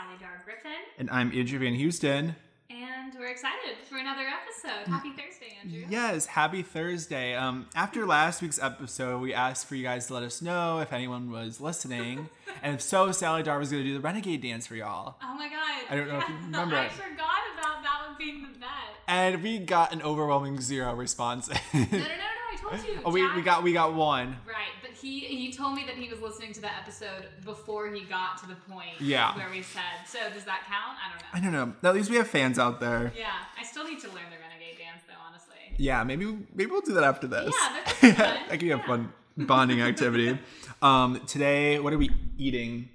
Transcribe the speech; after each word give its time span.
Sally 0.00 0.16
Dar 0.20 0.40
Griffin, 0.44 0.72
And 0.98 1.10
I'm 1.10 1.32
Adrian 1.34 1.74
Houston. 1.74 2.34
and 2.70 3.12
we're 3.18 3.26
excited 3.28 3.76
for 3.88 3.98
another 3.98 4.22
episode. 4.26 4.90
Happy 4.90 5.10
Thursday, 5.10 5.56
Andrew. 5.62 5.84
Yes, 5.90 6.26
happy 6.26 6.62
Thursday. 6.62 7.34
Um, 7.34 7.66
after 7.74 8.06
last 8.06 8.40
week's 8.40 8.62
episode, 8.62 9.20
we 9.20 9.34
asked 9.34 9.66
for 9.66 9.74
you 9.74 9.82
guys 9.82 10.06
to 10.06 10.14
let 10.14 10.22
us 10.22 10.40
know 10.40 10.78
if 10.78 10.92
anyone 10.92 11.30
was 11.30 11.60
listening. 11.60 12.28
and 12.62 12.74
if 12.76 12.80
so, 12.80 13.12
Sally 13.12 13.42
Dar 13.42 13.58
was 13.58 13.70
going 13.70 13.82
to 13.82 13.88
do 13.88 13.94
the 13.94 14.00
renegade 14.00 14.42
dance 14.42 14.66
for 14.66 14.74
y'all. 14.76 15.16
Oh 15.22 15.34
my 15.34 15.48
god. 15.48 15.84
I 15.90 15.96
don't 15.96 16.08
know 16.08 16.18
if 16.18 16.28
you 16.28 16.34
remember 16.44 16.76
I 16.76 16.86
it. 16.86 16.92
forgot 16.92 17.40
about 17.58 17.82
that 17.82 18.06
one 18.08 18.16
being 18.18 18.42
the 18.42 18.58
bet. 18.58 18.68
And 19.08 19.42
we 19.42 19.58
got 19.58 19.92
an 19.92 20.02
overwhelming 20.02 20.60
zero 20.60 20.94
response. 20.94 21.48
No, 21.48 21.56
no, 21.74 21.80
no, 21.90 21.98
no, 21.98 21.98
I 21.98 22.56
told 22.60 22.84
you. 22.86 23.00
oh, 23.04 23.10
we, 23.10 23.34
we 23.34 23.42
got 23.42 23.62
we 23.62 23.72
got 23.72 23.94
one. 23.94 24.36
Right, 24.46 24.70
but 24.80 24.92
he 24.92 25.20
he 25.20 25.52
told 25.52 25.74
me 25.74 25.84
that 25.86 25.96
he 25.96 26.08
was 26.08 26.20
listening 26.20 26.52
to 26.54 26.60
the 26.60 26.69
episode 26.90 27.28
before 27.44 27.88
he 27.92 28.00
got 28.04 28.38
to 28.38 28.48
the 28.48 28.54
point 28.68 29.00
Yeah. 29.00 29.36
where 29.36 29.48
we 29.50 29.62
said. 29.62 29.82
So 30.06 30.18
does 30.34 30.44
that 30.44 30.62
count? 30.66 30.96
I 30.98 31.10
don't 31.10 31.52
know. 31.52 31.58
I 31.58 31.62
don't 31.62 31.72
know. 31.82 31.88
At 31.88 31.94
least 31.94 32.10
we 32.10 32.16
have 32.16 32.26
fans 32.28 32.58
out 32.58 32.80
there. 32.80 33.12
Yeah, 33.16 33.28
I 33.58 33.64
still 33.64 33.84
need 33.84 34.00
to 34.00 34.08
learn 34.08 34.24
the 34.30 34.36
renegade 34.38 34.78
dance 34.78 35.02
though, 35.06 35.14
honestly. 35.26 35.56
Yeah, 35.76 36.02
maybe 36.04 36.26
maybe 36.54 36.70
we'll 36.70 36.80
do 36.80 36.94
that 36.94 37.04
after 37.04 37.26
this. 37.26 37.54
Yeah, 37.54 37.68
that 37.74 37.86
could 37.86 38.00
be 38.00 38.12
fun. 38.12 38.34
that 38.34 38.50
could 38.50 38.60
be 38.60 38.70
a 38.72 38.76
Yeah. 38.76 38.86
fun 38.86 39.12
bonding 39.36 39.80
activity. 39.82 40.38
um, 40.82 41.20
today, 41.26 41.78
what 41.78 41.92
are 41.92 41.98
we 41.98 42.10
eating? 42.36 42.88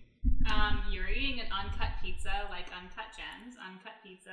Um, 0.54 0.82
you're 0.91 1.07
eating 1.07 1.40
an 1.40 1.48
uncut 1.52 1.90
pizza 2.04 2.32
like 2.49 2.66
Uncut 2.77 3.05
Gems, 3.16 3.55
uncut 3.66 3.93
pizza. 4.04 4.32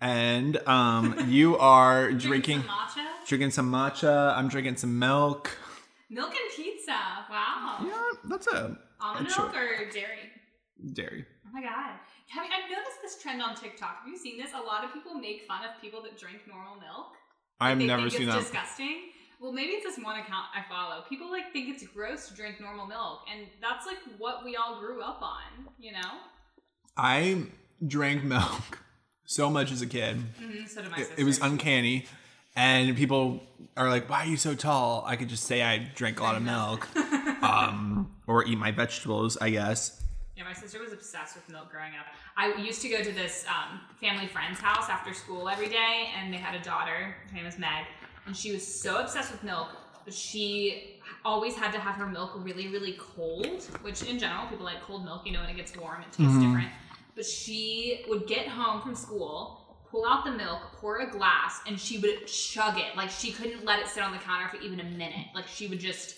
And 0.00 0.56
um, 0.68 1.16
you 1.28 1.56
are 1.58 2.12
drinking 2.26 2.60
some 2.60 2.68
matcha, 2.68 3.06
drinking 3.26 3.50
some 3.52 3.72
matcha. 3.72 4.36
I'm 4.36 4.48
drinking 4.48 4.76
some 4.76 4.98
milk. 4.98 5.56
milk 6.10 6.30
and 6.30 6.50
pizza. 6.56 6.98
Wow. 7.30 7.78
Yeah, 7.84 8.10
that's 8.24 8.46
a, 8.48 8.78
Almond 9.00 9.26
milk 9.28 9.54
or 9.54 9.90
dairy? 9.90 10.30
dairy. 10.92 11.24
Oh 11.46 11.50
my 11.52 11.62
god. 11.62 11.94
Have 12.30 12.44
you, 12.44 12.50
I've 12.52 12.70
noticed 12.70 12.98
this 13.02 13.20
trend 13.22 13.40
on 13.42 13.54
TikTok. 13.56 14.00
Have 14.04 14.08
you 14.08 14.16
seen 14.18 14.38
this? 14.38 14.50
A 14.54 14.60
lot 14.60 14.84
of 14.84 14.92
people 14.92 15.14
make 15.14 15.42
fun 15.48 15.64
of 15.64 15.80
people 15.80 16.02
that 16.02 16.18
drink 16.18 16.40
normal 16.46 16.76
milk. 16.76 17.12
I've 17.60 17.78
never 17.78 18.08
seen 18.10 18.22
it's 18.28 18.34
that. 18.34 18.42
disgusting. 18.42 18.96
Well, 19.40 19.52
maybe 19.52 19.70
it's 19.72 19.84
this 19.96 20.04
one 20.04 20.18
account 20.18 20.46
I 20.54 20.62
follow. 20.68 21.02
People 21.08 21.30
like 21.30 21.52
think 21.52 21.68
it's 21.68 21.86
gross 21.86 22.28
to 22.28 22.34
drink 22.34 22.60
normal 22.60 22.86
milk, 22.86 23.20
and 23.32 23.46
that's 23.60 23.86
like 23.86 23.98
what 24.18 24.44
we 24.44 24.56
all 24.56 24.78
grew 24.80 25.00
up 25.00 25.20
on, 25.22 25.72
you 25.78 25.92
know. 25.92 26.10
I 26.96 27.44
drank 27.86 28.24
milk 28.24 28.80
so 29.24 29.48
much 29.50 29.70
as 29.72 29.80
a 29.82 29.86
kid. 29.86 30.16
hmm 30.40 30.64
so 30.66 30.82
did 30.82 30.90
my 30.90 30.98
It, 30.98 31.06
sister. 31.06 31.14
it 31.20 31.24
was 31.24 31.38
uncanny. 31.40 32.06
And 32.58 32.96
people 32.96 33.40
are 33.76 33.88
like, 33.88 34.10
"Why 34.10 34.24
are 34.24 34.26
you 34.26 34.36
so 34.36 34.52
tall?" 34.56 35.04
I 35.06 35.14
could 35.14 35.28
just 35.28 35.44
say 35.44 35.62
I 35.62 35.78
drank 35.94 36.18
a 36.18 36.24
lot 36.24 36.34
of 36.34 36.42
milk, 36.42 36.88
um, 37.42 38.10
or 38.26 38.44
eat 38.44 38.58
my 38.58 38.72
vegetables. 38.72 39.38
I 39.40 39.50
guess. 39.50 40.02
Yeah, 40.36 40.42
my 40.42 40.52
sister 40.52 40.80
was 40.80 40.92
obsessed 40.92 41.36
with 41.36 41.48
milk 41.48 41.70
growing 41.70 41.92
up. 41.92 42.06
I 42.36 42.60
used 42.60 42.82
to 42.82 42.88
go 42.88 43.00
to 43.00 43.12
this 43.12 43.44
um, 43.48 43.80
family 44.00 44.26
friend's 44.26 44.58
house 44.58 44.88
after 44.90 45.14
school 45.14 45.48
every 45.48 45.68
day, 45.68 46.10
and 46.16 46.34
they 46.34 46.38
had 46.38 46.60
a 46.60 46.64
daughter. 46.64 47.14
Her 47.28 47.36
name 47.36 47.44
was 47.44 47.60
Meg, 47.60 47.86
and 48.26 48.36
she 48.36 48.50
was 48.50 48.66
so 48.66 49.00
obsessed 49.02 49.30
with 49.30 49.44
milk. 49.44 49.68
She 50.10 51.00
always 51.24 51.54
had 51.54 51.70
to 51.72 51.78
have 51.78 51.94
her 51.94 52.06
milk 52.06 52.32
really, 52.38 52.66
really 52.68 52.96
cold. 52.98 53.62
Which, 53.82 54.02
in 54.02 54.18
general, 54.18 54.48
people 54.48 54.64
like 54.64 54.82
cold 54.82 55.04
milk. 55.04 55.22
You 55.26 55.32
know, 55.32 55.42
when 55.42 55.50
it 55.50 55.56
gets 55.56 55.76
warm, 55.76 56.00
it 56.00 56.10
tastes 56.10 56.38
different. 56.38 56.70
But 57.14 57.24
she 57.24 58.04
would 58.08 58.26
get 58.26 58.48
home 58.48 58.80
from 58.82 58.96
school, 58.96 59.67
pull 59.90 60.06
out 60.06 60.24
the 60.24 60.32
milk, 60.32 60.60
pour 60.76 60.98
a 60.98 61.10
glass, 61.10 61.60
and 61.66 61.78
she 61.78 61.98
would 61.98 62.26
chug 62.26 62.78
it. 62.78 62.96
Like 62.96 63.10
she 63.10 63.32
couldn't 63.32 63.64
let 63.64 63.78
it 63.80 63.88
sit 63.88 64.02
on 64.02 64.12
the 64.12 64.18
counter 64.18 64.48
for 64.48 64.56
even 64.62 64.80
a 64.80 64.84
minute. 64.84 65.26
Like 65.34 65.46
she 65.48 65.66
would 65.66 65.80
just. 65.80 66.16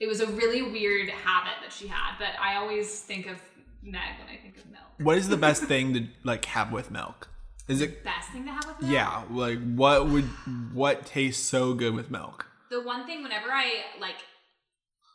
It 0.00 0.08
was 0.08 0.20
a 0.20 0.26
really 0.26 0.62
weird 0.62 1.08
habit 1.10 1.52
that 1.62 1.72
she 1.72 1.86
had. 1.86 2.18
But 2.18 2.30
I 2.40 2.56
always 2.56 3.00
think 3.02 3.26
of 3.26 3.36
Meg 3.82 4.18
when 4.18 4.28
I 4.28 4.40
think 4.40 4.56
of 4.58 4.66
milk. 4.70 4.82
What 4.98 5.16
is 5.16 5.28
the 5.28 5.36
best 5.48 5.64
thing 5.64 5.94
to 5.94 6.06
like 6.24 6.44
have 6.46 6.72
with 6.72 6.90
milk? 6.90 7.28
Is 7.68 7.80
it 7.80 8.02
Best 8.02 8.30
thing 8.30 8.44
to 8.46 8.50
have 8.50 8.66
with 8.66 8.80
milk? 8.80 8.92
yeah? 8.92 9.22
Like 9.30 9.60
what 9.74 10.08
would 10.08 10.24
what 10.72 11.06
tastes 11.06 11.44
so 11.48 11.74
good 11.74 11.94
with 11.94 12.10
milk? 12.10 12.46
The 12.70 12.80
one 12.82 13.06
thing 13.06 13.22
whenever 13.22 13.50
I 13.50 13.82
like 14.00 14.16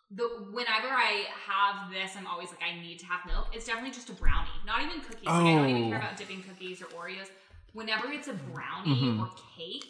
the 0.10 0.24
whenever 0.54 0.88
I 0.88 1.26
have 1.48 1.92
this, 1.92 2.16
I'm 2.18 2.26
always 2.28 2.50
like, 2.50 2.62
I 2.64 2.80
need 2.82 3.00
to 3.00 3.06
have 3.08 3.26
milk. 3.26 3.48
It's 3.54 3.66
definitely 3.66 3.92
just 3.92 4.10
a 4.10 4.14
brownie. 4.14 4.48
Not 4.66 4.82
even 4.82 5.02
cookies. 5.02 5.26
Like, 5.26 5.36
I 5.36 5.56
don't 5.56 5.70
even 5.70 5.84
Oh. 5.86 5.90
care 5.90 5.98
about 5.98 6.16
dipping 6.16 6.42
cookies 6.44 6.82
or 6.82 6.86
Oreos. 6.86 7.28
Whenever 7.74 8.12
it's 8.12 8.28
a 8.28 8.34
brownie 8.34 8.96
Mm-hmm. 8.96 9.22
or 9.22 9.30
cake, 9.58 9.86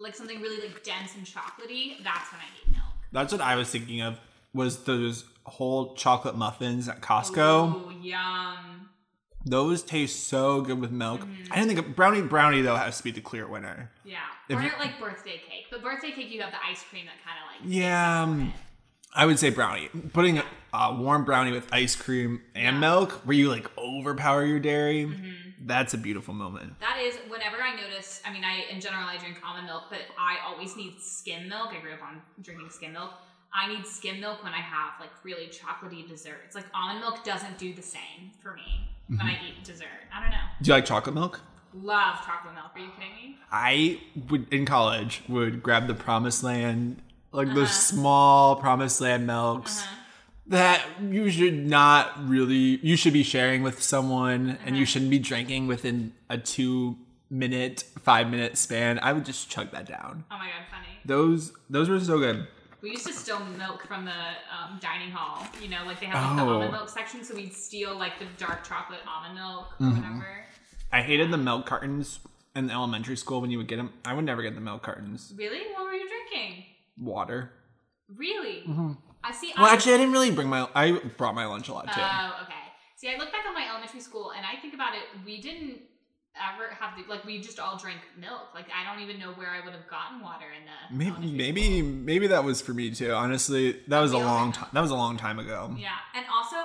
like 0.00 0.14
something 0.14 0.40
really 0.40 0.66
like 0.66 0.82
dense 0.82 1.14
and 1.16 1.24
chocolatey, 1.24 2.02
that's 2.02 2.30
when 2.32 2.40
I 2.40 2.66
need 2.66 2.72
milk. 2.72 2.84
That's 3.12 3.32
what 3.32 3.40
I 3.40 3.56
was 3.56 3.68
thinking 3.70 4.00
of. 4.02 4.18
Was 4.52 4.84
those 4.84 5.24
whole 5.44 5.94
chocolate 5.94 6.36
muffins 6.36 6.88
at 6.88 7.00
Costco? 7.00 7.88
Ooh, 7.88 8.00
yum. 8.00 8.88
Those 9.46 9.82
taste 9.82 10.26
so 10.28 10.62
good 10.62 10.80
with 10.80 10.90
milk. 10.90 11.20
Mm-hmm. 11.20 11.52
I 11.52 11.56
didn't 11.56 11.68
think 11.74 11.86
of, 11.86 11.96
brownie 11.96 12.22
brownie 12.22 12.62
though 12.62 12.76
has 12.76 12.96
to 12.98 13.04
be 13.04 13.10
the 13.10 13.20
clear 13.20 13.46
winner. 13.46 13.90
Yeah. 14.04 14.18
If 14.48 14.58
or 14.58 14.62
you- 14.62 14.70
like 14.78 14.98
birthday 14.98 15.32
cake. 15.48 15.66
But 15.70 15.82
birthday 15.82 16.12
cake, 16.12 16.30
you 16.30 16.40
have 16.40 16.50
the 16.52 16.58
ice 16.68 16.82
cream 16.88 17.04
that 17.06 17.22
kind 17.24 17.36
of 17.38 17.66
like. 17.66 17.72
Yeah, 17.74 18.22
um, 18.22 18.52
I 19.14 19.26
would 19.26 19.38
say 19.38 19.50
brownie. 19.50 19.88
Putting 20.12 20.38
a, 20.38 20.44
a 20.72 20.94
warm 20.94 21.24
brownie 21.24 21.52
with 21.52 21.68
ice 21.72 21.94
cream 21.96 22.40
and 22.54 22.80
milk, 22.80 23.12
where 23.26 23.36
you 23.36 23.48
like 23.50 23.70
overpower 23.76 24.44
your 24.44 24.60
dairy, 24.60 25.04
Mm-hmm. 25.04 25.30
That's 25.66 25.94
a 25.94 25.98
beautiful 25.98 26.34
moment. 26.34 26.78
That 26.80 26.98
is 27.02 27.14
whenever 27.28 27.56
I 27.62 27.74
notice. 27.80 28.20
I 28.26 28.32
mean, 28.32 28.44
I 28.44 28.64
in 28.72 28.80
general 28.80 29.04
I 29.08 29.16
drink 29.18 29.38
almond 29.46 29.66
milk, 29.66 29.84
but 29.90 30.00
I 30.18 30.36
always 30.46 30.76
need 30.76 31.00
skim 31.00 31.48
milk. 31.48 31.70
I 31.76 31.80
grew 31.80 31.92
up 31.92 32.02
on 32.02 32.20
drinking 32.42 32.70
skim 32.70 32.92
milk. 32.92 33.10
I 33.52 33.68
need 33.72 33.86
skim 33.86 34.20
milk 34.20 34.42
when 34.42 34.52
I 34.52 34.60
have 34.60 34.92
like 35.00 35.10
really 35.22 35.46
chocolatey 35.46 36.08
desserts. 36.08 36.54
Like 36.54 36.66
almond 36.74 37.00
milk 37.00 37.24
doesn't 37.24 37.56
do 37.58 37.72
the 37.72 37.82
same 37.82 38.30
for 38.40 38.54
me 38.54 38.88
when 39.08 39.20
I 39.20 39.34
Mm-hmm. 39.34 39.46
eat 39.60 39.64
dessert. 39.64 39.86
I 40.14 40.20
don't 40.20 40.30
know. 40.30 40.36
Do 40.62 40.68
you 40.68 40.74
like 40.74 40.84
chocolate 40.86 41.14
milk? 41.14 41.40
Love 41.74 42.16
chocolate 42.24 42.54
milk. 42.54 42.70
Are 42.74 42.80
you 42.80 42.90
kidding 42.98 43.14
me? 43.30 43.38
I 43.52 44.00
would 44.30 44.52
in 44.52 44.64
college 44.66 45.22
would 45.28 45.62
grab 45.62 45.86
the 45.88 45.94
Promised 45.94 46.42
Land, 46.42 47.00
like 47.32 47.46
Uh-huh. 47.48 47.56
those 47.56 47.72
small 47.72 48.56
Promised 48.56 49.00
Land 49.00 49.26
milks 49.26 49.84
that 50.46 50.84
you 51.10 51.30
should 51.30 51.66
not 51.66 52.28
really. 52.28 52.78
You 52.82 52.96
should 52.96 53.12
be 53.12 53.22
sharing 53.22 53.62
with 53.62 53.82
someone, 53.82 54.50
and 54.50 54.58
Uh-huh. 54.60 54.76
you 54.76 54.84
shouldn't 54.86 55.10
be 55.10 55.18
drinking 55.18 55.66
within 55.66 56.12
a 56.28 56.38
two 56.38 56.96
minute, 57.30 57.84
five 58.02 58.30
minute 58.30 58.56
span. 58.58 58.98
I 59.02 59.12
would 59.12 59.24
just 59.24 59.48
chug 59.50 59.70
that 59.72 59.86
down. 59.86 60.24
Oh 60.30 60.38
my 60.38 60.46
god, 60.46 60.66
funny. 60.70 60.98
Those 61.04 61.52
those 61.70 61.88
were 61.88 62.00
so 62.00 62.18
good. 62.18 62.46
We 62.82 62.90
used 62.90 63.06
to 63.06 63.14
steal 63.14 63.40
milk 63.56 63.86
from 63.86 64.04
the 64.04 64.10
um, 64.12 64.78
dining 64.80 65.10
hall. 65.10 65.46
You 65.62 65.68
know, 65.70 65.84
like 65.86 66.00
they 66.00 66.06
have 66.06 66.22
like, 66.22 66.36
the 66.36 66.42
Oh. 66.42 66.54
almond 66.56 66.72
milk 66.72 66.88
section, 66.90 67.24
so 67.24 67.34
we'd 67.34 67.54
steal 67.54 67.96
like 67.96 68.18
the 68.18 68.26
dark 68.36 68.62
chocolate 68.68 69.00
almond 69.08 69.34
milk 69.36 69.68
or 69.80 69.86
Mm-hmm. 69.86 69.96
whatever. 70.18 70.44
I 70.92 71.00
hated 71.02 71.30
the 71.30 71.38
milk 71.38 71.64
cartons 71.64 72.20
in 72.54 72.70
elementary 72.70 73.16
school 73.16 73.40
when 73.40 73.50
you 73.50 73.56
would 73.58 73.68
get 73.68 73.76
them. 73.78 73.94
I 74.04 74.12
would 74.12 74.24
never 74.26 74.42
get 74.42 74.54
the 74.54 74.60
milk 74.60 74.82
cartons. 74.82 75.32
Really? 75.34 75.60
What 75.72 75.84
were 75.84 75.94
you 75.94 76.06
drinking? 76.08 76.64
Water. 76.98 77.50
Really? 78.14 78.62
I 79.24 79.32
see. 79.32 79.52
Well, 79.56 79.66
I- 79.66 79.72
actually, 79.72 79.94
I 79.94 79.98
didn't 79.98 80.12
really 80.12 80.30
bring 80.30 80.48
my. 80.48 80.68
I 80.74 80.92
brought 81.16 81.34
my 81.34 81.46
lunch 81.46 81.68
a 81.68 81.72
lot 81.72 81.86
too. 81.92 82.00
Oh, 82.00 82.42
okay. 82.44 82.52
See, 82.96 83.08
I 83.08 83.16
look 83.18 83.32
back 83.32 83.44
on 83.46 83.54
my 83.54 83.66
elementary 83.68 84.00
school 84.00 84.32
and 84.36 84.44
I 84.46 84.60
think 84.60 84.74
about 84.74 84.94
it. 84.94 85.02
We 85.26 85.40
didn't 85.40 85.80
ever 86.36 86.74
have 86.74 86.96
the 86.96 87.08
like 87.08 87.24
we 87.24 87.40
just 87.40 87.58
all 87.60 87.76
drank 87.78 88.00
milk. 88.18 88.54
Like 88.54 88.66
I 88.70 88.88
don't 88.90 89.02
even 89.02 89.18
know 89.20 89.32
where 89.32 89.50
I 89.50 89.64
would 89.64 89.72
have 89.74 89.88
gotten 89.88 90.20
water 90.20 90.46
in 90.58 90.64
the 90.66 90.96
Maybe, 91.04 91.32
maybe, 91.32 91.78
school. 91.80 91.90
maybe 91.92 92.26
that 92.28 92.44
was 92.44 92.60
for 92.60 92.74
me 92.74 92.90
too. 92.90 93.12
Honestly, 93.12 93.80
that 93.88 94.00
was 94.00 94.12
a 94.12 94.18
long 94.18 94.52
time. 94.52 94.68
That 94.72 94.80
was 94.80 94.90
a 94.90 94.96
long 94.96 95.16
time 95.16 95.38
ago. 95.38 95.74
Yeah, 95.78 95.90
and 96.14 96.26
also 96.32 96.56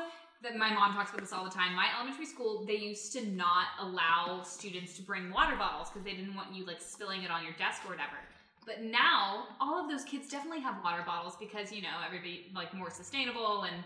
that 0.41 0.56
my 0.56 0.74
mom 0.74 0.94
talks 0.94 1.09
about 1.12 1.22
this 1.22 1.34
all 1.34 1.44
the 1.44 1.52
time. 1.52 1.76
My 1.76 1.88
elementary 1.97 2.26
school, 2.26 2.64
they 2.66 2.76
used 2.78 3.12
to 3.14 3.26
not 3.28 3.68
allow 3.80 4.41
students 4.44 4.96
to 4.96 5.02
bring 5.02 5.31
water 5.31 5.56
bottles 5.58 5.90
because 5.90 6.03
they 6.06 6.14
didn't 6.14 6.35
want 6.35 6.53
you 6.55 6.66
like 6.66 6.82
spilling 6.82 7.23
it 7.23 7.29
on 7.32 7.44
your 7.44 7.53
desk 7.59 7.82
or 7.85 7.90
whatever. 7.90 8.16
But 8.69 8.83
now, 8.83 9.45
all 9.59 9.83
of 9.83 9.89
those 9.89 10.03
kids 10.03 10.29
definitely 10.29 10.59
have 10.61 10.75
water 10.83 11.01
bottles 11.03 11.35
because 11.39 11.71
you 11.71 11.81
know 11.81 11.95
everybody 12.05 12.51
like 12.53 12.71
more 12.75 12.91
sustainable 12.91 13.63
and 13.63 13.83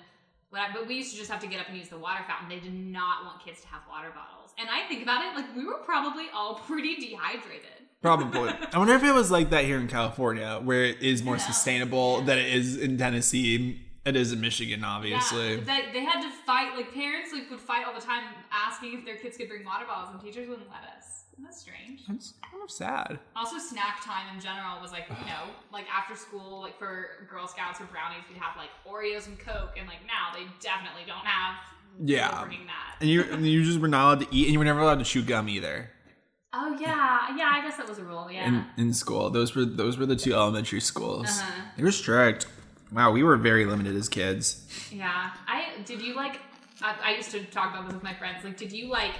whatever. 0.49 0.73
But 0.79 0.87
we 0.89 0.95
used 0.95 1.11
to 1.13 1.17
just 1.17 1.31
have 1.31 1.39
to 1.39 1.47
get 1.47 1.61
up 1.61 1.69
and 1.69 1.77
use 1.77 1.87
the 1.87 1.97
water 1.97 2.21
fountain. 2.27 2.49
They 2.49 2.59
did 2.59 2.73
not 2.73 3.23
want 3.23 3.41
kids 3.43 3.61
to 3.61 3.67
have 3.67 3.81
water 3.89 4.09
bottles. 4.13 4.51
And 4.59 4.67
I 4.69 4.85
think 4.89 5.01
about 5.01 5.23
it, 5.23 5.35
like 5.37 5.55
we 5.55 5.63
were 5.65 5.79
probably 5.85 6.25
all 6.35 6.55
pretty 6.67 6.95
dehydrated. 6.97 7.79
Probably. 8.01 8.49
I 8.73 8.77
wonder 8.77 8.93
if 8.95 9.03
it 9.05 9.13
was 9.13 9.31
like 9.31 9.51
that 9.51 9.63
here 9.63 9.77
in 9.79 9.87
California, 9.87 10.59
where 10.61 10.83
it 10.83 11.01
is 11.01 11.23
more 11.23 11.37
Yeah. 11.37 11.47
sustainable 11.47 12.19
than 12.21 12.37
it 12.37 12.53
is 12.53 12.75
in 12.75 12.97
Tennessee. 12.97 13.79
It 14.05 14.17
is 14.17 14.33
in 14.33 14.41
Michigan, 14.41 14.83
obviously. 14.83 15.55
Yeah, 15.55 15.61
they, 15.63 15.93
they 15.93 16.03
had 16.03 16.21
to 16.23 16.29
fight. 16.45 16.75
Like 16.75 16.93
parents 16.93 17.31
like 17.31 17.49
would 17.49 17.61
fight 17.61 17.85
all 17.87 17.93
the 17.93 18.01
time, 18.05 18.25
asking 18.51 18.99
if 18.99 19.05
their 19.05 19.15
kids 19.15 19.37
could 19.37 19.47
bring 19.47 19.63
water 19.63 19.85
bottles, 19.85 20.09
and 20.11 20.19
teachers 20.21 20.49
wouldn't 20.49 20.67
let 20.69 20.83
us. 20.97 21.22
Isn't 21.33 21.45
that 21.45 21.55
strange? 21.55 22.01
It's 22.09 22.33
kind 22.49 22.61
of 22.63 22.69
sad. 22.69 23.19
Also, 23.35 23.57
snack 23.57 24.03
time 24.05 24.33
in 24.35 24.39
general 24.39 24.79
was 24.81 24.91
like, 24.91 25.05
you 25.09 25.25
know, 25.25 25.49
like 25.71 25.85
after 25.91 26.15
school, 26.15 26.61
like 26.61 26.77
for 26.77 27.25
Girl 27.29 27.47
Scouts 27.47 27.81
or 27.81 27.85
brownies, 27.85 28.23
we'd 28.29 28.37
have 28.39 28.55
like 28.55 28.69
Oreos 28.87 29.25
and 29.27 29.39
Coke, 29.39 29.75
and 29.77 29.87
like 29.87 30.05
now 30.05 30.31
they 30.37 30.45
definitely 30.59 31.03
don't 31.07 31.25
have. 31.25 31.55
Yeah. 31.99 32.43
bringing 32.43 32.67
that. 32.67 32.97
And 33.01 33.09
you, 33.09 33.23
and 33.31 33.45
you 33.45 33.63
just 33.63 33.79
were 33.79 33.87
not 33.87 34.05
allowed 34.05 34.19
to 34.21 34.35
eat, 34.35 34.45
and 34.45 34.53
you 34.53 34.59
were 34.59 34.65
never 34.65 34.79
allowed 34.79 34.99
to 34.99 35.05
chew 35.05 35.23
gum 35.23 35.49
either. 35.49 35.89
Oh 36.53 36.77
yeah, 36.79 37.35
yeah. 37.35 37.49
I 37.51 37.61
guess 37.63 37.77
that 37.77 37.89
was 37.89 37.97
a 37.97 38.03
rule. 38.03 38.29
Yeah. 38.31 38.47
in, 38.47 38.65
in 38.77 38.93
school. 38.93 39.31
Those 39.31 39.55
were 39.55 39.65
those 39.65 39.97
were 39.97 40.05
the 40.05 40.15
two 40.15 40.33
elementary 40.33 40.81
schools. 40.81 41.27
Uh-huh. 41.27 41.61
They 41.77 41.83
were 41.83 41.91
strict. 41.91 42.45
Wow, 42.91 43.11
we 43.11 43.23
were 43.23 43.37
very 43.37 43.65
limited 43.65 43.95
as 43.95 44.07
kids. 44.07 44.67
yeah. 44.91 45.31
I 45.47 45.81
did 45.83 45.99
you 45.99 46.15
like 46.15 46.39
I, 46.83 46.95
I 47.03 47.15
used 47.15 47.31
to 47.31 47.43
talk 47.45 47.73
about 47.73 47.85
this 47.85 47.93
with 47.93 48.03
my 48.03 48.13
friends. 48.13 48.43
Like, 48.43 48.57
did 48.57 48.71
you 48.71 48.87
like 48.87 49.13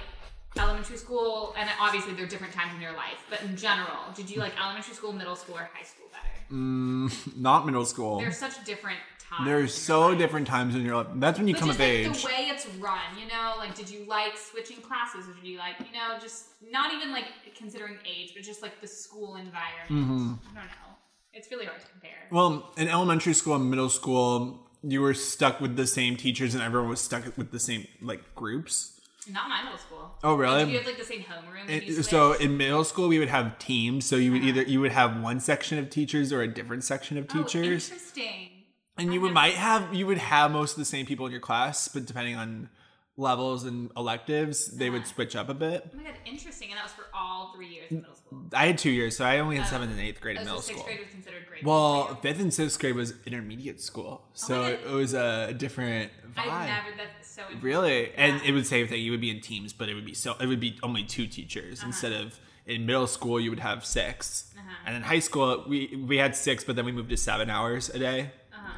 elementary 0.58 0.96
school? 0.96 1.54
And 1.58 1.68
obviously, 1.80 2.14
there 2.14 2.24
are 2.24 2.28
different 2.28 2.52
times 2.54 2.74
in 2.74 2.80
your 2.80 2.92
life, 2.92 3.24
but 3.30 3.42
in 3.42 3.56
general, 3.56 3.98
did 4.14 4.30
you 4.30 4.40
like 4.40 4.52
elementary 4.60 4.94
school, 4.94 5.12
middle 5.12 5.36
school, 5.36 5.56
or 5.56 5.68
high 5.72 5.84
school 5.84 6.06
better? 6.12 6.28
Mm, 6.52 7.36
not 7.40 7.66
middle 7.66 7.84
school. 7.84 8.18
There's 8.18 8.36
such 8.38 8.64
different 8.64 8.98
times. 9.18 9.46
There's 9.46 9.74
so 9.74 10.08
life. 10.08 10.18
different 10.18 10.46
times 10.46 10.74
in 10.74 10.82
your 10.82 10.96
life. 10.96 11.06
That's 11.16 11.38
when 11.38 11.48
you 11.48 11.54
But 11.54 11.60
come 11.60 11.68
just 11.68 11.80
of 11.80 11.86
like 11.86 11.92
age. 11.94 12.22
the 12.22 12.26
way 12.26 12.48
it's 12.50 12.66
run, 12.76 13.00
you 13.20 13.26
know, 13.28 13.54
like 13.58 13.74
did 13.74 13.88
you 13.90 14.04
like 14.06 14.36
switching 14.36 14.78
classes, 14.78 15.28
or 15.28 15.34
did 15.34 15.44
you 15.44 15.58
like, 15.58 15.76
you 15.80 15.92
know, 15.92 16.18
just 16.20 16.46
not 16.70 16.92
even 16.92 17.12
like 17.12 17.26
considering 17.56 17.96
age, 18.04 18.32
but 18.34 18.42
just 18.42 18.62
like 18.62 18.80
the 18.80 18.86
school 18.86 19.36
environment. 19.36 19.90
Mm-hmm. 19.90 20.32
I 20.56 20.60
don't 20.60 20.66
know. 20.66 20.94
It's 21.32 21.50
really 21.50 21.66
hard 21.66 21.80
to 21.80 21.86
compare. 21.88 22.10
Well, 22.30 22.72
in 22.76 22.86
elementary 22.88 23.34
school 23.34 23.56
and 23.56 23.68
middle 23.68 23.88
school, 23.88 24.60
you 24.82 25.00
were 25.00 25.14
stuck 25.14 25.60
with 25.60 25.76
the 25.76 25.86
same 25.86 26.16
teachers, 26.16 26.54
and 26.54 26.62
everyone 26.62 26.88
was 26.90 27.00
stuck 27.00 27.36
with 27.36 27.50
the 27.50 27.58
same 27.58 27.86
like 28.00 28.34
groups. 28.34 28.93
Not 29.28 29.48
my 29.48 29.62
middle 29.62 29.78
school. 29.78 30.18
Oh, 30.22 30.34
really? 30.34 30.64
Did 30.64 30.70
you 30.72 30.78
have 30.78 30.86
like 30.86 30.98
the 30.98 31.04
same 31.04 31.20
homeroom? 31.22 31.68
It- 31.68 32.04
so 32.04 32.32
in 32.34 32.56
middle 32.56 32.84
school, 32.84 33.08
we 33.08 33.18
would 33.18 33.28
have 33.28 33.58
teams. 33.58 34.04
So 34.06 34.16
you 34.16 34.32
would 34.32 34.42
either 34.44 34.62
you 34.62 34.80
would 34.80 34.92
have 34.92 35.20
one 35.20 35.40
section 35.40 35.78
of 35.78 35.88
teachers 35.90 36.32
or 36.32 36.42
a 36.42 36.48
different 36.48 36.84
section 36.84 37.16
of 37.18 37.26
Oh, 37.30 37.42
teachers, 37.42 37.90
interesting. 37.90 38.50
and 38.98 39.12
you 39.14 39.20
would 39.20 39.32
might 39.32 39.54
have 39.54 39.94
you 39.94 40.06
would 40.06 40.18
have 40.18 40.50
most 40.50 40.72
of 40.72 40.78
the 40.78 40.84
same 40.84 41.06
people 41.06 41.24
in 41.26 41.32
your 41.32 41.40
class, 41.40 41.88
but 41.88 42.04
depending 42.04 42.36
on 42.36 42.68
levels 43.16 43.62
and 43.62 43.90
electives, 43.96 44.66
they 44.76 44.90
would 44.90 45.06
switch 45.06 45.36
up 45.36 45.48
a 45.48 45.54
bit. 45.54 45.88
Oh 45.92 45.96
my 45.96 46.02
god, 46.02 46.14
interesting. 46.26 46.70
And 46.70 46.78
that 46.78 46.82
was 46.84 46.92
for 46.92 47.04
all 47.14 47.52
three 47.54 47.68
years 47.68 47.90
of 47.92 47.98
middle 47.98 48.14
school. 48.16 48.42
I 48.52 48.66
had 48.66 48.76
two 48.76 48.90
years, 48.90 49.16
so 49.16 49.24
I 49.24 49.38
only 49.38 49.56
had 49.56 49.66
Oh. 49.66 49.70
seventh 49.70 49.92
and 49.92 50.00
eighth 50.00 50.20
grade 50.20 50.36
oh, 50.38 50.42
in 50.42 50.48
Oh, 50.48 50.50
so 50.50 50.52
middle 50.54 50.62
sixth 50.62 50.78
school. 50.80 50.86
grade 50.86 51.00
was 51.04 51.10
considered 51.12 51.46
grade. 51.48 51.64
Well, 51.64 52.08
for 52.08 52.14
fifth 52.22 52.40
and 52.40 52.52
sixth 52.52 52.78
grade 52.80 52.96
was 52.96 53.14
intermediate 53.24 53.80
school, 53.80 54.22
oh 54.24 54.28
so 54.34 54.62
God. 54.62 54.72
it 54.72 54.86
was 54.90 55.14
a 55.14 55.54
different 55.56 56.10
vibe. 56.36 56.48
I've 56.48 56.66
never. 56.66 56.96
That's 56.96 57.23
so 57.34 57.42
interesting. 57.42 57.60
Really, 57.62 58.12
and 58.14 58.40
Yeah. 58.40 58.48
it 58.48 58.52
would 58.52 58.66
say 58.66 58.84
that 58.84 58.98
you 58.98 59.10
would 59.12 59.20
be 59.20 59.30
in 59.30 59.40
teams, 59.40 59.72
but 59.72 59.88
it 59.88 59.94
would 59.94 60.06
be 60.06 60.14
so 60.14 60.34
it 60.40 60.46
would 60.46 60.60
be 60.60 60.78
only 60.82 61.04
two 61.04 61.26
teachers 61.26 61.80
Uh-huh. 61.80 61.88
instead 61.88 62.12
of 62.12 62.38
in 62.66 62.86
middle 62.86 63.06
school 63.06 63.38
you 63.38 63.50
would 63.50 63.60
have 63.60 63.84
6 63.84 64.54
Uh-huh. 64.56 64.70
and 64.86 64.96
in 64.96 65.02
high 65.02 65.18
school 65.28 65.64
we 65.68 65.78
we 66.10 66.16
had 66.18 66.34
six, 66.36 66.64
but 66.64 66.76
then 66.76 66.84
we 66.84 66.92
moved 66.92 67.10
to 67.10 67.16
seven 67.16 67.50
hours 67.50 67.88
a 67.90 67.98
day. 67.98 68.20
Uh-huh. 68.52 68.70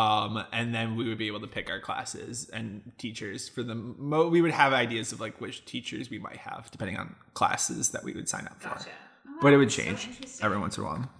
Um, 0.00 0.44
and 0.52 0.74
then 0.74 0.96
we 0.96 1.08
would 1.08 1.18
be 1.18 1.28
able 1.28 1.40
to 1.40 1.46
pick 1.46 1.70
our 1.70 1.80
classes 1.80 2.48
and 2.50 2.66
teachers 2.98 3.48
for 3.48 3.62
the 3.62 3.74
Mo- 3.74 4.28
we 4.28 4.40
would 4.42 4.50
have 4.62 4.72
ideas 4.72 5.12
of 5.12 5.20
like 5.20 5.40
which 5.40 5.64
teachers 5.64 6.10
we 6.10 6.18
might 6.18 6.38
have 6.48 6.70
depending 6.70 6.98
on 6.98 7.14
classes 7.34 7.90
that 7.92 8.02
we 8.04 8.12
would 8.12 8.28
sign 8.28 8.46
up 8.46 8.60
for. 8.60 8.76
Oh, 8.78 9.38
But 9.42 9.52
it 9.54 9.56
would 9.56 9.70
change 9.70 10.06
interesting. 10.08 10.44
every 10.44 10.58
once 10.58 10.76
in 10.76 10.84
a 10.84 10.86
while. 10.86 11.10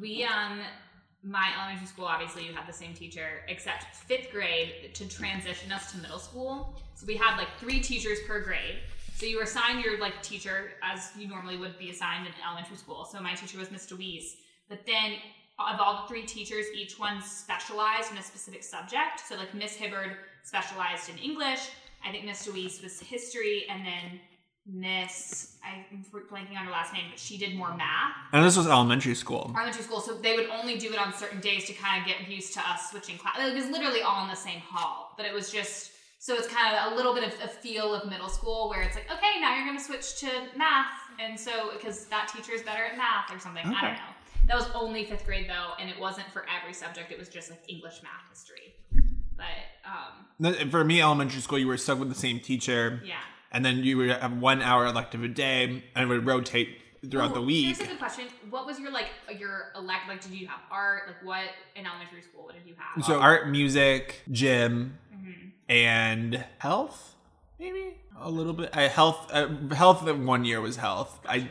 We 0.00 0.24
um 0.24 0.60
my 1.26 1.50
elementary 1.58 1.86
school 1.86 2.04
obviously 2.04 2.46
you 2.46 2.52
had 2.52 2.66
the 2.68 2.72
same 2.72 2.94
teacher 2.94 3.42
except 3.48 3.94
fifth 3.94 4.30
grade 4.30 4.94
to 4.94 5.08
transition 5.08 5.72
us 5.72 5.90
to 5.92 5.98
middle 5.98 6.18
school. 6.18 6.74
So 6.94 7.04
we 7.06 7.16
had 7.16 7.36
like 7.36 7.48
three 7.58 7.80
teachers 7.80 8.18
per 8.26 8.40
grade. 8.40 8.76
So 9.16 9.26
you 9.26 9.36
were 9.36 9.42
assigned 9.42 9.84
your 9.84 9.98
like 9.98 10.22
teacher 10.22 10.72
as 10.82 11.10
you 11.18 11.26
normally 11.26 11.56
would 11.56 11.78
be 11.78 11.90
assigned 11.90 12.26
in 12.26 12.32
elementary 12.46 12.76
school. 12.76 13.04
So 13.04 13.20
my 13.20 13.34
teacher 13.34 13.58
was 13.58 13.70
Miss 13.70 13.86
Deweese. 13.86 14.36
But 14.68 14.86
then 14.86 15.14
of 15.58 15.80
all 15.80 16.02
the 16.02 16.08
three 16.08 16.26
teachers, 16.26 16.66
each 16.74 16.98
one 16.98 17.20
specialized 17.22 18.12
in 18.12 18.18
a 18.18 18.22
specific 18.22 18.62
subject. 18.62 19.20
So 19.26 19.36
like 19.36 19.52
Miss 19.54 19.74
Hibbard 19.74 20.16
specialized 20.42 21.08
in 21.08 21.18
English. 21.18 21.70
I 22.06 22.12
think 22.12 22.24
Miss 22.24 22.46
Deweese 22.46 22.82
was 22.82 23.00
history, 23.00 23.64
and 23.68 23.84
then 23.84 24.20
Miss 24.68 25.56
I'm 25.64 26.04
blanking 26.30 26.58
on 26.58 26.66
her 26.66 26.70
last 26.72 26.92
name, 26.92 27.04
but 27.10 27.18
she 27.18 27.38
did 27.38 27.54
more 27.56 27.76
math 27.76 28.12
And 28.32 28.44
this 28.44 28.56
was 28.56 28.66
elementary 28.66 29.14
school. 29.14 29.52
elementary 29.54 29.82
school, 29.82 30.00
so 30.00 30.14
they 30.14 30.34
would 30.36 30.48
only 30.48 30.76
do 30.76 30.92
it 30.92 30.98
on 30.98 31.12
certain 31.12 31.40
days 31.40 31.64
to 31.66 31.72
kind 31.72 32.00
of 32.02 32.08
get 32.08 32.28
used 32.28 32.52
to 32.54 32.60
us 32.60 32.90
switching 32.90 33.16
class. 33.18 33.36
It 33.38 33.54
was 33.54 33.66
literally 33.66 34.02
all 34.02 34.22
in 34.24 34.28
the 34.30 34.36
same 34.36 34.60
hall, 34.60 35.14
but 35.16 35.24
it 35.26 35.32
was 35.32 35.50
just 35.50 35.92
so 36.18 36.34
it's 36.34 36.48
kind 36.48 36.74
of 36.74 36.92
a 36.92 36.96
little 36.96 37.14
bit 37.14 37.24
of 37.24 37.32
a 37.44 37.48
feel 37.48 37.94
of 37.94 38.08
middle 38.10 38.28
school 38.28 38.68
where 38.68 38.82
it's 38.82 38.96
like, 38.96 39.10
okay, 39.12 39.40
now 39.40 39.54
you're 39.54 39.66
going 39.66 39.78
to 39.78 39.84
switch 39.84 40.18
to 40.20 40.26
math, 40.56 40.86
and 41.20 41.38
so 41.38 41.70
because 41.72 42.06
that 42.06 42.32
teacher 42.34 42.52
is 42.52 42.62
better 42.62 42.84
at 42.84 42.96
math 42.96 43.32
or 43.32 43.38
something. 43.38 43.64
I 43.64 43.80
don't 43.82 43.92
know. 43.94 44.14
That 44.48 44.56
was 44.56 44.68
only 44.74 45.04
fifth 45.04 45.26
grade 45.26 45.48
though, 45.48 45.72
and 45.80 45.88
it 45.90 45.98
wasn't 45.98 46.28
for 46.32 46.44
every 46.60 46.74
subject. 46.74 47.12
It 47.12 47.18
was 47.18 47.28
just 47.28 47.50
like 47.50 47.62
English, 47.68 48.02
math, 48.02 48.28
history. 48.30 48.74
But 49.36 49.44
um, 49.84 50.70
For 50.70 50.82
me, 50.84 51.02
elementary 51.02 51.40
school, 51.40 51.58
you 51.58 51.66
were 51.66 51.76
stuck 51.76 51.98
with 51.98 52.08
the 52.08 52.14
same 52.14 52.40
teacher. 52.40 53.02
yeah. 53.04 53.16
And 53.52 53.64
then 53.64 53.78
you 53.78 53.96
would 53.98 54.10
have 54.10 54.32
one 54.38 54.62
hour 54.62 54.86
elective 54.86 55.22
a 55.22 55.28
day 55.28 55.82
and 55.94 56.04
it 56.04 56.06
would 56.06 56.26
rotate 56.26 56.80
throughout 57.10 57.34
the 57.34 57.40
week 57.42 57.66
Here's 57.66 57.80
a 57.80 57.86
good 57.86 57.98
question. 57.98 58.24
What 58.50 58.66
was 58.66 58.80
your 58.80 58.90
like 58.90 59.08
your 59.38 59.66
elect? 59.76 60.08
Like, 60.08 60.20
did 60.22 60.32
you 60.32 60.46
have 60.48 60.60
art? 60.70 61.02
Like, 61.06 61.22
what 61.24 61.44
in 61.76 61.86
elementary 61.86 62.22
school? 62.22 62.44
What 62.44 62.54
did 62.54 62.66
you 62.66 62.74
have? 62.78 63.04
so 63.04 63.20
art 63.20 63.48
music 63.48 64.22
gym 64.30 64.98
Mhm. 65.14 65.50
and 65.68 66.44
health 66.58 67.14
maybe 67.58 67.94
a 68.20 68.30
little 68.30 68.52
bit 68.52 68.70
uh, 68.76 68.88
health 68.88 69.30
uh, 69.32 69.48
health 69.74 70.02
one 70.10 70.44
year 70.44 70.60
was 70.60 70.76
health 70.76 71.20
i 71.28 71.48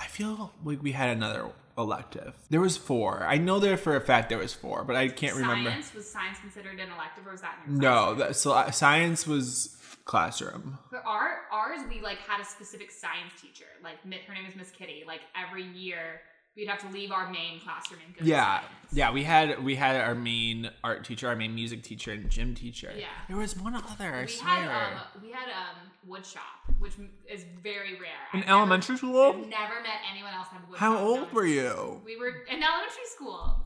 i 0.00 0.06
feel 0.06 0.52
like 0.64 0.82
we 0.82 0.92
had 0.92 1.10
another 1.10 1.50
elective 1.78 2.34
there 2.50 2.60
was 2.60 2.76
four 2.76 3.24
i 3.24 3.36
know 3.38 3.58
there 3.58 3.76
for 3.78 3.96
a 3.96 4.00
fact 4.00 4.28
there 4.28 4.38
was 4.38 4.52
four 4.52 4.84
but 4.84 4.94
i 4.96 5.08
can't 5.08 5.34
remember 5.36 5.70
Science 5.70 5.94
was 5.94 6.08
science 6.08 6.38
considered 6.38 6.78
an 6.80 6.88
elective, 6.94 7.26
or 7.26 7.32
was 7.32 7.40
that 7.40 7.56
in 7.66 7.72
your 7.72 7.80
no 7.90 8.14
that 8.14 8.36
so 8.36 8.52
uh, 8.52 8.70
science 8.70 9.26
was 9.26 9.76
classroom 10.04 10.78
For 10.90 10.98
our 11.06 11.42
ours 11.52 11.80
we 11.88 12.00
like 12.00 12.18
had 12.18 12.40
a 12.40 12.44
specific 12.44 12.90
science 12.90 13.32
teacher. 13.40 13.64
Like 13.82 13.96
her 14.02 14.34
name 14.34 14.46
is 14.48 14.56
Miss 14.56 14.70
Kitty. 14.70 15.04
Like 15.06 15.20
every 15.36 15.64
year 15.64 16.20
we'd 16.56 16.68
have 16.68 16.80
to 16.80 16.88
leave 16.88 17.10
our 17.12 17.30
main 17.30 17.60
classroom 17.60 18.00
and 18.06 18.14
go. 18.14 18.24
yeah 18.24 18.60
yeah 18.92 19.10
we 19.10 19.22
had 19.22 19.62
we 19.64 19.74
had 19.74 19.96
our 19.96 20.14
main 20.14 20.68
art 20.84 21.02
teacher 21.02 21.26
our 21.28 21.34
main 21.36 21.54
music 21.54 21.82
teacher 21.82 22.12
and 22.12 22.28
gym 22.28 22.54
teacher 22.54 22.92
Yeah. 22.94 23.06
there 23.26 23.38
was 23.38 23.56
one 23.56 23.74
other 23.74 24.14
i 24.14 24.20
We 24.22 24.26
swear 24.28 24.50
had 24.50 24.92
um 24.92 25.00
we 25.22 25.30
had 25.30 25.48
um 25.48 25.76
wood 26.06 26.26
shop, 26.26 26.42
which 26.78 26.92
is 27.30 27.44
very 27.62 27.94
rare. 27.94 28.10
in 28.34 28.40
I've 28.40 28.46
never- 28.46 28.50
elementary 28.58 28.96
school 28.98 29.22
I've 29.22 29.36
never 29.48 29.80
met 29.82 30.00
anyone 30.12 30.34
else 30.34 30.48
have 30.52 30.68
wood 30.68 30.78
how 30.78 30.98
old 30.98 31.32
were 31.32 31.46
you 31.46 32.02
We 32.04 32.16
were 32.18 32.28
in 32.50 32.62
elementary 32.62 33.06
school. 33.14 33.64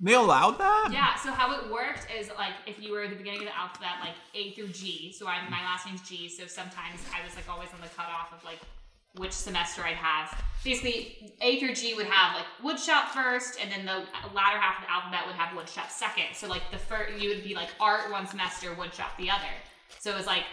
They 0.00 0.14
allowed 0.14 0.58
that 0.58 0.88
Yeah, 0.92 1.16
so 1.16 1.32
how 1.32 1.52
it 1.58 1.70
worked 1.70 2.06
is 2.16 2.30
like 2.38 2.54
if 2.66 2.80
you 2.80 2.92
were 2.92 3.02
at 3.02 3.10
the 3.10 3.16
beginning 3.16 3.40
of 3.40 3.46
the 3.46 3.56
alphabet, 3.56 3.98
like 4.00 4.14
A 4.34 4.52
through 4.52 4.68
G. 4.68 5.12
So 5.12 5.26
I, 5.26 5.48
my 5.48 5.62
last 5.62 5.86
name's 5.86 6.08
G. 6.08 6.28
So 6.28 6.46
sometimes 6.46 7.00
I 7.14 7.24
was 7.24 7.34
like 7.34 7.48
always 7.48 7.68
on 7.74 7.80
the 7.80 7.88
cutoff 7.88 8.32
of 8.32 8.44
like 8.44 8.58
which 9.16 9.32
semester 9.32 9.82
I'd 9.82 9.96
have. 9.96 10.42
Basically, 10.64 11.34
A 11.40 11.58
through 11.58 11.74
G 11.74 11.94
would 11.94 12.06
have 12.06 12.36
like 12.36 12.46
woodshop 12.62 13.08
first, 13.08 13.58
and 13.60 13.70
then 13.70 13.84
the 13.84 14.04
latter 14.34 14.58
half 14.58 14.78
of 14.78 14.86
the 14.86 14.92
alphabet 14.92 15.26
would 15.26 15.36
have 15.36 15.56
woodshop 15.56 15.90
second. 15.90 16.34
So 16.34 16.46
like 16.48 16.62
the 16.70 16.78
first, 16.78 17.20
you 17.20 17.28
would 17.30 17.42
be 17.42 17.54
like 17.54 17.68
art 17.80 18.10
one 18.10 18.26
semester, 18.26 18.74
woodshop 18.74 19.16
the 19.18 19.30
other. 19.30 19.50
So 19.98 20.10
it 20.10 20.16
was 20.16 20.26
like 20.26 20.44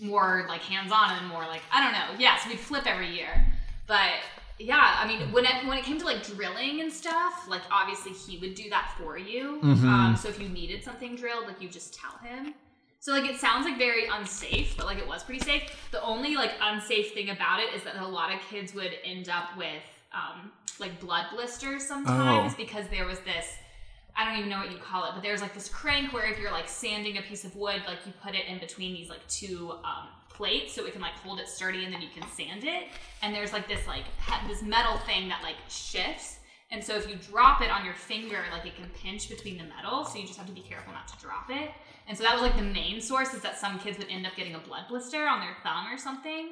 more 0.00 0.46
like 0.48 0.62
hands 0.62 0.92
on 0.92 1.18
and 1.18 1.26
more 1.26 1.42
like 1.42 1.62
I 1.72 1.82
don't 1.82 1.92
know. 1.92 2.18
Yeah, 2.18 2.36
so 2.38 2.48
we'd 2.48 2.58
flip 2.58 2.86
every 2.86 3.10
year, 3.14 3.46
but 3.86 4.12
yeah, 4.60 4.96
I 4.98 5.06
mean 5.08 5.32
when 5.32 5.44
it 5.44 5.66
when 5.66 5.78
it 5.78 5.84
came 5.84 5.98
to 5.98 6.04
like 6.04 6.22
drilling 6.24 6.80
and 6.80 6.92
stuff, 6.92 7.46
like 7.48 7.62
obviously 7.72 8.12
he 8.12 8.38
would 8.38 8.54
do 8.54 8.68
that 8.70 8.92
for 8.98 9.16
you. 9.18 9.58
Mhm. 9.62 9.84
Um, 9.84 10.16
so 10.16 10.28
if 10.28 10.40
you 10.40 10.48
needed 10.48 10.84
something 10.84 11.16
drilled, 11.16 11.46
like 11.46 11.60
you 11.62 11.68
just 11.68 11.94
tell 11.94 12.16
him. 12.18 12.54
So 13.00 13.12
like 13.12 13.24
it 13.30 13.40
sounds 13.40 13.64
like 13.64 13.78
very 13.78 14.06
unsafe, 14.06 14.76
but 14.76 14.84
like 14.86 14.98
it 14.98 15.08
was 15.08 15.22
pretty 15.24 15.40
safe. 15.44 15.62
The 15.90 16.02
only 16.02 16.36
like 16.36 16.52
unsafe 16.60 17.14
thing 17.14 17.30
about 17.30 17.60
it 17.60 17.72
is 17.74 17.82
that 17.84 17.96
a 17.96 18.06
lot 18.06 18.32
of 18.34 18.40
kids 18.50 18.74
would 18.74 18.92
end 19.04 19.28
up 19.30 19.56
with 19.56 19.82
um, 20.12 20.52
like 20.78 21.00
blood 21.00 21.26
blisters 21.34 21.86
sometimes 21.86 22.52
Oh. 22.52 22.56
because 22.56 22.86
there 22.88 23.06
was 23.06 23.18
this 23.20 23.46
I 24.16 24.24
don't 24.24 24.36
even 24.38 24.50
know 24.50 24.58
what 24.58 24.70
you 24.72 24.76
call 24.78 25.04
it, 25.04 25.12
but 25.14 25.22
there's 25.22 25.40
like 25.40 25.54
this 25.54 25.68
crank 25.68 26.12
where 26.12 26.26
if 26.30 26.38
you're 26.38 26.50
like 26.50 26.68
sanding 26.68 27.16
a 27.16 27.22
piece 27.22 27.44
of 27.44 27.54
wood, 27.56 27.80
like 27.86 27.98
you 28.04 28.12
put 28.22 28.34
it 28.34 28.44
in 28.46 28.58
between 28.58 28.92
these 28.92 29.08
like 29.08 29.26
two 29.28 29.70
um, 29.84 30.08
plates 30.40 30.74
so 30.74 30.86
it 30.86 30.92
can 30.94 31.02
like 31.02 31.12
hold 31.22 31.38
it 31.38 31.46
sturdy 31.46 31.84
and 31.84 31.92
then 31.92 32.00
you 32.00 32.08
can 32.08 32.26
sand 32.30 32.64
it. 32.64 32.84
And 33.22 33.34
there's 33.34 33.52
like 33.52 33.68
this 33.68 33.86
like 33.86 34.04
this 34.48 34.62
metal 34.62 34.96
thing 34.98 35.28
that 35.28 35.42
like 35.42 35.56
shifts. 35.68 36.38
And 36.70 36.82
so 36.82 36.96
if 36.96 37.06
you 37.10 37.16
drop 37.16 37.60
it 37.60 37.70
on 37.70 37.84
your 37.84 37.92
finger, 37.94 38.38
like 38.50 38.64
it 38.64 38.74
can 38.74 38.88
pinch 39.02 39.28
between 39.28 39.58
the 39.58 39.64
metal. 39.64 40.06
So 40.06 40.18
you 40.18 40.26
just 40.26 40.38
have 40.38 40.46
to 40.46 40.52
be 40.52 40.62
careful 40.62 40.94
not 40.94 41.08
to 41.08 41.18
drop 41.18 41.50
it. 41.50 41.70
And 42.08 42.16
so 42.16 42.24
that 42.24 42.32
was 42.32 42.40
like 42.40 42.56
the 42.56 42.62
main 42.62 43.02
source 43.02 43.34
is 43.34 43.42
that 43.42 43.58
some 43.58 43.78
kids 43.80 43.98
would 43.98 44.08
end 44.08 44.26
up 44.26 44.34
getting 44.34 44.54
a 44.54 44.58
blood 44.58 44.84
blister 44.88 45.26
on 45.26 45.40
their 45.40 45.54
thumb 45.62 45.92
or 45.92 45.98
something. 45.98 46.48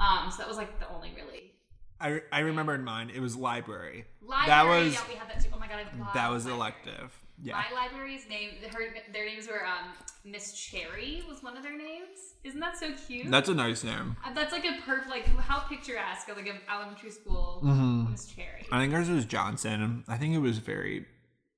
Um, 0.00 0.30
so 0.30 0.38
that 0.38 0.48
was 0.48 0.56
like 0.56 0.80
the 0.80 0.88
only 0.92 1.12
really 1.14 1.52
I, 2.00 2.20
I 2.32 2.40
remember 2.40 2.74
in 2.74 2.82
mine 2.82 3.10
it 3.14 3.20
was 3.20 3.36
library. 3.36 4.06
library. 4.22 4.46
That 4.48 4.66
was 4.66 4.94
yeah, 4.94 5.00
we 5.08 5.14
had 5.14 5.28
that 5.28 5.40
too. 5.40 5.50
Oh 5.54 5.58
my 5.58 5.68
god, 5.68 5.80
I 5.80 6.12
that 6.14 6.30
was 6.30 6.46
library. 6.46 6.56
elective. 6.56 7.22
Yeah. 7.42 7.54
My 7.54 7.74
library's 7.74 8.28
name, 8.28 8.50
her, 8.70 8.80
their 9.12 9.24
names 9.24 9.48
were 9.48 9.64
um, 9.64 9.92
Miss 10.24 10.52
Cherry 10.52 11.22
was 11.28 11.42
one 11.42 11.56
of 11.56 11.62
their 11.62 11.76
names. 11.76 12.18
Isn't 12.44 12.60
that 12.60 12.76
so 12.78 12.92
cute? 13.06 13.30
That's 13.30 13.48
a 13.48 13.54
nice 13.54 13.82
name. 13.84 14.16
Uh, 14.24 14.32
That's 14.34 14.52
like 14.52 14.64
a 14.64 14.78
perf, 14.86 15.08
like 15.08 15.26
how 15.38 15.60
picturesque 15.60 16.28
like 16.34 16.46
an 16.46 16.60
elementary 16.72 17.10
school 17.10 17.60
Mhm. 17.64 18.10
Miss 18.10 18.26
Cherry. 18.26 18.66
I 18.70 18.80
think 18.80 18.92
ours 18.94 19.08
was 19.08 19.24
Johnson. 19.24 20.04
I 20.08 20.16
think 20.18 20.34
it 20.34 20.38
was 20.38 20.58
very 20.58 21.06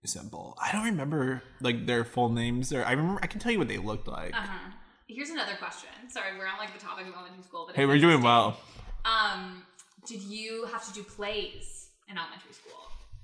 simple. 0.05 0.57
I 0.63 0.73
don't 0.73 0.85
remember 0.85 1.43
like 1.61 1.87
their 1.87 2.05
full 2.05 2.29
names. 2.31 2.73
Or 2.73 2.85
I 2.85 2.93
remember 2.93 3.21
I 3.23 3.27
can 3.27 3.41
tell 3.41 3.53
you 3.53 3.59
what 3.59 3.69
they 3.69 3.79
looked 3.79 4.07
like. 4.09 4.35
Uh 4.35 4.41
huh. 4.43 4.71
Here's 5.09 5.31
another 5.31 5.57
question. 5.59 5.89
Sorry, 6.09 6.37
we're 6.39 6.47
on 6.47 6.59
like 6.59 6.73
the 6.73 6.81
topic 6.85 7.07
of 7.07 7.15
elementary 7.15 7.43
school, 7.43 7.65
but 7.67 7.77
hey, 7.77 7.87
we're 7.87 7.99
doing 7.99 8.23
well. 8.23 8.57
Um, 9.05 9.63
did 10.07 10.23
you 10.23 10.67
have 10.73 10.87
to 10.87 10.93
do 10.93 11.03
plays 11.03 11.89
in 12.09 12.17
elementary 12.17 12.53
school? 12.53 12.79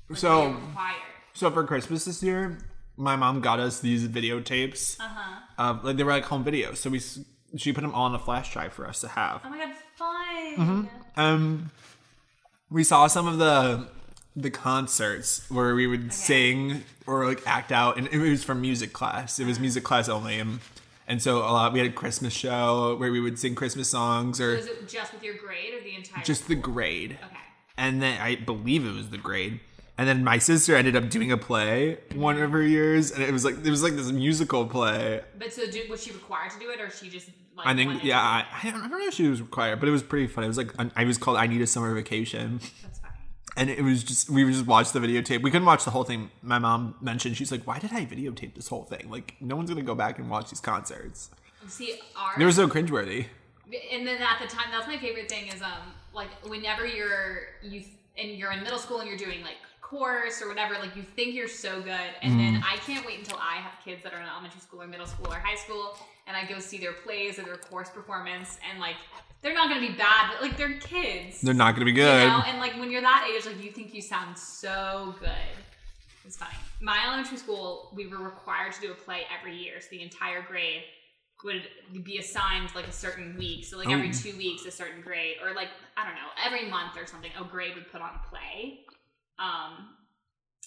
Like, 0.09 0.19
So- 0.19 0.51
required. 0.53 1.15
So 1.39 1.53
for 1.53 1.63
Christmas 1.63 2.05
this 2.05 2.21
year, 2.21 2.59
my 2.97 3.15
mom 3.15 3.41
got 3.41 3.61
us 3.61 3.79
these 3.79 4.09
videotapes. 4.09 4.99
Uh 4.99 5.05
huh. 5.09 5.41
Uh, 5.57 5.79
like 5.85 5.97
they 5.97 6.03
were 6.03 6.11
like 6.11 6.25
home 6.25 6.45
videos, 6.45 6.79
so 6.79 6.91
we 6.91 7.01
she 7.57 7.73
put 7.73 7.83
them 7.83 7.95
all 7.95 8.07
on 8.07 8.15
a 8.17 8.19
flash 8.19 8.53
drive 8.53 8.73
for 8.73 8.89
us 8.89 9.01
to 9.03 9.09
have. 9.09 9.43
Oh 9.45 9.49
my 9.49 9.59
god, 9.59 9.75
fun. 9.95 10.57
Mm-hmm. 10.57 11.21
Um, 11.21 11.71
we 12.71 12.83
saw 12.83 13.07
some 13.07 13.29
of 13.29 13.39
the 13.39 13.87
the 14.35 14.51
concerts 14.51 15.49
where 15.49 15.77
we 15.77 15.87
would 15.87 16.13
sing 16.13 16.83
or 17.07 17.25
like 17.25 17.47
act 17.47 17.71
out, 17.71 17.99
and 17.99 18.09
it 18.09 18.19
was 18.19 18.43
from 18.43 18.61
music 18.61 18.93
class. 18.93 19.39
It 19.39 19.47
was 19.47 19.61
music 19.61 19.85
class 19.85 20.09
only, 20.09 20.41
and 20.41 20.59
and 21.07 21.23
so 21.23 21.39
a 21.39 21.53
lot. 21.55 21.73
We 21.73 21.79
had 21.79 21.89
a 21.89 21.93
Christmas 21.93 22.33
show 22.33 22.97
where 22.97 23.13
we 23.13 23.21
would 23.21 23.39
sing 23.39 23.55
Christmas 23.55 23.89
songs 23.89 24.41
or 24.41 24.57
Was 24.57 24.67
it 24.67 24.89
just 24.89 25.13
with 25.13 25.23
your 25.23 25.37
grade 25.37 25.73
or 25.73 25.85
the 25.85 25.95
entire? 25.95 26.25
just 26.25 26.49
the 26.49 26.57
grade. 26.57 27.13
Okay. 27.25 27.37
and 27.77 28.03
then 28.03 28.21
I 28.21 28.35
believe 28.35 28.85
it 28.85 28.93
was 28.93 29.11
the 29.11 29.19
grade. 29.19 29.61
And 29.99 30.07
then 30.09 30.23
my 30.23 30.39
sister 30.39 30.77
ended 30.77 30.95
up 30.95 31.11
doing 31.11 31.33
a 31.33 31.37
play 31.37 31.99
one 32.15 32.41
of 32.41 32.53
her 32.53 32.63
years, 32.63 33.11
and 33.11 33.21
it 33.21 33.33
was 33.33 33.45
like 33.45 33.57
it 33.65 33.69
was 33.69 33.83
like 33.83 33.95
this 33.97 34.13
musical 34.13 34.65
play. 34.65 35.23
But 35.37 35.53
so, 35.53 35.69
did, 35.69 35.91
was 35.91 36.03
she 36.05 36.13
required 36.13 36.53
to 36.53 36.59
do 36.61 36.71
it, 36.71 36.81
or 36.81 36.89
she 36.89 37.09
just 37.11 37.29
like? 37.57 37.67
I 37.67 37.75
think 37.75 38.05
yeah, 38.05 38.21
I. 38.21 38.45
I 38.63 38.71
don't 38.71 38.89
know 38.89 38.99
if 39.01 39.15
she 39.15 39.27
was 39.27 39.43
required, 39.43 39.81
but 39.81 39.89
it 39.89 39.93
was 39.93 40.05
pretty 40.05 40.29
fun. 40.29 40.45
It 40.45 40.47
was 40.47 40.57
like 40.57 40.73
I 40.97 41.05
was 41.05 41.19
called 41.19 41.37
"I 41.37 41.49
Need 41.49 41.61
a 41.63 41.67
Summer 41.67 41.93
Vacation," 41.95 42.61
That's 42.81 43.01
funny. 43.01 43.15
and 43.57 43.69
it 43.69 43.83
was 43.83 44.05
just 44.05 44.31
we 44.31 44.45
just 44.45 44.67
watched 44.67 44.93
the 44.93 45.01
videotape. 45.01 45.43
We 45.43 45.51
couldn't 45.51 45.67
watch 45.67 45.85
the 45.85 45.91
whole 45.91 46.05
thing. 46.05 46.31
My 46.43 46.61
mom 46.61 46.95
mentioned 47.01 47.37
she's 47.37 47.51
like, 47.51 47.65
"Why 47.67 47.81
did 47.81 47.93
I 47.93 48.07
videotape 48.07 48.55
this 48.55 48.69
whole 48.69 48.85
thing? 48.85 49.11
Like, 49.11 49.35
no 49.41 49.57
one's 49.57 49.69
gonna 49.69 49.83
go 49.83 49.97
back 49.97 50.21
and 50.21 50.31
watch 50.31 50.51
these 50.51 50.61
concerts. 50.61 51.31
See, 51.67 51.99
our 52.17 52.39
They 52.39 52.45
were 52.45 52.53
so 52.53 52.69
cringeworthy." 52.69 53.27
and 53.93 54.07
then 54.07 54.23
at 54.23 54.39
the 54.41 54.47
time, 54.47 54.69
that's 54.71 54.87
my 54.87 54.97
favorite 54.97 55.29
thing 55.29 55.49
is 55.49 55.61
um 55.61 55.93
like 56.15 56.29
whenever 56.47 56.87
you're 56.87 57.49
you 57.63 57.83
and 58.17 58.31
you're 58.31 58.53
in 58.53 58.63
middle 58.63 58.79
school 58.79 59.01
and 59.01 59.09
you're 59.09 59.19
doing 59.19 59.43
like 59.43 59.57
course 59.89 60.43
or 60.43 60.49
whatever, 60.49 60.75
like 60.75 60.95
you 60.97 61.03
think 61.03 61.35
you're 61.35 61.49
so 61.49 61.81
good, 61.81 61.91
and 62.23 62.33
Mm-hmm. 62.35 62.55
then 62.55 62.63
I 62.65 62.77
can't 62.79 63.05
wait 63.07 63.19
until 63.21 63.39
I 63.39 63.57
have 63.57 63.73
kids 63.85 64.03
that 64.05 64.13
are 64.13 64.21
in 64.21 64.27
elementary 64.27 64.61
school 64.61 64.83
or 64.83 64.87
middle 64.87 65.07
school 65.07 65.29
or 65.33 65.37
high 65.39 65.57
school, 65.57 65.97
and 66.27 66.37
I 66.37 66.45
go 66.47 66.59
see 66.59 66.79
their 66.79 66.93
plays 66.93 67.39
or 67.39 67.43
their 67.43 67.57
course 67.57 67.89
performance, 67.91 68.59
and 68.71 68.81
like 68.81 68.97
they're 69.41 69.55
not 69.55 69.69
gonna 69.69 69.81
be 69.87 69.95
bad, 69.95 70.31
but 70.33 70.43
like 70.43 70.57
they're 70.57 70.79
kids. 70.79 71.41
They're 71.41 71.55
not 71.55 71.73
gonna 71.75 71.85
be 71.87 71.93
good. 71.93 72.23
You 72.23 72.29
know, 72.29 72.43
and 72.47 72.59
like 72.59 72.75
when 72.79 72.91
you're 72.91 73.01
that 73.03 73.31
age, 73.35 73.47
like 73.47 73.63
you 73.63 73.71
think 73.71 73.95
you 73.95 74.03
sound 74.03 74.37
so 74.37 75.15
good. 75.21 75.31
It's 76.25 76.37
funny. 76.37 76.55
My 76.81 76.99
elementary 77.07 77.39
school, 77.39 77.91
we 77.95 78.07
were 78.07 78.19
required 78.19 78.73
to 78.75 78.81
do 78.81 78.93
a 78.93 78.95
play 78.95 79.23
every 79.39 79.57
year, 79.57 79.81
so 79.81 79.87
the 79.91 80.03
entire 80.03 80.43
grade 80.43 80.83
would 81.45 81.63
be 82.05 82.19
assigned 82.19 82.69
like 82.75 82.89
a 82.89 82.93
certain 82.93 83.37
week. 83.39 83.65
So 83.65 83.79
like 83.79 83.89
every 83.89 84.09
Oh. 84.11 84.13
two 84.13 84.37
weeks, 84.37 84.65
a 84.67 84.71
certain 84.73 85.01
grade, 85.01 85.37
or 85.43 85.55
like 85.55 85.69
I 85.97 86.05
don't 86.05 86.15
know, 86.17 86.29
every 86.45 86.69
month 86.69 86.97
or 86.99 87.07
something, 87.07 87.31
a 87.41 87.45
grade 87.45 87.75
would 87.77 87.91
put 87.91 88.03
on 88.03 88.11
a 88.11 88.29
play. 88.29 88.81
Um, 89.39 89.91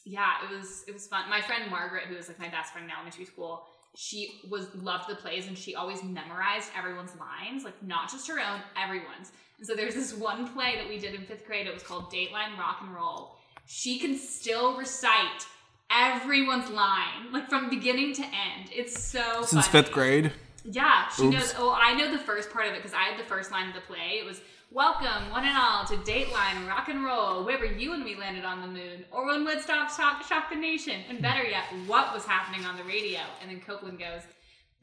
yeah, 0.05 0.33
it 0.43 0.55
was 0.55 0.83
it 0.87 0.93
was 0.93 1.07
fun. 1.07 1.29
My 1.29 1.41
friend 1.41 1.69
Margaret, 1.69 2.05
who 2.05 2.15
was 2.15 2.27
like 2.27 2.39
my 2.39 2.49
best 2.49 2.71
friend 2.73 2.85
in 2.85 2.91
elementary 2.91 3.25
school, 3.25 3.65
she 3.95 4.41
was 4.49 4.73
loved 4.75 5.09
the 5.09 5.15
plays 5.15 5.47
and 5.47 5.57
she 5.57 5.75
always 5.75 6.03
memorized 6.03 6.69
everyone's 6.77 7.11
lines, 7.19 7.63
like 7.63 7.81
not 7.83 8.09
just 8.09 8.27
her 8.27 8.39
own, 8.39 8.61
everyone's. 8.81 9.31
And 9.57 9.67
so 9.67 9.75
there's 9.75 9.93
this 9.93 10.13
one 10.13 10.51
play 10.53 10.75
that 10.77 10.87
we 10.87 10.97
did 10.97 11.13
in 11.13 11.21
fifth 11.25 11.45
grade. 11.45 11.67
It 11.67 11.73
was 11.73 11.83
called 11.83 12.11
Dateline 12.11 12.57
Rock 12.57 12.79
and 12.81 12.93
Roll. 12.95 13.35
She 13.67 13.99
can 13.99 14.17
still 14.17 14.75
recite 14.77 15.45
everyone's 15.91 16.69
line, 16.71 17.31
like 17.31 17.47
from 17.49 17.69
beginning 17.69 18.13
to 18.15 18.23
end. 18.23 18.69
It's 18.73 19.03
so 19.03 19.43
Since 19.43 19.67
funny. 19.67 19.83
fifth 19.83 19.91
grade, 19.93 20.31
Yeah, 20.63 21.07
she 21.09 21.23
Oops. 21.23 21.33
knows. 21.35 21.53
Oh, 21.57 21.77
I 21.79 21.93
know 21.95 22.11
the 22.11 22.23
first 22.23 22.51
part 22.51 22.67
of 22.67 22.73
it 22.73 22.77
because 22.77 22.93
I 22.93 23.03
had 23.03 23.19
the 23.19 23.27
first 23.27 23.51
line 23.51 23.69
of 23.69 23.75
the 23.75 23.81
play. 23.81 24.19
It 24.19 24.25
was 24.25 24.41
"Welcome, 24.71 25.31
one 25.31 25.43
and 25.45 25.57
all, 25.57 25.85
to 25.85 25.95
Dateline 25.97 26.67
Rock 26.67 26.87
and 26.87 27.03
Roll, 27.03 27.43
where 27.43 27.57
were 27.57 27.65
you 27.65 27.91
when 27.91 28.03
we 28.03 28.15
landed 28.15 28.45
on 28.45 28.61
the 28.61 28.67
moon, 28.67 29.05
or 29.11 29.25
when 29.25 29.43
Woodstock 29.43 29.89
shocked, 29.89 30.27
shocked 30.27 30.51
the 30.51 30.55
nation, 30.59 31.01
and 31.09 31.21
better 31.21 31.43
yet, 31.43 31.65
what 31.87 32.13
was 32.13 32.25
happening 32.25 32.65
on 32.65 32.77
the 32.77 32.83
radio?" 32.83 33.19
And 33.41 33.49
then 33.49 33.59
Copeland 33.61 33.99
goes, 33.99 34.21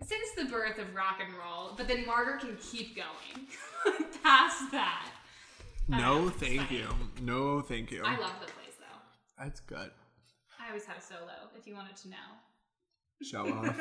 "Since 0.03 0.33
the 0.37 0.47
birth 0.47 0.79
of 0.79 0.95
rock 0.95 1.21
and 1.25 1.33
roll," 1.35 1.75
but 1.77 1.87
then 1.87 2.05
Margaret 2.07 2.41
can 2.41 2.57
keep 2.61 2.97
going 2.97 3.47
past 4.23 4.71
that. 4.73 5.11
Don't 5.89 6.01
know, 6.01 6.25
no, 6.25 6.31
thank 6.31 6.71
you, 6.71 6.89
no, 7.23 7.61
thank 7.61 7.91
you. 7.91 8.03
I 8.05 8.19
love 8.19 8.35
the 8.41 8.53
plays 8.53 8.75
though. 8.79 9.43
That's 9.43 9.61
good. 9.61 9.91
I 10.61 10.69
always 10.69 10.85
had 10.85 10.99
a 10.99 11.03
solo. 11.03 11.49
If 11.57 11.67
you 11.67 11.75
wanted 11.75 11.97
to 11.97 12.09
know. 12.11 12.17
Show 13.23 13.49
off. 13.53 13.77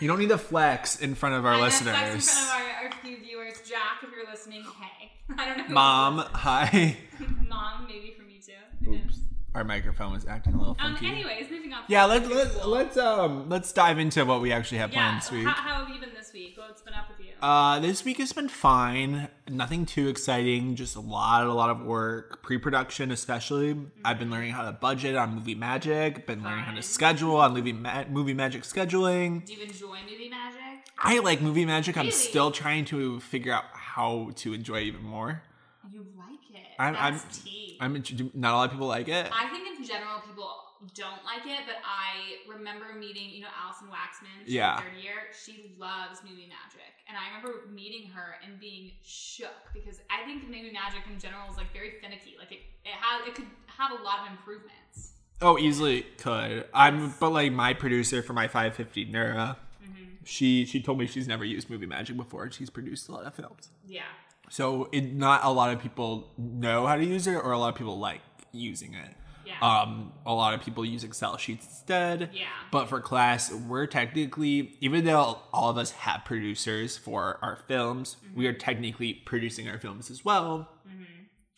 You 0.00 0.08
don't 0.08 0.18
need 0.18 0.30
to 0.30 0.38
flex 0.38 1.00
in 1.00 1.14
front 1.14 1.34
of 1.36 1.44
our 1.46 1.54
I 1.54 1.60
listeners. 1.60 1.94
flex 1.96 2.14
in 2.14 2.20
front 2.20 2.48
of 2.48 2.76
our, 2.82 2.84
our 2.86 2.92
few 3.02 3.16
viewers. 3.20 3.54
Jack, 3.68 4.02
if 4.02 4.10
you're 4.10 4.28
listening, 4.30 4.62
hey. 4.62 5.12
I 5.38 5.46
don't 5.46 5.68
know. 5.68 5.74
Mom, 5.74 6.18
hi. 6.32 6.96
Mom, 7.48 7.86
maybe 7.86 8.14
for 8.18 8.24
me 8.24 8.40
too. 8.44 8.90
Oops. 8.90 9.20
Our 9.54 9.64
microphone 9.64 10.12
was 10.12 10.26
acting 10.26 10.54
a 10.54 10.58
little 10.58 10.76
Um. 10.80 10.92
funky. 10.94 11.08
Anyways, 11.08 11.50
moving 11.50 11.72
on. 11.72 11.82
yeah, 11.88 12.04
let's 12.04 12.28
let's 12.28 12.64
let's 12.64 12.96
um 12.96 13.48
let's 13.48 13.72
dive 13.72 13.98
into 13.98 14.24
what 14.24 14.40
we 14.40 14.52
actually 14.52 14.78
have 14.78 14.92
Yeah. 14.92 14.98
planned 15.08 15.22
this 15.22 15.30
week. 15.32 15.46
How, 15.46 15.52
how 15.54 15.84
have 15.84 15.94
you 15.94 16.00
been 16.00 16.14
this 16.16 16.32
week? 16.32 16.54
What's 16.56 16.82
been 16.82 16.94
up 16.94 17.08
with? 17.08 17.19
Uh, 17.40 17.78
this 17.80 18.04
week 18.04 18.18
has 18.18 18.32
been 18.34 18.48
fine. 18.50 19.28
Nothing 19.48 19.86
too 19.86 20.08
exciting. 20.08 20.74
Just 20.76 20.94
a 20.94 21.00
lot, 21.00 21.46
a 21.46 21.52
lot 21.52 21.70
of 21.70 21.80
work. 21.80 22.42
Pre-production, 22.42 23.10
especially. 23.10 23.76
I've 24.04 24.18
been 24.18 24.30
learning 24.30 24.52
how 24.52 24.64
to 24.66 24.72
budget 24.72 25.16
on 25.16 25.34
Movie 25.36 25.54
Magic. 25.54 26.26
Been 26.26 26.42
learning 26.42 26.64
how 26.64 26.74
to 26.74 26.82
schedule 26.82 27.36
on 27.36 27.54
Movie 27.54 27.72
Ma- 27.72 28.04
Movie 28.10 28.34
Magic 28.34 28.62
scheduling. 28.62 29.46
Do 29.46 29.54
you 29.54 29.62
enjoy 29.62 29.96
movie 30.10 30.28
magic? 30.28 30.84
I 30.98 31.20
like 31.20 31.40
Movie 31.40 31.64
Magic. 31.64 31.96
I'm 31.96 32.10
still 32.10 32.50
trying 32.50 32.84
to 32.86 33.20
figure 33.20 33.54
out 33.54 33.64
how 33.72 34.32
to 34.36 34.52
enjoy 34.52 34.80
it 34.80 34.84
even 34.84 35.02
more. 35.02 35.42
You 35.90 36.04
like 36.18 36.38
it? 36.54 36.66
I'm- 36.78 36.94
I'm- 36.96 37.14
That's 37.14 37.42
tea. 37.42 37.78
I'm 37.80 37.94
not 38.34 38.52
a 38.52 38.56
lot 38.56 38.64
of 38.66 38.72
people 38.72 38.86
like 38.86 39.08
it. 39.08 39.30
I 39.32 39.48
think 39.48 39.78
in 39.78 39.82
general 39.86 40.20
people 40.26 40.46
don't 40.94 41.22
like 41.24 41.44
it, 41.44 41.60
but 41.66 41.76
I 41.84 42.40
remember 42.48 42.94
meeting, 42.98 43.30
you 43.30 43.42
know, 43.42 43.52
Allison 43.62 43.88
Waxman. 43.88 44.44
Yeah. 44.46 44.76
third 44.78 44.96
year. 45.00 45.28
She 45.44 45.74
loves 45.78 46.20
movie 46.24 46.48
magic, 46.48 46.92
and 47.08 47.16
I 47.18 47.28
remember 47.28 47.66
meeting 47.70 48.08
her 48.10 48.36
and 48.44 48.58
being 48.58 48.92
shook 49.02 49.52
because 49.74 50.00
I 50.10 50.24
think 50.24 50.44
movie 50.44 50.72
magic 50.72 51.02
in 51.12 51.18
general 51.18 51.50
is 51.50 51.56
like 51.56 51.72
very 51.72 51.92
finicky. 52.00 52.36
Like 52.38 52.52
it, 52.52 52.60
it 52.84 52.92
has, 52.98 53.28
it 53.28 53.34
could 53.34 53.46
have 53.66 53.92
a 53.98 54.02
lot 54.02 54.20
of 54.26 54.32
improvements. 54.32 55.12
Oh, 55.42 55.58
easily 55.58 56.02
could. 56.18 56.66
I'm, 56.74 57.14
but 57.20 57.30
like 57.30 57.52
my 57.52 57.72
producer 57.74 58.22
for 58.22 58.32
my 58.32 58.46
550 58.46 59.06
Nura, 59.06 59.56
mm-hmm. 59.82 60.02
she 60.24 60.64
she 60.64 60.82
told 60.82 60.98
me 60.98 61.06
she's 61.06 61.28
never 61.28 61.44
used 61.44 61.68
Movie 61.70 61.86
Magic 61.86 62.16
before. 62.16 62.50
She's 62.50 62.70
produced 62.70 63.08
a 63.08 63.12
lot 63.12 63.24
of 63.24 63.34
films, 63.34 63.68
Yeah. 63.86 64.02
so 64.50 64.88
it, 64.92 65.12
not 65.14 65.44
a 65.44 65.50
lot 65.50 65.72
of 65.74 65.80
people 65.80 66.30
know 66.38 66.86
how 66.86 66.96
to 66.96 67.04
use 67.04 67.26
it, 67.26 67.36
or 67.36 67.52
a 67.52 67.58
lot 67.58 67.68
of 67.70 67.74
people 67.74 67.98
like 67.98 68.20
using 68.52 68.94
it. 68.94 69.14
Um, 69.62 70.12
a 70.24 70.32
lot 70.32 70.54
of 70.54 70.62
people 70.62 70.84
use 70.84 71.04
Excel 71.04 71.36
sheets 71.36 71.66
instead. 71.66 72.30
Yeah. 72.32 72.46
But 72.70 72.88
for 72.88 73.00
class, 73.00 73.52
we're 73.52 73.86
technically, 73.86 74.76
even 74.80 75.04
though 75.04 75.38
all 75.52 75.70
of 75.70 75.76
us 75.76 75.90
have 75.92 76.24
producers 76.24 76.96
for 76.96 77.38
our 77.42 77.58
films, 77.68 78.16
we 78.34 78.46
are 78.46 78.52
technically 78.52 79.14
producing 79.14 79.68
our 79.68 79.78
films 79.78 80.10
as 80.10 80.24
well 80.24 80.68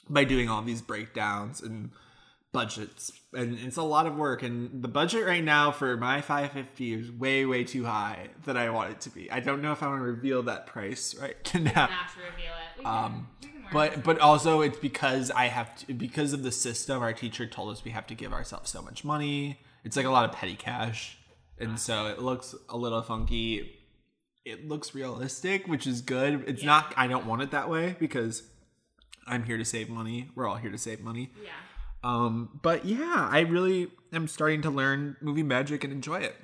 by 0.09 0.25
doing 0.25 0.49
all 0.49 0.63
these 0.63 0.83
breakdowns 0.83 1.61
and 1.61 1.91
budgets. 2.53 3.13
And 3.33 3.59
it's 3.59 3.77
a 3.79 3.83
lot 3.83 4.07
of 4.07 4.17
work. 4.17 4.43
And 4.43 4.83
the 4.83 4.89
budget 4.89 5.25
right 5.25 5.43
now 5.43 5.71
for 5.73 5.97
my 5.97 6.21
550 6.21 6.93
is 6.93 7.11
way, 7.11 7.47
way 7.47 7.65
too 7.65 7.85
high 7.85 8.29
that 8.45 8.57
I 8.57 8.69
want 8.71 8.91
it 8.91 9.01
to 9.03 9.11
be. 9.11 9.31
I 9.31 9.41
don't 9.41 9.63
know 9.63 9.73
if 9.73 9.83
I 9.83 9.87
want 9.87 10.01
to 10.01 10.05
reveal 10.05 10.43
that 10.45 10.67
price 10.67 11.15
right 11.15 11.55
now. 11.55 11.63
Not 11.63 12.11
to 12.15 12.21
reveal 12.21 12.53
it. 12.79 12.87
Um, 12.87 13.29
But 13.73 14.03
but 14.05 14.19
also 14.19 14.61
it's 14.61 14.79
because 14.79 15.31
I 15.31 15.47
have 15.47 15.75
to 15.87 15.95
because 15.95 16.33
of 16.33 16.43
the 16.43 16.53
system. 16.53 17.03
Our 17.03 17.13
teacher 17.13 17.47
told 17.47 17.73
us 17.73 17.85
we 17.85 17.91
have 17.93 18.07
to 18.09 18.15
give 18.15 18.33
ourselves 18.33 18.71
so 18.71 18.83
much 18.83 19.05
money. 19.05 19.61
It's 19.85 19.97
like 19.97 20.07
a 20.07 20.11
lot 20.11 20.25
of 20.29 20.33
petty 20.33 20.55
cash, 20.57 21.19
and 21.59 21.79
so 21.79 22.07
it 22.07 22.21
looks 22.21 22.55
a 22.69 22.77
little 22.77 23.03
funky. 23.03 23.79
It 24.45 24.69
looks 24.69 24.95
realistic, 24.95 25.67
which 25.69 25.87
is 25.87 26.01
good. 26.03 26.45
It's 26.49 26.63
Yeah. 26.63 26.67
not. 26.69 26.95
I 26.97 27.07
don't 27.07 27.27
want 27.27 27.43
it 27.43 27.51
that 27.53 27.69
way 27.71 27.97
because 27.99 28.43
I'm 29.27 29.45
here 29.45 29.57
to 29.59 29.65
save 29.65 29.89
money. 29.89 30.31
We're 30.35 30.49
all 30.49 30.57
here 30.57 30.71
to 30.71 30.79
save 30.79 31.01
money. 31.01 31.31
Yeah. 31.43 31.51
Um, 32.05 32.59
but 32.63 32.85
yeah, 32.85 33.29
I 33.31 33.41
really 33.41 33.89
am 34.13 34.27
starting 34.27 34.63
to 34.63 34.71
learn 34.71 35.17
movie 35.21 35.45
magic 35.45 35.85
and 35.85 35.93
enjoy 35.93 36.21
it. 36.21 36.35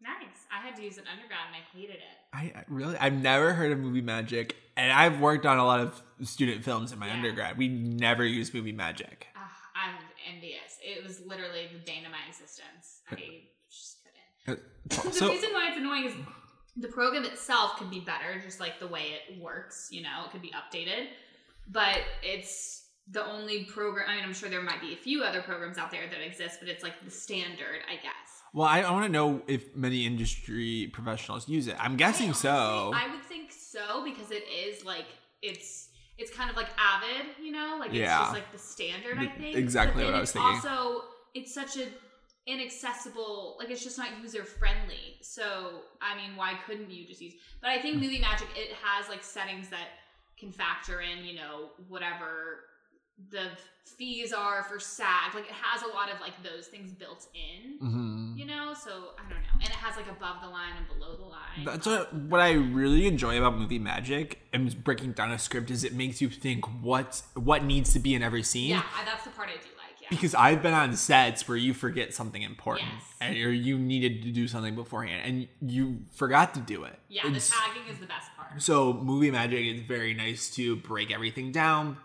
Nice. 0.00 0.46
I 0.52 0.64
had 0.64 0.76
to 0.76 0.82
use 0.84 0.98
an 0.98 1.04
undergrad 1.12 1.40
and 1.48 1.56
I 1.56 1.76
hated 1.76 1.96
it. 1.96 2.17
I 2.38 2.52
I 2.54 2.64
really 2.68 2.96
I've 2.98 3.14
never 3.14 3.52
heard 3.52 3.72
of 3.72 3.78
movie 3.78 4.00
magic, 4.00 4.56
and 4.76 4.92
I've 4.92 5.20
worked 5.20 5.46
on 5.46 5.58
a 5.58 5.64
lot 5.64 5.80
of 5.80 6.02
student 6.22 6.64
films 6.64 6.92
in 6.92 6.98
my 6.98 7.06
Yeah. 7.08 7.14
undergrad. 7.14 7.58
We 7.58 7.68
never 7.68 8.24
used 8.24 8.54
movie 8.54 8.72
magic. 8.72 9.26
Ugh, 9.36 9.42
I'm 9.74 9.94
envious. 10.32 10.78
It 10.82 11.04
was 11.04 11.20
literally 11.26 11.68
the 11.72 11.78
bane 11.84 12.04
of 12.06 12.12
my 12.12 12.18
existence. 12.28 13.02
I 13.10 13.16
just 13.70 13.96
couldn't. 14.44 14.60
Uh, 14.60 14.60
the 15.26 15.28
reason 15.28 15.50
why 15.52 15.68
it's 15.68 15.76
annoying 15.78 16.04
is 16.06 16.14
the 16.76 16.88
program 16.88 17.24
itself 17.24 17.76
could 17.76 17.90
be 17.90 18.00
better, 18.00 18.40
just 18.40 18.60
like 18.60 18.78
the 18.78 18.86
way 18.86 19.06
it 19.28 19.40
works. 19.40 19.88
You 19.90 20.02
know, 20.02 20.24
it 20.26 20.30
could 20.32 20.42
be 20.42 20.52
updated, 20.52 21.08
but 21.68 21.98
it's 22.22 22.86
the 23.10 23.24
only 23.24 23.64
program. 23.64 24.06
I 24.08 24.16
mean, 24.16 24.24
I'm 24.24 24.34
sure 24.34 24.48
there 24.48 24.62
might 24.62 24.80
be 24.80 24.92
a 24.92 24.96
few 24.96 25.22
other 25.22 25.40
programs 25.42 25.78
out 25.78 25.90
there 25.90 26.06
that 26.08 26.20
exist, 26.24 26.58
but 26.60 26.68
it's 26.68 26.82
like 26.82 27.02
the 27.04 27.10
standard, 27.10 27.80
I 27.90 27.96
guess. 27.96 28.27
Well, 28.54 28.66
I, 28.66 28.80
I 28.80 28.90
want 28.90 29.04
to 29.06 29.12
know 29.12 29.42
if 29.46 29.74
many 29.76 30.06
industry 30.06 30.90
professionals 30.92 31.48
use 31.48 31.68
it. 31.68 31.76
I'm 31.78 31.96
guessing 31.96 32.30
I 32.30 32.32
so. 32.32 32.92
I 32.94 33.08
would 33.10 33.22
think 33.24 33.52
so 33.52 34.04
because 34.04 34.30
it 34.30 34.44
is 34.48 34.84
like 34.84 35.06
it's 35.42 35.88
it's 36.16 36.34
kind 36.34 36.50
of 36.50 36.56
like 36.56 36.68
Avid, 36.78 37.26
you 37.40 37.52
know, 37.52 37.76
like 37.78 37.90
it's 37.90 37.98
Yeah. 37.98 38.18
just 38.18 38.32
like 38.32 38.50
the 38.52 38.58
standard. 38.58 39.18
I 39.18 39.26
think 39.26 39.56
exactly 39.56 40.04
what 40.04 40.14
I 40.14 40.20
was 40.20 40.32
thinking. 40.32 40.50
Also, 40.54 41.02
it's 41.34 41.54
such 41.54 41.76
a 41.76 41.86
inaccessible 42.48 43.56
like 43.58 43.68
it's 43.68 43.84
just 43.84 43.98
not 43.98 44.08
user 44.22 44.42
friendly 44.42 45.18
so 45.20 45.82
i 46.00 46.16
mean 46.16 46.34
why 46.34 46.54
couldn't 46.66 46.90
you 46.90 47.06
just 47.06 47.20
use 47.20 47.34
but 47.60 47.68
i 47.68 47.78
think 47.78 47.96
mm. 47.96 48.00
movie 48.00 48.18
magic 48.20 48.48
it 48.56 48.74
has 48.82 49.06
like 49.10 49.22
settings 49.22 49.68
that 49.68 49.88
can 50.38 50.50
factor 50.50 51.02
in 51.02 51.26
you 51.26 51.34
know 51.34 51.68
whatever 51.88 52.60
the 53.30 53.48
fees 53.84 54.32
are 54.32 54.62
for 54.64 54.78
SAG. 54.78 55.34
Like 55.34 55.44
it 55.46 55.52
has 55.52 55.82
a 55.82 55.88
lot 55.88 56.12
of 56.12 56.20
like 56.20 56.34
those 56.42 56.66
things 56.68 56.92
built 56.92 57.26
in, 57.34 57.78
hmm 57.78 58.36
you 58.36 58.44
know. 58.46 58.72
So 58.74 58.90
I 59.18 59.22
don't 59.28 59.40
know, 59.40 59.48
and 59.54 59.64
it 59.64 59.70
has 59.70 59.96
like 59.96 60.08
above 60.08 60.36
the 60.42 60.48
line 60.48 60.72
and 60.76 60.86
below 60.86 61.16
the 61.16 61.24
line. 61.24 61.64
That's 61.64 61.86
what, 61.86 62.14
what 62.14 62.40
I 62.40 62.52
really 62.52 63.06
enjoy 63.06 63.36
about 63.38 63.58
movie 63.58 63.78
magic 63.80 64.40
and 64.52 64.84
breaking 64.84 65.12
down 65.12 65.32
a 65.32 65.38
script 65.38 65.70
is 65.70 65.82
it 65.82 65.92
makes 65.94 66.20
you 66.20 66.28
think 66.28 66.64
what 66.82 67.22
what 67.34 67.64
needs 67.64 67.92
to 67.94 67.98
be 67.98 68.14
in 68.14 68.22
every 68.22 68.42
scene. 68.44 68.70
yeah, 68.70 68.82
that's 69.04 69.24
the 69.24 69.30
part 69.30 69.48
I 69.48 69.54
do 69.54 69.58
like. 69.76 70.00
Yeah, 70.00 70.08
Because 70.10 70.34
I've 70.36 70.62
been 70.62 70.74
on 70.74 70.94
sets 70.94 71.48
where 71.48 71.56
you 71.56 71.74
forget 71.74 72.14
something 72.14 72.42
important 72.42 72.86
Yes. 72.94 73.02
and 73.20 73.36
or 73.38 73.50
you 73.52 73.76
needed 73.78 74.22
to 74.22 74.30
do 74.30 74.46
something 74.46 74.76
beforehand 74.76 75.22
and 75.24 75.48
you 75.72 76.02
forgot 76.14 76.54
to 76.54 76.60
do 76.60 76.84
it. 76.84 76.96
yeah, 77.08 77.24
the 77.24 77.40
tagging 77.40 77.92
is 77.92 77.98
the 77.98 78.06
best 78.06 78.28
part. 78.36 78.62
So 78.62 78.92
movie 78.92 79.30
magic 79.32 79.66
is 79.66 79.80
very 79.82 80.14
nice 80.14 80.48
to 80.50 80.76
break 80.76 81.10
everything 81.10 81.50
down, 81.50 81.96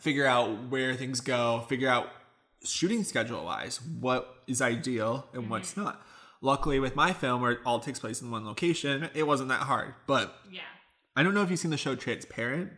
figure 0.00 0.26
out 0.26 0.68
where 0.68 0.94
things 0.94 1.20
go, 1.20 1.64
figure 1.68 1.88
out 1.88 2.08
shooting 2.64 3.02
schedule 3.04 3.44
wise 3.44 3.80
what 3.82 4.42
is 4.46 4.60
ideal 4.62 5.26
and 5.32 5.48
what's 5.50 5.72
Mm-hmm. 5.72 5.84
not. 5.84 6.02
Luckily 6.42 6.78
with 6.80 6.94
my 6.96 7.12
film 7.12 7.42
where 7.42 7.52
it 7.52 7.58
all 7.66 7.80
takes 7.80 7.98
place 7.98 8.22
in 8.22 8.30
one 8.30 8.44
location, 8.46 9.10
it 9.14 9.26
wasn't 9.26 9.48
that 9.50 9.60
hard. 9.60 9.94
But 10.06 10.34
Yeah, 10.50 10.60
I 11.16 11.22
don't 11.22 11.34
know 11.34 11.42
if 11.42 11.50
you've 11.50 11.58
seen 11.60 11.70
the 11.70 11.76
show 11.76 11.94
Transparent, 11.96 12.70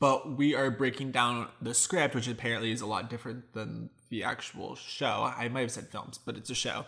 but 0.00 0.36
we 0.36 0.54
are 0.54 0.70
breaking 0.70 1.10
down 1.12 1.48
the 1.62 1.74
script, 1.74 2.14
which 2.14 2.28
apparently 2.28 2.70
is 2.70 2.80
a 2.80 2.86
lot 2.86 3.08
different 3.10 3.52
than 3.54 3.90
the 4.10 4.22
actual 4.22 4.76
show. 4.76 5.32
I 5.36 5.48
might 5.48 5.62
have 5.62 5.70
said 5.72 5.88
films, 5.88 6.18
but 6.18 6.36
it's 6.36 6.50
a 6.50 6.54
show. 6.54 6.84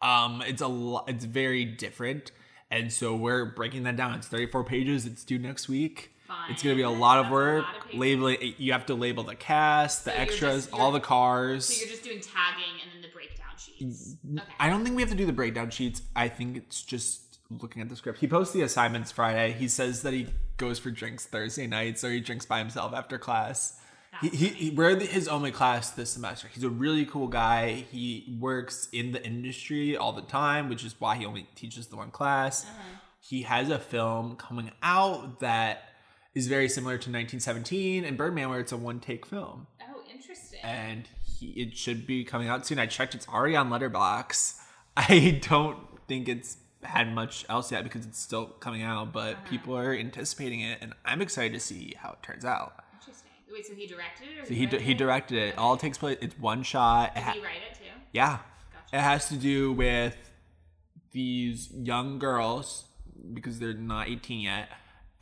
Um, 0.00 0.42
it's 0.46 0.62
a 0.62 0.66
lot. 0.68 1.08
It's 1.08 1.24
very 1.24 1.64
different, 1.64 2.30
and 2.70 2.92
so 2.92 3.14
we're 3.16 3.44
breaking 3.44 3.82
that 3.84 3.96
down. 3.96 4.14
It's 4.14 4.28
34 4.28 4.64
pages. 4.64 5.04
It's 5.04 5.24
due 5.24 5.38
next 5.38 5.68
week. 5.68 6.13
It's 6.50 6.62
gonna 6.62 6.74
be 6.74 6.82
a 6.82 6.90
lot 6.90 7.24
of 7.24 7.30
work. 7.30 7.64
lot 7.64 7.76
of. 7.92 7.98
Labeling. 7.98 8.54
You 8.58 8.72
have 8.72 8.86
to 8.86 8.94
label 8.94 9.22
the 9.24 9.34
cast, 9.34 10.04
the 10.04 10.10
So 10.12 10.16
extras, 10.16 10.64
just- 10.66 10.74
all 10.74 10.90
the 10.92 11.00
cars. 11.00 11.66
so 11.66 11.74
you're 11.80 11.88
just 11.88 12.04
doing 12.04 12.20
tagging 12.20 12.80
and 12.82 12.90
then 12.92 13.02
the 13.02 13.08
breakdown 13.14 13.46
sheets. 13.56 14.16
Okay. 14.38 14.42
I 14.58 14.68
don't 14.68 14.84
think 14.84 14.96
we 14.96 15.02
have 15.02 15.10
to 15.10 15.16
do 15.16 15.26
the 15.26 15.32
breakdown 15.32 15.70
sheets. 15.70 16.02
I 16.16 16.28
think 16.28 16.56
it's 16.56 16.82
just 16.82 17.38
looking 17.50 17.82
at 17.82 17.88
the 17.88 17.96
script. 17.96 18.18
He 18.18 18.26
posts 18.26 18.52
the 18.54 18.62
assignments 18.62 19.12
Friday. 19.12 19.52
He 19.52 19.68
says 19.68 20.02
that 20.02 20.12
he 20.12 20.26
goes 20.56 20.78
for 20.78 20.90
drinks 20.90 21.26
Thursday 21.26 21.66
nights 21.66 22.02
or 22.04 22.10
he 22.10 22.20
drinks 22.20 22.46
by 22.46 22.58
himself 22.58 22.92
after 22.94 23.18
class. 23.18 23.78
He, 24.20 24.28
he, 24.28 24.46
he, 24.48 24.70
we're 24.70 24.98
his 25.00 25.26
only 25.26 25.50
class 25.50 25.90
this 25.90 26.10
semester. 26.10 26.48
He's 26.48 26.62
a 26.62 26.70
really 26.70 27.04
cool 27.04 27.26
guy. 27.26 27.84
He 27.90 28.36
works 28.40 28.88
in 28.92 29.10
the 29.10 29.24
industry 29.24 29.96
all 29.96 30.12
the 30.12 30.22
time, 30.22 30.68
which 30.68 30.84
is 30.84 30.94
why 31.00 31.16
he 31.16 31.26
only 31.26 31.48
teaches 31.56 31.88
the 31.88 31.96
one 31.96 32.10
class. 32.12 32.64
Uh-huh. 32.64 32.82
He 33.20 33.42
has 33.42 33.70
a 33.70 33.78
film 33.78 34.36
coming 34.36 34.70
out 34.84 35.40
that 35.40 35.88
is 36.34 36.46
very 36.48 36.68
similar 36.68 36.94
to 36.94 37.10
1917 37.10 38.04
and 38.04 38.16
Birdman, 38.16 38.50
where 38.50 38.60
it's 38.60 38.72
a 38.72 38.76
one 38.76 39.00
take 39.00 39.24
film 39.26 39.66
oh, 39.82 40.02
interesting. 40.12 40.60
and 40.62 41.08
he, 41.22 41.46
it 41.50 41.76
should 41.76 42.06
be 42.06 42.24
coming 42.24 42.48
out 42.48 42.66
soon. 42.66 42.78
I 42.78 42.86
checked; 42.86 43.14
it's 43.14 43.28
already 43.28 43.56
on 43.56 43.70
Letterboxd. 43.70 44.54
I 44.96 45.40
don't 45.48 45.78
think 46.08 46.28
it's 46.28 46.58
had 46.82 47.12
much 47.14 47.44
else 47.48 47.72
yet 47.72 47.82
because 47.82 48.04
it's 48.04 48.18
still 48.20 48.46
coming 48.46 48.82
out, 48.82 49.12
but 49.12 49.34
Uh-huh. 49.36 49.48
people 49.50 49.76
are 49.76 49.94
anticipating 49.94 50.60
it, 50.60 50.78
and 50.82 50.92
I'm 51.04 51.22
excited 51.22 51.52
to 51.54 51.60
see 51.60 51.94
how 51.98 52.10
it 52.12 52.22
turns 52.22 52.44
out. 52.44 52.74
interesting. 52.94 53.30
Wait, 53.50 53.66
so 53.66 53.74
he 53.74 53.86
directed 53.86 54.28
it? 54.36 54.42
Or 54.42 54.46
So 54.46 54.54
he 54.54 54.66
he 54.84 54.94
directed 54.94 55.38
it. 55.38 55.56
All 55.58 55.76
takes 55.76 55.96
place. 55.98 56.18
It's 56.20 56.36
one 56.38 56.62
shot. 56.62 57.14
Did 57.14 57.22
ha- 57.24 57.32
he 57.32 57.40
write 57.40 57.56
it 57.70 57.76
too? 57.78 57.84
yeah, 58.12 58.38
Gotcha. 58.72 58.96
it 58.96 59.00
has 59.00 59.28
to 59.28 59.36
do 59.36 59.72
with 59.72 60.16
these 61.12 61.70
young 61.72 62.18
girls 62.18 62.84
because 63.32 63.58
they're 63.60 63.72
not 63.72 64.08
18 64.08 64.40
yet, 64.40 64.68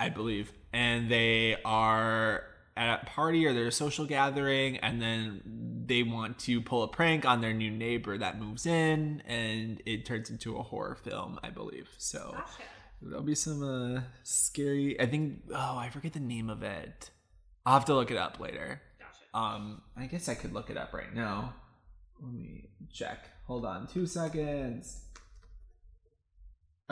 I 0.03 0.09
believe, 0.09 0.53
and 0.73 1.09
they 1.09 1.57
are 1.65 2.43
at 2.77 3.03
a 3.03 3.07
party 3.07 3.47
or 3.47 3.53
they're 3.53 3.69
a 3.69 3.73
social 3.73 4.05
gathering, 4.05 4.79
and 4.79 5.01
then 5.01 5.85
they 5.87 6.03
want 6.03 6.41
to 6.41 6.61
pull 6.61 6.83
a 6.83 6.89
prank 6.89 7.25
on 7.25 7.41
their 7.41 7.53
new 7.53 7.71
neighbor 7.71 8.19
that 8.19 8.41
moves 8.41 8.67
in, 8.67 9.23
and 9.29 9.81
it 9.87 10.05
turns 10.05 10.29
into 10.29 10.57
a 10.57 10.63
horror 10.63 10.97
film, 10.97 11.39
I 11.45 11.51
believe. 11.51 11.89
So 11.99 12.33
Gotcha. 12.33 12.63
there'll 13.01 13.23
be 13.23 13.37
some 13.37 13.63
uh, 13.63 14.01
scary. 14.25 15.01
I 15.01 15.07
think. 15.07 15.43
Oh, 15.55 15.77
I 15.79 15.89
forget 15.91 16.15
the 16.15 16.21
name 16.21 16.51
of 16.51 16.65
it. 16.65 17.11
I'll 17.65 17.75
have 17.75 17.85
to 17.85 17.95
look 17.95 18.11
it 18.11 18.17
up 18.17 18.41
later. 18.41 18.83
Gotcha. 18.99 19.45
Um, 19.45 19.83
I 19.97 20.07
guess 20.07 20.29
I 20.29 20.35
could 20.35 20.53
look 20.53 20.69
it 20.69 20.77
up 20.77 20.93
right 20.93 21.15
now. 21.15 21.55
Let 22.21 22.33
me 22.33 22.71
check. 22.93 23.21
Hold 23.47 23.65
on, 23.67 23.87
two 23.87 24.07
seconds. 24.07 25.05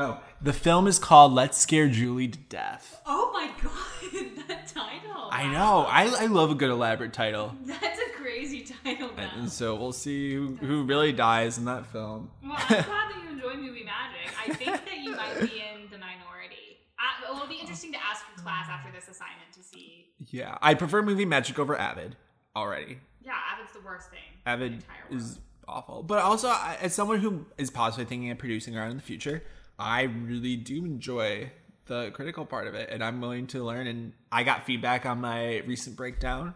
Oh, 0.01 0.21
the 0.41 0.53
film 0.53 0.87
is 0.87 0.99
called 0.99 1.33
"Let's 1.33 1.59
Scare 1.59 1.89
Julie 1.89 2.29
to 2.29 2.39
Death." 2.39 3.01
Oh 3.07 3.31
my 3.33 3.51
god, 3.63 4.47
that 4.49 4.67
title. 4.67 5.29
I 5.31 5.51
know. 5.53 5.87
I, 5.89 6.07
I 6.25 6.27
love 6.27 6.51
a 6.51 6.55
good 6.55 6.71
elaborate 6.71 7.13
title, 7.13 7.55
That's 7.65 7.99
a 7.99 8.17
crazy 8.21 8.63
title. 8.85 9.11
Now. 9.17 9.31
and 9.37 9.51
so 9.51 9.75
we'll 9.77 9.93
see 9.93 10.35
who, 10.35 10.57
who 10.57 10.85
really 10.85 11.13
dies 11.13 11.59
in 11.59 11.67
that 11.67 11.87
film. 11.87 12.31
Well, 12.43 12.55
I'm 12.59 12.67
glad 12.69 12.87
that 12.87 13.17
you 13.23 13.31
enjoy 13.31 13.55
movie 13.55 13.85
magic. 13.85 14.33
I 14.49 14.55
think 14.55 14.85
that 14.87 14.99
you 15.03 15.15
might 15.15 15.39
be 15.41 15.63
in 15.63 15.91
the 15.91 15.99
minority. 15.99 16.79
Uh, 16.99 17.33
it'll 17.35 17.47
be 17.47 17.57
interesting 17.61 17.93
to 17.93 17.99
ask 18.03 18.25
your 18.35 18.43
class 18.43 18.67
after 18.71 18.91
this 18.93 19.05
assignment 19.09 19.53
to 19.53 19.63
see. 19.63 20.07
Yeah, 20.31 20.57
I 20.63 20.75
prefer 20.75 21.03
movie 21.03 21.25
magic 21.27 21.59
over 21.59 21.77
Avid 21.79 22.17
already. 22.57 22.99
Yeah, 23.23 23.33
Avid's 23.55 23.73
the 23.73 23.81
worst 23.85 24.11
thing. 24.11 24.19
Avid 24.47 24.73
entire 24.73 24.97
world. 25.11 25.21
is 25.23 25.39
awful. 25.69 26.03
But 26.03 26.19
also, 26.21 26.49
I- 26.49 26.79
as 26.81 26.95
someone 26.95 27.21
who 27.21 27.45
is 27.59 27.71
possibly 27.71 28.05
thinking 28.07 28.31
of 28.31 28.39
producing 28.39 28.77
around 28.77 28.91
in 28.93 28.97
the 28.97 29.03
future, 29.03 29.43
I 29.81 30.03
really 30.03 30.57
do 30.57 30.85
enjoy 30.85 31.51
the 31.87 32.11
critical 32.13 32.45
part 32.47 32.67
of 32.69 32.75
it, 32.75 32.89
and 32.91 33.03
I'm 33.03 33.21
willing 33.21 33.47
to 33.49 33.65
learn. 33.65 33.87
And 33.87 34.13
I 34.31 34.45
got 34.45 34.65
feedback 34.67 35.07
on 35.07 35.21
my 35.21 35.59
recent 35.61 35.97
breakdown. 35.97 36.55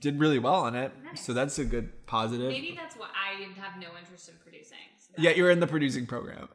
Did 0.00 0.20
really 0.20 0.38
well 0.38 0.54
on 0.60 0.76
it, 0.76 0.92
so 1.16 1.32
that's 1.32 1.58
a 1.58 1.64
good 1.64 2.06
positive. 2.06 2.48
Maybe 2.48 2.72
that's 2.76 2.96
what 2.96 3.10
I 3.10 3.42
have 3.60 3.80
no 3.80 3.88
interest 4.00 4.28
in 4.28 4.36
producing. 4.42 4.76
So 4.96 5.10
Yeah, 5.18 5.30
you're 5.32 5.50
in 5.50 5.58
the 5.58 5.66
producing 5.66 6.06
program. 6.06 6.48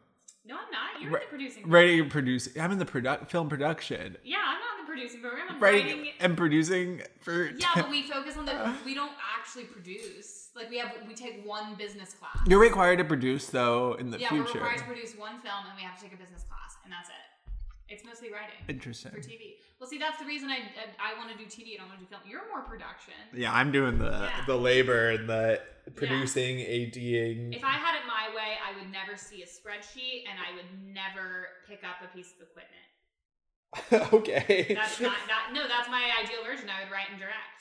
No, 0.45 0.56
I'm 0.56 0.71
not. 0.71 1.01
You're 1.01 1.12
Right- 1.12 1.23
in 1.23 1.27
the 1.27 1.30
producing. 1.38 1.69
Writing 1.69 1.99
and 1.99 2.10
producing. 2.12 2.62
I'm 2.62 2.71
in 2.71 2.80
the 2.80 2.86
produ- 2.86 3.27
film 3.27 3.49
production. 3.49 4.15
Yeah, 4.23 4.38
I'm 4.45 4.60
not 4.62 4.80
in 4.80 4.86
the 4.86 4.89
producing 4.89 5.19
program. 5.21 5.45
I'm 5.49 5.60
Writing 5.60 5.97
writing. 5.97 6.13
and 6.21 6.38
producing 6.38 7.01
for. 7.19 7.47
Yeah, 7.58 7.67
but 7.75 7.89
we 7.91 8.03
focus 8.03 8.38
on 8.38 8.45
the. 8.45 8.73
We 8.86 8.93
don't 8.95 9.12
actually 9.38 9.65
produce. 9.65 10.46
Like 10.57 10.69
we 10.69 10.77
have, 10.79 10.91
we 11.07 11.13
take 11.13 11.45
one 11.45 11.75
business 11.75 12.13
class. 12.13 12.37
You're 12.47 12.59
required 12.59 12.97
to 12.97 13.05
produce 13.05 13.47
though 13.47 13.93
in 13.93 14.09
the 14.09 14.19
yeah, 14.19 14.33
we're 14.33 14.43
future. 14.43 14.59
required 14.59 14.79
to 14.79 14.85
produce 14.85 15.13
one 15.15 15.39
film, 15.39 15.69
and 15.69 15.77
we 15.77 15.83
have 15.83 15.95
to 15.97 16.03
take 16.03 16.13
a 16.13 16.17
business 16.17 16.43
class, 16.49 16.75
and 16.83 16.91
that's 16.91 17.09
it. 17.09 17.15
It's 17.89 18.03
mostly 18.03 18.33
writing 18.33 18.59
Interesting. 18.67 19.11
for 19.11 19.19
TV. 19.19 19.55
Well, 19.79 19.87
see, 19.87 19.97
that's 19.97 20.19
the 20.19 20.25
reason 20.25 20.49
I 20.49 20.57
I, 20.99 21.13
I 21.13 21.17
want 21.17 21.31
to 21.31 21.37
do 21.37 21.45
TV. 21.45 21.77
And 21.77 21.85
I 21.85 21.87
don't 21.87 21.89
want 21.95 21.99
to 21.99 22.05
do 22.05 22.09
film. 22.09 22.21
You're 22.27 22.49
more 22.49 22.61
production. 22.65 23.13
Yeah, 23.33 23.53
I'm 23.53 23.71
doing 23.71 23.97
the 23.97 24.11
Yeah. 24.27 24.45
the 24.45 24.57
labor 24.57 25.11
and 25.11 25.29
the 25.29 25.61
producing, 25.95 26.59
ADing. 26.59 27.53
If 27.53 27.63
I 27.63 27.77
had 27.79 27.95
it 27.95 28.03
my 28.09 28.33
way, 28.35 28.57
I 28.59 28.75
would 28.77 28.91
never 28.91 29.15
see 29.15 29.43
a 29.43 29.45
spreadsheet, 29.47 30.25
and 30.27 30.35
I 30.35 30.51
would 30.57 30.67
never 30.83 31.47
pick 31.69 31.83
up 31.85 32.03
a 32.03 32.09
piece 32.15 32.33
of 32.35 32.43
equipment. 32.49 32.83
okay. 34.13 34.73
That's 34.73 34.99
not 34.99 35.15
that. 35.27 35.51
No, 35.53 35.67
that's 35.67 35.87
my 35.87 36.09
ideal 36.23 36.43
version. 36.43 36.67
I 36.67 36.83
would 36.83 36.91
write 36.91 37.07
and 37.11 37.19
direct. 37.19 37.56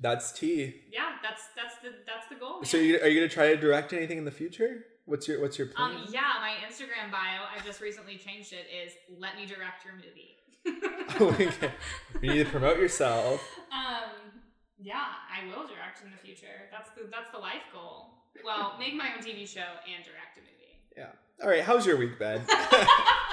That's 0.00 0.32
T. 0.32 0.82
Yeah, 0.92 1.12
that's 1.22 1.42
that's 1.56 1.76
the 1.82 1.90
that's 2.06 2.28
the 2.28 2.36
goal. 2.36 2.62
So 2.64 2.76
you, 2.76 3.00
are 3.00 3.08
you 3.08 3.20
gonna 3.20 3.28
try 3.28 3.48
to 3.48 3.56
direct 3.56 3.92
anything 3.92 4.18
in 4.18 4.24
the 4.24 4.30
future? 4.30 4.84
What's 5.06 5.26
your 5.26 5.40
What's 5.40 5.58
your 5.58 5.68
plan? 5.68 5.96
Um, 5.96 6.06
yeah, 6.10 6.34
my 6.40 6.54
Instagram 6.68 7.10
bio, 7.10 7.42
I 7.54 7.64
just 7.64 7.80
recently 7.80 8.16
changed 8.16 8.52
it, 8.52 8.66
is 8.70 8.92
let 9.18 9.36
me 9.36 9.46
direct 9.46 9.84
your 9.84 9.94
movie. 9.94 10.36
okay. 11.20 11.72
You 12.20 12.34
need 12.34 12.44
to 12.44 12.50
promote 12.50 12.78
yourself. 12.78 13.42
Um, 13.68 14.40
yeah, 14.80 15.04
I 15.28 15.46
will 15.46 15.66
direct 15.66 16.02
in 16.02 16.10
the 16.10 16.16
future. 16.16 16.68
That's 16.72 16.88
the 16.90 17.02
that's 17.12 17.30
the 17.30 17.38
life 17.38 17.62
goal. 17.72 18.14
Well, 18.42 18.76
make 18.78 18.94
my 18.94 19.10
own 19.14 19.22
TV 19.22 19.46
show 19.46 19.60
and 19.60 20.02
direct 20.04 20.38
a 20.38 20.40
movie. 20.40 20.80
Yeah. 20.96 21.10
All 21.42 21.50
right. 21.50 21.62
How's 21.62 21.86
your 21.86 21.98
week 21.98 22.18
been? 22.18 22.42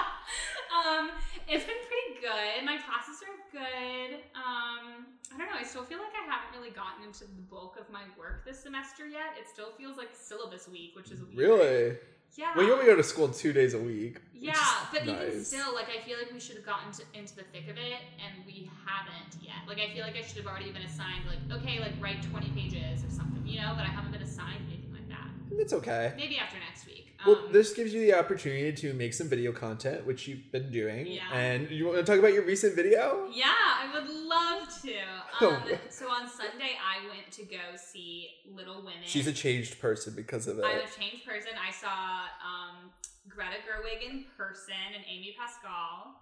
um, 0.85 1.11
it's 1.47 1.65
been 1.65 1.81
pretty 1.89 2.21
good. 2.21 2.65
My 2.65 2.77
classes 2.77 3.21
are 3.25 3.37
good. 3.51 4.21
Um, 4.35 5.05
I 5.33 5.37
don't 5.37 5.49
know. 5.49 5.57
I 5.57 5.63
still 5.63 5.83
feel 5.83 5.99
like 5.99 6.13
I 6.13 6.25
haven't 6.31 6.57
really 6.57 6.71
gotten 6.71 7.03
into 7.03 7.25
the 7.25 7.41
bulk 7.49 7.77
of 7.79 7.89
my 7.89 8.03
work 8.17 8.45
this 8.45 8.61
semester 8.61 9.07
yet. 9.07 9.33
It 9.39 9.47
still 9.47 9.71
feels 9.77 9.97
like 9.97 10.09
syllabus 10.13 10.67
week, 10.67 10.95
which 10.95 11.11
is 11.11 11.21
weird. 11.21 11.37
really? 11.37 11.97
Yeah. 12.35 12.51
Well, 12.55 12.65
you 12.65 12.73
only 12.73 12.85
go 12.85 12.95
to 12.95 13.03
school 13.03 13.29
two 13.29 13.53
days 13.53 13.73
a 13.73 13.79
week. 13.79 14.19
Yeah, 14.33 14.53
but 14.91 15.03
even 15.03 15.43
still, 15.43 15.73
like 15.73 15.87
I 15.87 16.03
feel 16.05 16.17
like 16.17 16.33
we 16.33 16.39
should 16.39 16.57
have 16.57 16.65
gotten 16.65 16.91
to, 16.91 17.03
into 17.13 17.35
the 17.35 17.43
thick 17.43 17.69
of 17.69 17.77
it, 17.77 18.03
and 18.19 18.45
we 18.45 18.69
haven't 18.85 19.41
yet. 19.41 19.63
Like 19.67 19.79
I 19.79 19.93
feel 19.93 20.03
like 20.03 20.17
I 20.17 20.21
should 20.21 20.37
have 20.37 20.47
already 20.47 20.71
been 20.71 20.81
assigned, 20.83 21.23
like 21.27 21.39
okay, 21.61 21.79
like 21.79 21.93
write 22.01 22.21
twenty 22.29 22.49
pages 22.49 23.05
or 23.05 23.09
something, 23.09 23.45
you 23.47 23.61
know. 23.61 23.71
But 23.75 23.83
I 23.83 23.87
haven't 23.87 24.11
been 24.11 24.21
assigned 24.21 24.67
anything 24.67 24.91
like 24.91 25.07
that. 25.07 25.29
It's 25.57 25.71
okay. 25.73 26.13
Maybe 26.17 26.37
after 26.37 26.57
next 26.59 26.85
week. 26.85 27.04
Well, 27.25 27.37
Um, 27.45 27.51
this 27.51 27.73
gives 27.73 27.93
you 27.93 28.01
the 28.01 28.13
opportunity 28.13 28.71
to 28.73 28.93
make 28.93 29.13
some 29.13 29.27
video 29.27 29.51
content, 29.51 30.05
which 30.05 30.27
you've 30.27 30.51
been 30.51 30.71
doing. 30.71 31.07
Yeah. 31.07 31.31
And 31.33 31.69
you 31.71 31.85
want 31.87 31.97
to 31.97 32.03
talk 32.03 32.19
about 32.19 32.33
your 32.33 32.43
recent 32.45 32.75
video? 32.75 33.27
Yeah, 33.33 33.45
I 33.53 33.89
would 33.93 34.09
love 34.09 34.67
to. 34.83 34.93
Oh. 35.41 35.51
Um, 35.53 35.63
so 35.89 36.07
on 36.09 36.29
Sunday, 36.29 36.77
I 36.79 37.05
went 37.09 37.29
to 37.33 37.43
go 37.43 37.75
see 37.75 38.29
Little 38.49 38.77
Women. 38.77 39.03
She's 39.03 39.27
a 39.27 39.33
changed 39.33 39.81
person 39.81 40.13
because 40.15 40.47
of 40.47 40.59
it. 40.59 40.63
I'm 40.65 40.77
a 40.77 40.89
changed 40.89 41.25
person. 41.25 41.51
I 41.59 41.71
saw 41.73 41.91
um, 42.39 42.91
Greta 43.27 43.59
Gerwig 43.67 44.01
in 44.09 44.23
person 44.37 44.79
and 44.95 45.03
Amy 45.11 45.35
Pascal. 45.37 46.15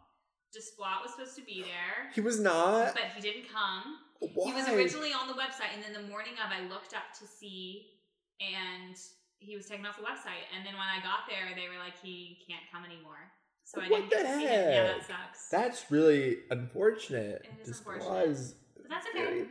Desplat 0.49 1.03
was 1.03 1.11
supposed 1.11 1.35
to 1.35 1.43
be 1.43 1.61
there, 1.61 2.09
he 2.13 2.21
was 2.21 2.39
not. 2.39 2.93
but 2.93 3.03
he 3.15 3.21
didn't 3.21 3.45
come. 3.53 3.97
Why? 4.19 4.45
He 4.49 4.53
was 4.53 4.67
originally 4.69 5.11
on 5.13 5.27
the 5.27 5.33
website, 5.33 5.73
and 5.75 5.83
then 5.83 5.93
the 5.93 6.07
morning 6.09 6.33
of, 6.43 6.49
I 6.51 6.67
looked 6.69 6.93
up 6.93 7.09
to 7.19 7.25
see, 7.27 7.85
and 8.39 8.95
he 9.45 9.56
was 9.56 9.65
taken 9.65 9.86
off 9.86 9.97
the 9.97 10.03
website. 10.03 10.47
And 10.56 10.65
then 10.65 10.73
when 10.73 10.88
I 10.88 10.99
got 11.03 11.27
there, 11.29 11.56
they 11.56 11.67
were 11.69 11.79
like, 11.79 11.93
he 12.01 12.38
can't 12.47 12.63
come 12.71 12.86
anymore. 12.86 13.32
So 13.65 13.82
I 13.82 13.88
What 13.89 14.10
didn't 14.10 14.10
get 14.10 14.21
to 14.23 14.39
see 14.39 14.45
him. 14.45 14.69
Yeah, 14.69 14.84
that 14.84 14.93
heck? 14.97 15.06
sucks. 15.08 15.49
That's 15.49 15.91
really 15.91 16.38
unfortunate. 16.51 17.45
It 17.45 17.62
is 17.62 17.67
This 17.67 17.77
unfortunate. 17.79 18.27
was 18.27 18.56
but 18.75 18.89
that's 18.89 19.06
very 19.13 19.41
okay. 19.41 19.49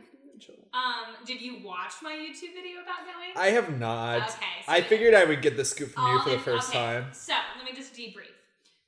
Um, 0.73 1.15
did 1.25 1.41
you 1.41 1.63
watch 1.63 1.93
my 2.01 2.11
YouTube 2.11 2.53
video 2.53 2.81
about 2.81 3.05
going? 3.05 3.31
I 3.37 3.51
have 3.51 3.79
not. 3.79 4.23
Okay, 4.29 4.45
so 4.65 4.71
I 4.71 4.81
figured 4.81 5.13
I 5.13 5.23
would 5.25 5.41
get 5.41 5.55
the 5.55 5.63
scoop 5.65 5.89
from 5.89 6.11
you 6.11 6.19
for 6.21 6.29
the 6.31 6.39
first 6.39 6.69
okay, 6.69 6.77
time. 6.77 7.05
So 7.13 7.33
let 7.57 7.65
me 7.65 7.73
just 7.75 7.93
debrief. 7.93 8.33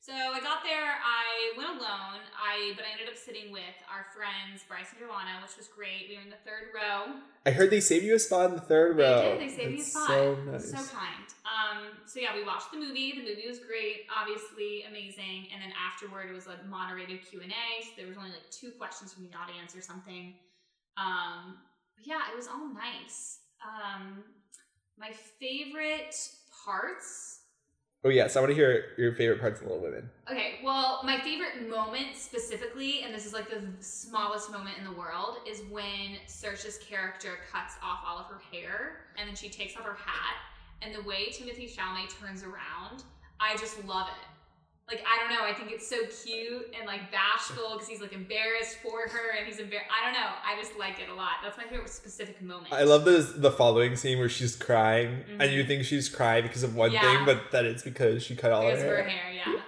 So 0.05 0.13
I 0.13 0.37
got 0.39 0.61
there. 0.61 1.01
I 1.01 1.57
went 1.57 1.81
alone. 1.81 2.21
I 2.37 2.77
but 2.77 2.85
I 2.85 2.93
ended 2.93 3.09
up 3.09 3.17
sitting 3.17 3.51
with 3.51 3.73
our 3.89 4.05
friends 4.13 4.61
Bryce 4.69 4.93
and 4.93 5.01
Joanna, 5.01 5.41
which 5.41 5.57
was 5.57 5.65
great. 5.65 6.05
We 6.05 6.13
were 6.13 6.21
in 6.21 6.29
the 6.29 6.37
third 6.45 6.69
row. 6.77 7.17
I 7.41 7.49
heard 7.49 7.71
they 7.73 7.81
saved 7.81 8.05
you 8.05 8.13
a 8.13 8.19
spot 8.19 8.53
in 8.53 8.55
the 8.55 8.61
third 8.61 9.01
row. 9.01 9.33
They 9.33 9.49
did. 9.49 9.49
They 9.49 9.49
saved 9.49 9.73
me 9.73 9.81
a 9.81 9.83
spot. 9.83 10.07
So 10.07 10.37
nice. 10.45 10.69
So 10.69 10.77
kind. 10.93 11.25
Um. 11.41 11.97
So 12.05 12.21
yeah, 12.21 12.37
we 12.37 12.45
watched 12.45 12.69
the 12.69 12.77
movie. 12.77 13.17
The 13.17 13.25
movie 13.25 13.49
was 13.49 13.57
great. 13.57 14.05
Obviously 14.13 14.85
amazing. 14.85 15.49
And 15.49 15.57
then 15.57 15.73
afterward, 15.73 16.29
it 16.29 16.37
was 16.37 16.45
a 16.45 16.61
moderated 16.69 17.25
Q 17.25 17.41
and 17.41 17.49
A. 17.49 17.81
So 17.81 17.97
there 17.97 18.05
was 18.05 18.17
only 18.17 18.29
like 18.29 18.45
two 18.53 18.77
questions 18.77 19.09
from 19.09 19.25
the 19.25 19.33
audience 19.33 19.75
or 19.75 19.81
something. 19.81 20.37
Um. 21.01 21.57
Yeah, 22.05 22.21
it 22.31 22.37
was 22.37 22.45
all 22.45 22.69
nice. 22.69 23.41
Um. 23.65 24.21
My 25.01 25.09
favorite 25.41 26.13
parts. 26.63 27.34
Oh 28.05 28.09
yes, 28.09 28.35
I 28.35 28.39
want 28.39 28.51
to 28.51 28.55
hear 28.55 28.93
your 28.99 29.13
favorite 29.13 29.41
parts 29.41 29.61
of 29.61 29.65
Little 29.65 29.81
Women. 29.81 30.07
Okay, 30.31 30.59
well, 30.63 31.01
my 31.03 31.19
favorite 31.21 31.67
moment 31.67 32.15
specifically, 32.15 33.01
and 33.01 33.11
this 33.11 33.25
is 33.25 33.33
like 33.33 33.49
the 33.49 33.63
smallest 33.79 34.51
moment 34.51 34.77
in 34.77 34.83
the 34.83 34.91
world, 34.91 35.37
is 35.49 35.63
when 35.71 36.19
Saoirse's 36.27 36.77
character 36.77 37.39
cuts 37.51 37.73
off 37.81 38.01
all 38.05 38.19
of 38.19 38.27
her 38.27 38.39
hair 38.51 39.07
and 39.17 39.27
then 39.27 39.35
she 39.35 39.49
takes 39.49 39.75
off 39.75 39.81
her 39.81 39.95
hat. 39.95 40.35
And 40.83 40.93
the 40.93 41.01
way 41.01 41.31
Timothée 41.31 41.67
Chalamet 41.67 42.15
turns 42.19 42.43
around, 42.43 43.05
I 43.39 43.57
just 43.57 43.83
love 43.85 44.07
it. 44.07 44.34
Like, 44.87 45.03
I 45.03 45.19
don't 45.19 45.31
know, 45.35 45.43
I 45.43 45.51
think 45.51 45.71
it's 45.71 45.87
so 45.89 45.97
cute 46.23 46.71
and 46.77 46.85
like 46.85 47.11
bashful 47.11 47.71
because 47.73 47.87
he's 47.87 48.01
like 48.01 48.13
embarrassed 48.13 48.77
for 48.83 49.07
her 49.09 49.35
and 49.35 49.47
he's 49.47 49.57
embarrassed. 49.57 49.89
I 49.89 50.05
don't 50.05 50.13
know, 50.13 50.27
I 50.45 50.59
just 50.61 50.77
like 50.77 50.99
it 50.99 51.09
a 51.09 51.13
lot. 51.13 51.37
That's 51.43 51.57
my 51.57 51.63
favorite 51.63 51.89
specific 51.89 52.39
moment. 52.43 52.71
I 52.71 52.83
love 52.83 53.03
the 53.03 53.17
the 53.35 53.51
following 53.51 53.95
scene 53.95 54.19
where 54.19 54.29
she's 54.29 54.55
crying, 54.55 55.23
and 55.39 55.51
you 55.51 55.63
Mhm. 55.63 55.67
think 55.67 55.85
she's 55.85 56.07
crying 56.07 56.43
because 56.43 56.61
of 56.61 56.75
one 56.75 56.91
Yeah. 56.91 57.01
thing, 57.01 57.25
but 57.25 57.49
that 57.51 57.65
it's 57.65 57.81
because 57.81 58.23
she 58.23 58.35
cut 58.35 58.51
all 58.51 58.61
her 58.61 58.67
Because 58.69 58.83
of 58.83 58.87
hair. 58.89 58.97
her 59.03 59.09
hair, 59.09 59.31
yeah. 59.33 59.61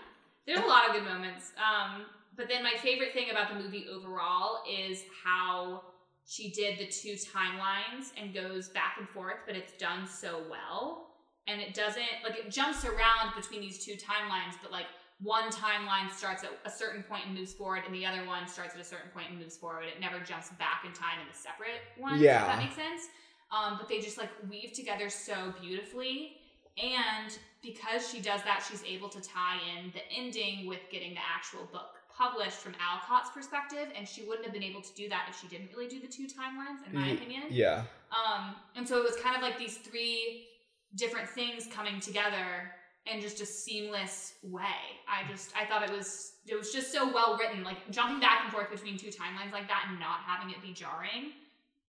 There's 0.46 0.60
a 0.60 0.66
lot 0.68 0.88
of 0.88 0.94
good 0.94 1.04
moments. 1.04 1.52
Um, 1.58 2.06
but 2.36 2.48
then 2.48 2.62
my 2.62 2.76
favorite 2.78 3.14
thing 3.14 3.32
about 3.32 3.50
the 3.50 3.56
movie 3.56 3.88
overall 3.92 4.64
is 4.70 5.04
how 5.24 5.82
she 6.28 6.52
did 6.52 6.78
the 6.78 6.86
two 6.86 7.14
timelines 7.14 8.12
and 8.18 8.36
goes 8.36 8.70
back 8.70 8.98
and 9.00 9.10
forth, 9.10 9.38
but 9.48 9.56
it's 9.56 9.74
done 9.80 10.06
so 10.08 10.44
well. 10.48 11.06
And 11.48 11.60
it 11.62 11.74
doesn't 11.74 12.04
like 12.24 12.38
it 12.38 12.52
jumps 12.52 12.86
around 12.86 13.34
between 13.36 13.62
these 13.62 13.84
two 13.84 13.94
timelines, 13.94 14.56
but 14.62 14.72
like 14.72 14.86
one 15.20 15.50
timeline 15.50 16.12
starts 16.12 16.44
at 16.44 16.52
a 16.66 16.70
certain 16.70 17.02
point 17.02 17.26
and 17.26 17.36
moves 17.36 17.54
forward, 17.54 17.84
and 17.86 17.94
the 17.94 18.06
other 18.06 18.26
one 18.26 18.48
starts 18.48 18.76
at 18.76 18.82
a 18.82 18.84
certain 18.84 19.10
point 19.12 19.28
and 19.30 19.40
moves 19.40 19.58
forward. 19.58 19.86
It 19.86 20.00
never 20.00 20.20
jumps 20.20 20.50
back 20.60 20.84
in 20.86 20.94
time 20.94 21.20
in 21.22 21.28
the 21.32 21.38
separate 21.38 21.82
one. 21.98 22.20
Yeah. 22.20 22.42
If 22.42 22.48
that 22.48 22.60
makes 22.60 22.76
sense. 22.76 23.10
Um, 23.52 23.78
but 23.80 23.88
they 23.88 24.00
just 24.00 24.18
like 24.18 24.30
weave 24.50 24.74
together 24.74 25.10
so 25.10 25.54
beautifully. 25.62 26.38
And 26.78 27.36
because 27.64 28.08
she 28.08 28.20
does 28.22 28.44
that, 28.44 28.64
she's 28.70 28.84
able 28.84 29.10
to 29.10 29.22
tie 29.22 29.58
in 29.78 29.92
the 29.92 30.02
ending 30.16 30.68
with 30.68 30.82
getting 30.92 31.14
the 31.14 31.22
actual 31.36 31.68
book 31.72 31.96
published 32.16 32.58
from 32.58 32.76
Alcott's 32.80 33.32
perspective. 33.34 33.88
And 33.98 34.08
she 34.08 34.24
wouldn't 34.24 34.44
have 34.46 34.54
been 34.54 34.64
able 34.64 34.82
to 34.82 34.94
do 34.94 35.10
that 35.10 35.28
if 35.30 35.40
she 35.40 35.48
didn't 35.48 35.70
really 35.76 35.88
do 35.88 36.00
the 36.00 36.08
two 36.08 36.28
timelines, 36.28 36.86
in 36.88 36.94
my 36.94 37.10
opinion. 37.10 37.44
Yeah. 37.50 37.84
Um, 38.12 38.56
and 38.76 38.88
so 38.88 38.98
it 38.98 39.04
was 39.04 39.16
kind 39.16 39.36
of 39.36 39.42
like 39.42 39.58
these 39.58 39.78
three 39.78 40.48
different 40.96 41.28
things 41.28 41.68
coming 41.74 42.00
together 42.00 42.72
in 43.14 43.22
just 43.22 43.42
a 43.42 43.46
seamless 43.46 44.34
way. 44.44 44.62
I 45.08 45.30
just 45.30 45.54
I 45.56 45.66
thought 45.66 45.84
it 45.84 45.96
was 45.96 46.34
it 46.46 46.56
was 46.56 46.72
just 46.72 46.92
so 46.92 47.12
well 47.12 47.38
written. 47.38 47.64
Like 47.64 47.90
jumping 47.90 48.20
back 48.20 48.42
and 48.44 48.52
forth 48.52 48.70
between 48.70 48.98
two 48.98 49.08
timelines 49.08 49.52
like 49.52 49.68
that 49.68 49.86
and 49.90 50.00
not 50.00 50.20
having 50.26 50.54
it 50.54 50.62
be 50.62 50.74
jarring 50.74 51.32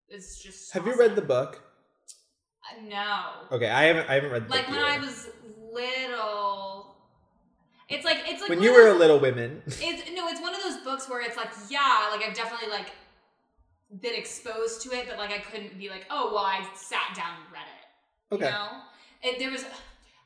is 0.09 0.39
just 0.39 0.73
Have 0.73 0.87
you 0.87 0.97
read 0.97 1.17
the 1.17 1.23
book? 1.23 1.63
Uh, 2.71 2.89
no. 2.89 3.57
Okay, 3.57 3.69
I 3.69 3.85
haven't. 3.85 4.09
I 4.09 4.15
haven't 4.15 4.31
read 4.31 4.49
the 4.49 4.51
Like 4.51 4.69
when 4.69 4.79
I 4.79 4.99
was 4.99 5.29
little. 5.73 6.97
It's 7.89 8.05
like 8.05 8.19
it's 8.27 8.41
like 8.41 8.51
when 8.51 8.63
you 8.63 8.73
were 8.73 8.89
a 8.89 8.95
little 8.95 9.19
women. 9.19 9.63
It's 9.67 10.11
no, 10.13 10.29
it's 10.29 10.41
one 10.41 10.55
of 10.55 10.63
those 10.63 10.79
books 10.79 11.09
where 11.09 11.23
it's 11.23 11.37
like, 11.37 11.51
yeah, 11.71 12.09
like 12.13 12.23
I've 12.27 12.35
definitely 12.35 12.69
like 12.69 12.93
been 14.01 14.15
exposed 14.15 14.83
to 14.83 14.93
it, 14.93 15.07
but 15.09 15.19
like 15.19 15.31
I 15.31 15.39
couldn't 15.39 15.79
be 15.79 15.89
like, 15.89 16.07
oh, 16.11 16.31
well, 16.35 16.45
I 16.45 16.67
sat 16.75 17.17
down 17.17 17.37
and 17.43 17.53
read 17.53 17.63
it. 17.63 18.35
Okay. 18.35 18.45
You 18.45 18.51
know, 18.51 18.69
it, 19.23 19.39
there 19.39 19.51
was 19.51 19.65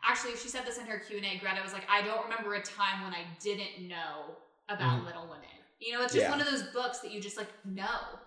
actually 0.05 0.37
she 0.37 0.49
said 0.49 0.65
this 0.67 0.79
in 0.79 0.87
her 0.87 0.99
Q 0.99 1.17
and 1.19 1.27
A. 1.27 1.39
Greta 1.39 1.61
was 1.63 1.73
like, 1.73 1.87
I 1.91 2.03
don't 2.03 2.23
remember 2.25 2.55
a 2.55 2.63
time 2.63 3.03
when 3.05 3.13
I 3.13 3.25
didn't 3.41 3.89
know 3.89 4.37
about 4.69 5.01
Mhm. 5.03 5.07
Little 5.07 5.23
Women. 5.25 5.45
You 5.81 5.93
know, 5.95 6.03
it's 6.03 6.13
just 6.13 6.25
Yeah. 6.25 6.31
one 6.31 6.41
of 6.41 6.49
those 6.51 6.63
books 6.73 6.99
that 7.01 7.11
you 7.13 7.21
just 7.21 7.37
like 7.37 7.49
know. 7.65 8.19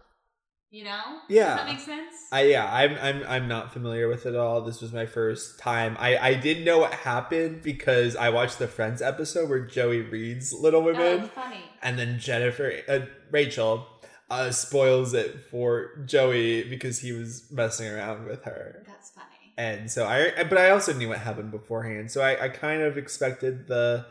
You 0.71 0.83
know? 0.83 1.19
Yeah. 1.29 1.45
Does 1.45 1.55
that 1.57 1.67
makes 1.67 1.83
sense? 1.85 2.15
I 2.33 2.43
yeah, 2.47 2.65
I'm 2.73 2.95
I'm 3.01 3.23
I'm 3.27 3.47
not 3.47 3.71
familiar 3.71 4.09
with 4.09 4.25
it 4.25 4.29
at 4.29 4.35
all. 4.35 4.61
This 4.61 4.81
was 4.81 4.91
my 4.91 5.05
first 5.05 5.57
time. 5.59 5.95
I 5.99 6.17
I 6.17 6.33
didn't 6.33 6.65
know 6.65 6.79
what 6.79 6.93
happened 6.93 7.61
because 7.61 8.15
I 8.17 8.29
watched 8.29 8.59
the 8.59 8.67
Friends 8.67 9.01
episode 9.01 9.47
where 9.49 9.61
Joey 9.65 10.01
reads 10.01 10.51
Little 10.51 10.81
Women, 10.81 11.21
Oh, 11.23 11.27
funny. 11.27 11.63
and 11.81 11.97
then 11.97 12.19
Jennifer 12.19 12.73
uh, 12.89 12.99
Rachel 13.31 13.87
uh, 14.29 14.51
spoils 14.51 15.13
it 15.13 15.39
for 15.49 16.03
Joey 16.05 16.63
because 16.63 16.99
he 16.99 17.13
was 17.13 17.49
messing 17.51 17.87
around 17.89 18.25
with 18.25 18.43
her. 18.43 18.83
That's 18.85 19.11
funny. 19.11 19.27
And 19.57 19.89
so 19.89 20.05
I, 20.05 20.43
but 20.43 20.57
I 20.57 20.71
also 20.71 20.93
knew 20.93 21.09
what 21.09 21.19
happened 21.19 21.51
beforehand. 21.51 22.11
So 22.11 22.21
I, 22.21 22.45
I 22.45 22.49
kind 22.49 22.81
of 22.81 22.97
expected 22.97 23.67
the. 23.67 24.05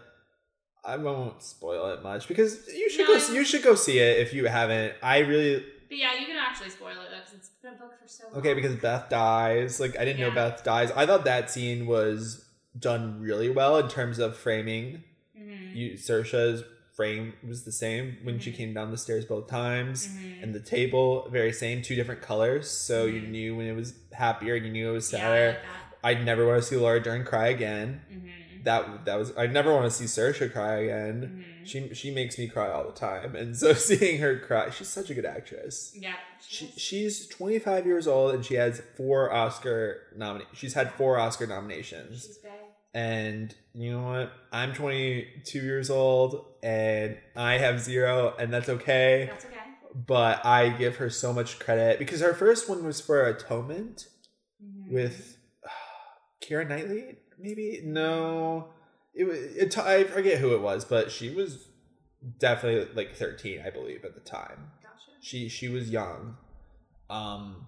I 0.86 0.96
won't 0.98 1.42
spoil 1.42 1.90
it 1.92 2.02
much 2.02 2.28
because 2.28 2.68
you 2.68 2.90
should 2.90 3.08
No. 3.08 3.18
go. 3.18 3.32
You 3.32 3.44
should 3.44 3.62
go 3.62 3.74
see 3.74 3.98
it 3.98 4.18
if 4.18 4.32
you 4.34 4.46
haven't. 4.46 4.94
I 5.02 5.18
really 5.18 5.64
But 5.88 5.96
yeah, 5.98 6.18
you 6.18 6.26
can 6.26 6.36
actually 6.36 6.70
spoil 6.70 6.90
it 6.92 7.10
though, 7.10 7.16
because 7.18 7.34
it's 7.34 7.48
been 7.62 7.72
a 7.74 7.76
book 7.76 7.92
for 8.02 8.06
so 8.08 8.24
long. 8.32 8.40
okay 8.40 8.54
because 8.54 8.76
Beth 8.76 9.08
dies. 9.08 9.80
Like 9.80 9.98
I 9.98 10.04
didn't 10.04 10.20
know 10.20 10.30
Beth 10.30 10.62
dies. 10.64 10.90
I 10.92 11.06
thought 11.06 11.24
that 11.24 11.50
scene 11.50 11.86
was 11.86 12.44
done 12.78 13.20
really 13.20 13.48
well 13.48 13.78
in 13.78 13.88
terms 13.88 14.18
of 14.18 14.36
framing. 14.36 15.04
Mhm. 15.38 15.74
You 15.74 15.96
Saoirse's 15.96 16.64
frame 16.94 17.34
was 17.46 17.64
the 17.64 17.72
same 17.72 18.16
when 18.22 18.38
she 18.38 18.50
Mhm. 18.52 18.56
came 18.56 18.74
down 18.74 18.90
the 18.90 18.96
stairs 18.98 19.24
both 19.24 19.48
times. 19.48 20.06
Mhm. 20.08 20.42
And 20.42 20.54
the 20.54 20.60
table, 20.60 21.28
very 21.30 21.52
same, 21.52 21.82
two 21.82 21.94
different 21.96 22.22
colors. 22.22 22.70
So 22.70 23.04
you 23.06 23.20
Mhm. 23.22 23.28
knew 23.28 23.56
when 23.56 23.66
it 23.66 23.74
was 23.74 23.94
happier 24.12 24.54
and 24.54 24.64
you 24.66 24.72
knew 24.72 24.90
it 24.90 24.92
was 24.92 25.12
Yeah, 25.12 25.18
I 25.18 25.20
sadder. 25.22 25.46
like 25.48 25.62
that. 25.62 25.68
I'd 26.04 26.24
never 26.24 26.46
want 26.46 26.62
to 26.62 26.68
see 26.68 26.76
Laura 26.76 27.02
Dern 27.02 27.24
cry 27.24 27.48
again. 27.48 28.00
Mhm. 28.12 28.30
That 28.64 29.04
that 29.04 29.18
was 29.18 29.36
I'd 29.36 29.52
never 29.52 29.74
want 29.74 29.84
to 29.84 29.90
see 29.90 30.04
Saoirse 30.04 30.50
cry 30.52 30.76
again. 30.84 31.44
Mhm. 31.62 31.66
She 31.66 31.94
she 31.94 32.10
makes 32.10 32.38
me 32.38 32.46
cry 32.48 32.70
all 32.70 32.84
the 32.84 32.98
time, 32.98 33.34
and 33.36 33.54
so 33.56 33.72
seeing 33.74 34.20
her 34.20 34.38
cry, 34.38 34.70
she's 34.70 34.88
such 34.88 35.10
a 35.10 35.14
good 35.14 35.26
actress. 35.26 35.92
Yeah. 35.94 36.14
She, 36.46 36.66
is. 36.66 36.72
she's 36.80 37.26
25 37.28 37.86
years 37.86 38.06
old 38.06 38.34
and 38.34 38.44
she 38.44 38.54
has 38.54 38.80
four 38.96 39.32
Oscar 39.32 40.02
nomina- 40.16 40.46
She's 40.54 40.74
had 40.74 40.92
four 40.92 41.18
Oscar 41.18 41.46
nominations. 41.46 42.38
And 42.94 43.54
you 43.74 43.90
know 43.92 44.02
what? 44.06 44.32
I'm 44.52 44.72
22 44.72 45.58
years 45.58 45.90
old 45.90 46.46
and 46.62 47.18
I 47.34 47.54
have 47.58 47.80
zero, 47.80 48.34
and 48.38 48.52
that's 48.52 48.68
okay. 48.68 49.26
That's 49.30 49.44
okay. 49.46 49.54
But 50.06 50.44
I 50.46 50.70
give 50.70 50.96
her 50.96 51.10
so 51.10 51.32
much 51.32 51.58
credit 51.58 51.98
because 51.98 52.20
her 52.20 52.34
first 52.34 52.68
one 52.68 52.84
was 52.84 53.00
for 53.00 53.26
Atonement 53.26 54.08
Mhm. 54.62 54.92
with 54.92 55.36
Keira 56.40 56.68
Knightley, 56.68 57.16
maybe 57.38 57.80
no, 57.84 58.68
it 59.14 59.24
was. 59.24 59.38
It, 59.38 59.76
I 59.78 60.04
forget 60.04 60.38
who 60.38 60.54
it 60.54 60.60
was, 60.60 60.84
but 60.84 61.10
she 61.10 61.30
was 61.34 61.68
definitely 62.38 62.92
like 62.94 63.14
thirteen, 63.16 63.60
I 63.64 63.70
believe, 63.70 64.04
at 64.04 64.14
the 64.14 64.20
time. 64.20 64.70
Gotcha. 64.82 65.10
She 65.20 65.48
she 65.48 65.68
was 65.68 65.90
young, 65.90 66.36
um, 67.10 67.66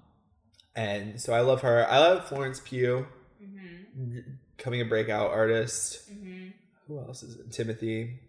and 0.74 1.20
so 1.20 1.32
I 1.34 1.40
love 1.40 1.62
her. 1.62 1.86
I 1.88 1.98
love 1.98 2.26
Florence 2.28 2.60
Pugh, 2.60 3.06
Mm-hmm. 3.42 4.20
Coming 4.58 4.80
a 4.80 4.84
breakout 4.84 5.30
artist. 5.30 6.10
Mm-hmm. 6.10 6.48
Who 6.88 6.98
else 7.00 7.22
is 7.22 7.36
it? 7.36 7.52
Timothy? 7.52 8.20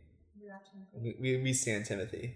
We, 0.93 1.15
we 1.19 1.37
we 1.41 1.53
stand 1.53 1.85
Timothy. 1.85 2.35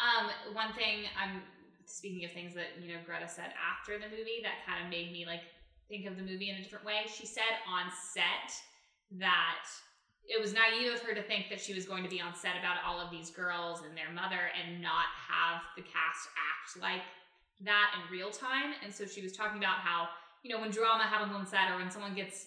Um, 0.00 0.30
one 0.54 0.72
thing 0.74 1.04
I'm 1.20 1.42
speaking 1.84 2.24
of 2.24 2.32
things 2.32 2.54
that 2.54 2.78
you 2.80 2.94
know 2.94 3.00
Greta 3.04 3.28
said 3.28 3.52
after 3.58 3.98
the 3.98 4.08
movie 4.08 4.40
that 4.42 4.64
kind 4.66 4.84
of 4.84 4.90
made 4.90 5.12
me 5.12 5.26
like 5.26 5.42
think 5.88 6.06
of 6.06 6.16
the 6.16 6.22
movie 6.22 6.50
in 6.50 6.56
a 6.56 6.62
different 6.62 6.84
way. 6.84 7.04
She 7.12 7.26
said 7.26 7.60
on 7.68 7.90
set 7.90 8.52
that 9.18 9.64
it 10.28 10.40
was 10.40 10.52
naive 10.52 10.92
of 10.92 11.00
her 11.00 11.14
to 11.14 11.22
think 11.22 11.48
that 11.48 11.60
she 11.60 11.72
was 11.72 11.86
going 11.86 12.04
to 12.04 12.10
be 12.10 12.20
on 12.20 12.34
set 12.34 12.52
about 12.60 12.76
all 12.86 13.00
of 13.00 13.10
these 13.10 13.30
girls 13.30 13.80
and 13.80 13.96
their 13.96 14.12
mother 14.12 14.52
and 14.52 14.80
not 14.82 15.08
have 15.16 15.62
the 15.76 15.82
cast 15.82 16.28
act 16.36 16.82
like 16.82 17.00
that 17.64 17.96
in 17.96 18.12
real 18.12 18.30
time. 18.30 18.74
And 18.84 18.92
so 18.92 19.06
she 19.06 19.22
was 19.22 19.32
talking 19.32 19.56
about 19.56 19.80
how, 19.80 20.08
you 20.42 20.54
know, 20.54 20.60
when 20.60 20.70
drama 20.70 21.04
happens 21.04 21.32
on 21.34 21.46
set 21.46 21.72
or 21.72 21.78
when 21.78 21.90
someone 21.90 22.14
gets, 22.14 22.46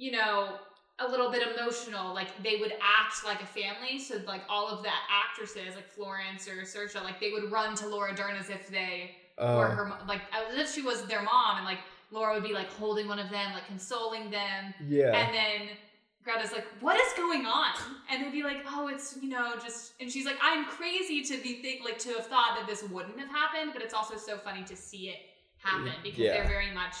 you 0.00 0.10
know, 0.12 0.54
a 0.98 1.06
little 1.06 1.30
bit 1.30 1.42
emotional, 1.54 2.14
like 2.14 2.28
they 2.42 2.56
would 2.56 2.72
act 2.72 3.24
like 3.24 3.42
a 3.42 3.46
family. 3.46 3.98
So 3.98 4.16
like 4.26 4.40
all 4.48 4.66
of 4.66 4.82
the 4.82 4.88
actresses, 5.10 5.76
like 5.76 5.88
Florence 5.90 6.48
or 6.48 6.62
Saoirse, 6.62 7.02
like 7.04 7.20
they 7.20 7.32
would 7.32 7.52
run 7.52 7.74
to 7.76 7.86
Laura 7.86 8.14
Dern 8.14 8.34
as 8.34 8.48
if 8.48 8.68
they 8.68 9.12
oh. 9.36 9.58
were 9.58 9.66
Oh, 9.66 9.70
her, 9.70 9.92
like 10.08 10.22
as 10.32 10.56
if 10.56 10.74
she 10.74 10.80
was 10.80 11.04
their 11.04 11.22
mom, 11.22 11.58
and 11.58 11.66
like 11.66 11.78
Laura 12.10 12.32
would 12.34 12.42
be 12.42 12.54
like 12.54 12.68
holding 12.72 13.08
one 13.08 13.18
of 13.18 13.28
them, 13.30 13.52
like 13.52 13.66
consoling 13.66 14.30
them, 14.30 14.74
yeah. 14.88 15.12
and 15.14 15.34
then 15.34 15.76
Greta's 16.24 16.52
like, 16.52 16.66
"What 16.80 16.96
is 16.96 17.12
going 17.14 17.44
on?" 17.44 17.72
And 18.10 18.24
they'd 18.24 18.32
be 18.32 18.42
like, 18.42 18.64
"Oh, 18.66 18.88
it's 18.88 19.18
you 19.20 19.28
know 19.28 19.54
just," 19.62 19.92
and 20.00 20.10
she's 20.10 20.24
like, 20.24 20.38
"I'm 20.42 20.64
crazy 20.64 21.22
to 21.22 21.42
be 21.42 21.60
think 21.60 21.82
like 21.84 21.98
to 22.00 22.08
have 22.14 22.26
thought 22.26 22.56
that 22.58 22.66
this 22.66 22.82
wouldn't 22.84 23.18
have 23.20 23.28
happened, 23.30 23.72
but 23.74 23.82
it's 23.82 23.94
also 23.94 24.16
so 24.16 24.38
funny 24.38 24.64
to 24.64 24.76
see 24.76 25.10
it 25.10 25.18
happen 25.58 25.92
because 26.02 26.18
Yeah. 26.18 26.32
they're 26.38 26.48
very 26.48 26.72
much 26.72 26.96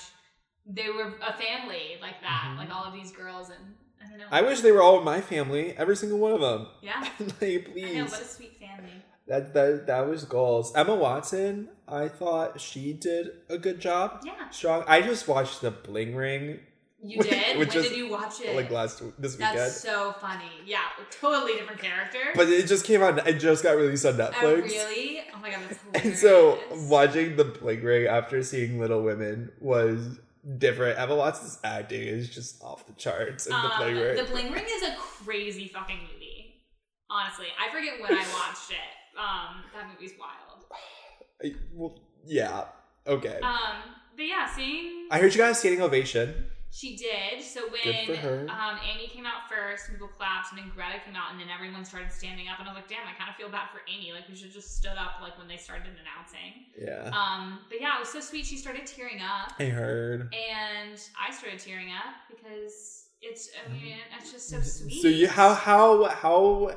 they 0.72 0.88
were 0.88 1.14
a 1.26 1.32
family 1.32 1.96
like 2.00 2.20
that, 2.22 2.52
Mhm. 2.54 2.58
like 2.58 2.74
all 2.74 2.84
of 2.84 2.92
these 2.92 3.12
girls, 3.12 3.50
and 3.50 3.74
I 4.02 4.08
don't 4.08 4.18
know, 4.18 4.26
I 4.30 4.42
wish 4.42 4.60
they 4.60 4.72
were 4.72 4.82
all 4.82 5.00
my 5.02 5.20
family, 5.20 5.74
every 5.76 5.96
single 5.96 6.18
one 6.18 6.32
of 6.32 6.40
them. 6.40 6.66
yeah, 6.82 7.00
like, 7.18 7.42
I 7.42 7.56
know, 7.56 7.72
please. 7.72 8.10
what 8.10 8.20
a 8.22 8.24
sweet 8.24 8.56
family. 8.58 8.92
That 9.26 9.54
that 9.54 9.86
that 9.86 10.08
was 10.08 10.24
goals. 10.24 10.72
Emma 10.74 10.94
Watson, 10.94 11.68
I 11.86 12.08
thought 12.08 12.60
she 12.60 12.92
did 12.92 13.30
a 13.48 13.58
good 13.58 13.78
job. 13.80 14.22
Yeah, 14.24 14.48
Strong. 14.50 14.84
I 14.88 15.02
just 15.02 15.28
watched 15.28 15.60
the 15.60 15.70
Bling 15.70 16.16
Ring 16.16 16.58
you 17.02 17.22
did. 17.22 17.56
Which 17.58 17.68
when 17.74 17.78
is, 17.84 17.88
did 17.90 17.96
you 17.96 18.10
watch 18.10 18.40
it? 18.40 18.56
like 18.56 18.70
last 18.70 19.02
this 19.20 19.36
That's 19.36 19.52
weekend. 19.54 19.72
so 19.72 20.12
funny. 20.20 20.50
Yeah, 20.66 20.80
totally 21.10 21.52
different 21.54 21.80
character. 21.80 22.18
But 22.34 22.48
it 22.48 22.66
just 22.66 22.84
came 22.84 23.02
out. 23.02 23.24
It 23.26 23.34
just 23.34 23.62
got 23.62 23.76
released 23.76 24.04
on 24.04 24.14
Netflix. 24.14 24.42
Oh, 24.42 24.54
really? 24.56 25.22
Oh 25.34 25.38
my 25.40 25.50
god, 25.50 25.60
that's. 25.68 26.04
And 26.04 26.16
so 26.16 26.58
watching 26.88 27.36
the 27.36 27.44
Bling 27.44 27.82
Ring 27.84 28.06
after 28.08 28.42
seeing 28.42 28.80
Little 28.80 29.02
Women 29.02 29.52
was 29.60 30.18
different. 30.58 30.98
Emma 30.98 31.14
Watson's 31.16 31.58
acting 31.64 32.02
is 32.02 32.28
just 32.28 32.62
off 32.62 32.86
the 32.86 32.92
charts 32.94 33.46
in 33.46 33.52
the 33.52 33.58
Um, 33.58 33.72
Bling 33.78 33.96
Ring. 33.96 34.16
The 34.16 34.24
Bling 34.30 34.52
Ring 34.52 34.64
is 34.68 34.82
a 34.82 34.94
crazy 34.96 35.68
fucking 35.68 35.98
movie. 36.12 36.62
Honestly, 37.08 37.46
I 37.58 37.72
forget 37.72 38.00
when 38.00 38.12
I 38.12 38.22
watched 38.32 38.70
it. 38.70 39.18
Um, 39.18 39.64
that 39.74 39.88
movie's 39.92 40.12
wild. 40.18 40.64
I- 41.44 41.54
well, 41.74 41.98
yeah. 42.24 42.66
Okay. 43.06 43.40
Um, 43.40 43.76
but 44.16 44.26
yeah, 44.26 44.48
seeing 44.54 45.08
I 45.10 45.18
heard 45.18 45.32
you 45.34 45.38
guys 45.40 45.58
standing 45.58 45.80
ovation. 45.82 46.46
She 46.72 46.96
did. 46.96 47.42
So 47.42 47.62
when 47.68 47.82
Good 47.82 48.06
for 48.06 48.16
her. 48.16 48.46
um 48.48 48.78
Amy 48.86 49.08
came 49.08 49.26
out 49.26 49.48
first, 49.50 49.90
people 49.90 50.06
clapped, 50.08 50.52
and 50.52 50.58
then 50.58 50.70
Greta 50.74 51.00
came 51.04 51.16
out, 51.16 51.32
and 51.32 51.40
then 51.40 51.48
everyone 51.52 51.84
started 51.84 52.12
standing 52.12 52.46
up, 52.48 52.58
and 52.60 52.68
I 52.68 52.72
was 52.72 52.80
like, 52.80 52.88
damn, 52.88 53.02
I 53.06 53.14
kind 53.18 53.28
of 53.28 53.36
feel 53.36 53.48
bad 53.48 53.68
for 53.72 53.80
Amy. 53.92 54.12
Like 54.12 54.28
we 54.28 54.36
should 54.36 54.52
just 54.52 54.76
stood 54.76 54.96
up 54.96 55.20
like 55.20 55.36
when 55.38 55.48
they 55.48 55.56
started 55.56 55.92
announcing. 55.98 56.70
Yeah. 56.78 57.10
Um, 57.10 57.60
but 57.68 57.80
yeah, 57.80 57.96
it 57.96 58.00
was 58.00 58.08
so 58.10 58.20
sweet. 58.20 58.46
She 58.46 58.56
started 58.56 58.86
tearing 58.86 59.20
up. 59.20 59.52
I 59.58 59.64
heard. 59.66 60.32
and 60.34 60.98
I 61.18 61.32
started 61.34 61.58
tearing 61.58 61.88
up 61.90 62.14
because 62.30 63.06
it's 63.20 63.50
I 63.66 63.70
mean 63.72 63.96
it's 64.18 64.32
just 64.32 64.48
so 64.48 64.60
sweet. 64.62 65.02
So 65.02 65.08
you 65.08 65.28
how 65.28 65.52
how 65.54 66.04
how 66.06 66.76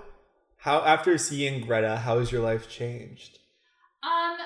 how 0.57 0.81
after 0.83 1.17
seeing 1.17 1.65
Greta, 1.65 1.97
how 1.97 2.19
has 2.19 2.31
your 2.31 2.41
life 2.41 2.67
changed? 2.67 3.39
um 4.03 4.37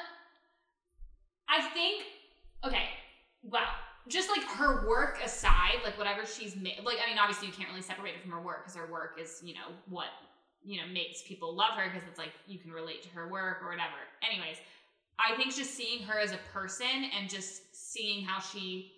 I 1.49 1.61
think 1.73 2.03
okay, 2.65 2.83
well, 3.43 3.63
just 4.07 4.29
like 4.29 4.43
her 4.43 4.87
work 4.87 5.19
aside, 5.23 5.79
like 5.83 5.97
whatever 5.97 6.25
she's 6.25 6.55
made, 6.55 6.79
like 6.83 6.97
I 7.03 7.09
mean 7.09 7.17
obviously 7.19 7.47
you 7.47 7.53
can't 7.53 7.69
really 7.69 7.81
separate 7.81 8.15
it 8.15 8.21
from 8.21 8.31
her 8.31 8.41
work 8.41 8.63
because 8.63 8.75
her 8.77 8.91
work 8.91 9.19
is 9.21 9.41
you 9.43 9.53
know 9.53 9.67
what 9.89 10.07
you 10.63 10.77
know 10.79 10.87
makes 10.91 11.21
people 11.23 11.53
love 11.55 11.73
her 11.73 11.89
because 11.89 12.07
it's 12.07 12.17
like 12.17 12.33
you 12.47 12.57
can 12.59 12.71
relate 12.71 13.01
to 13.03 13.09
her 13.09 13.27
work 13.29 13.59
or 13.61 13.69
whatever. 13.69 13.99
Anyways, 14.21 14.57
I 15.19 15.35
think 15.35 15.55
just 15.55 15.73
seeing 15.75 16.03
her 16.03 16.19
as 16.19 16.31
a 16.31 16.39
person 16.53 17.09
and 17.17 17.29
just 17.29 17.75
seeing 17.75 18.23
how 18.23 18.39
she 18.39 18.93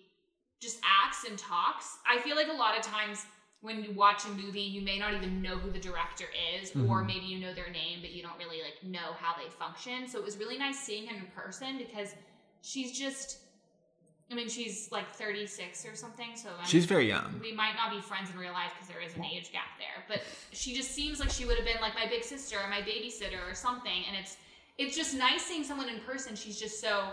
just 0.60 0.78
acts 0.84 1.24
and 1.24 1.38
talks. 1.38 1.96
I 2.08 2.18
feel 2.20 2.36
like 2.36 2.48
a 2.48 2.52
lot 2.52 2.76
of 2.76 2.84
times 2.84 3.24
when 3.62 3.82
you 3.84 3.92
watch 3.92 4.24
a 4.24 4.28
movie, 4.30 4.60
you 4.62 4.80
may 4.82 4.98
not 4.98 5.12
even 5.14 5.42
know 5.42 5.56
who 5.56 5.70
the 5.70 5.78
director 5.78 6.24
is, 6.58 6.70
or 6.88 7.02
Mhm. 7.02 7.06
maybe 7.06 7.26
you 7.26 7.38
know 7.38 7.52
their 7.52 7.68
name, 7.70 8.00
but 8.00 8.10
you 8.10 8.22
don't 8.22 8.36
really 8.38 8.62
like 8.62 8.82
know 8.82 9.12
how 9.20 9.34
they 9.36 9.48
function. 9.50 10.08
So 10.08 10.18
it 10.18 10.24
was 10.24 10.38
really 10.38 10.56
nice 10.56 10.78
seeing 10.78 11.06
him 11.06 11.16
in 11.16 11.26
person 11.32 11.76
because 11.78 12.14
she's 12.62 12.98
just. 12.98 13.38
I 14.30 14.34
mean, 14.34 14.48
she's 14.48 14.88
like 14.92 15.12
36 15.14 15.84
or 15.86 15.96
something, 15.96 16.36
so 16.36 16.50
I'm, 16.58 16.64
She's 16.66 16.84
very 16.84 17.08
young. 17.08 17.40
we 17.42 17.52
might 17.52 17.74
not 17.74 17.90
be 17.90 18.00
friends 18.00 18.30
in 18.30 18.38
real 18.38 18.52
life 18.52 18.70
because 18.74 18.86
there 18.88 19.02
is 19.02 19.16
an 19.16 19.24
age 19.24 19.50
gap 19.50 19.76
there. 19.78 20.04
But 20.08 20.22
she 20.52 20.72
just 20.74 20.92
seems 20.92 21.18
like 21.18 21.30
she 21.30 21.44
would 21.44 21.56
have 21.56 21.66
been 21.66 21.80
like 21.80 21.94
my 21.94 22.06
big 22.08 22.22
sister 22.22 22.56
or 22.62 22.68
my 22.70 22.80
babysitter 22.80 23.50
or 23.50 23.54
something. 23.54 24.04
And 24.08 24.16
it's 24.16 24.36
it's 24.78 24.96
just 24.96 25.14
nice 25.14 25.42
seeing 25.42 25.64
someone 25.64 25.88
in 25.88 25.98
person. 26.00 26.36
She's 26.36 26.58
just 26.58 26.80
so 26.80 27.08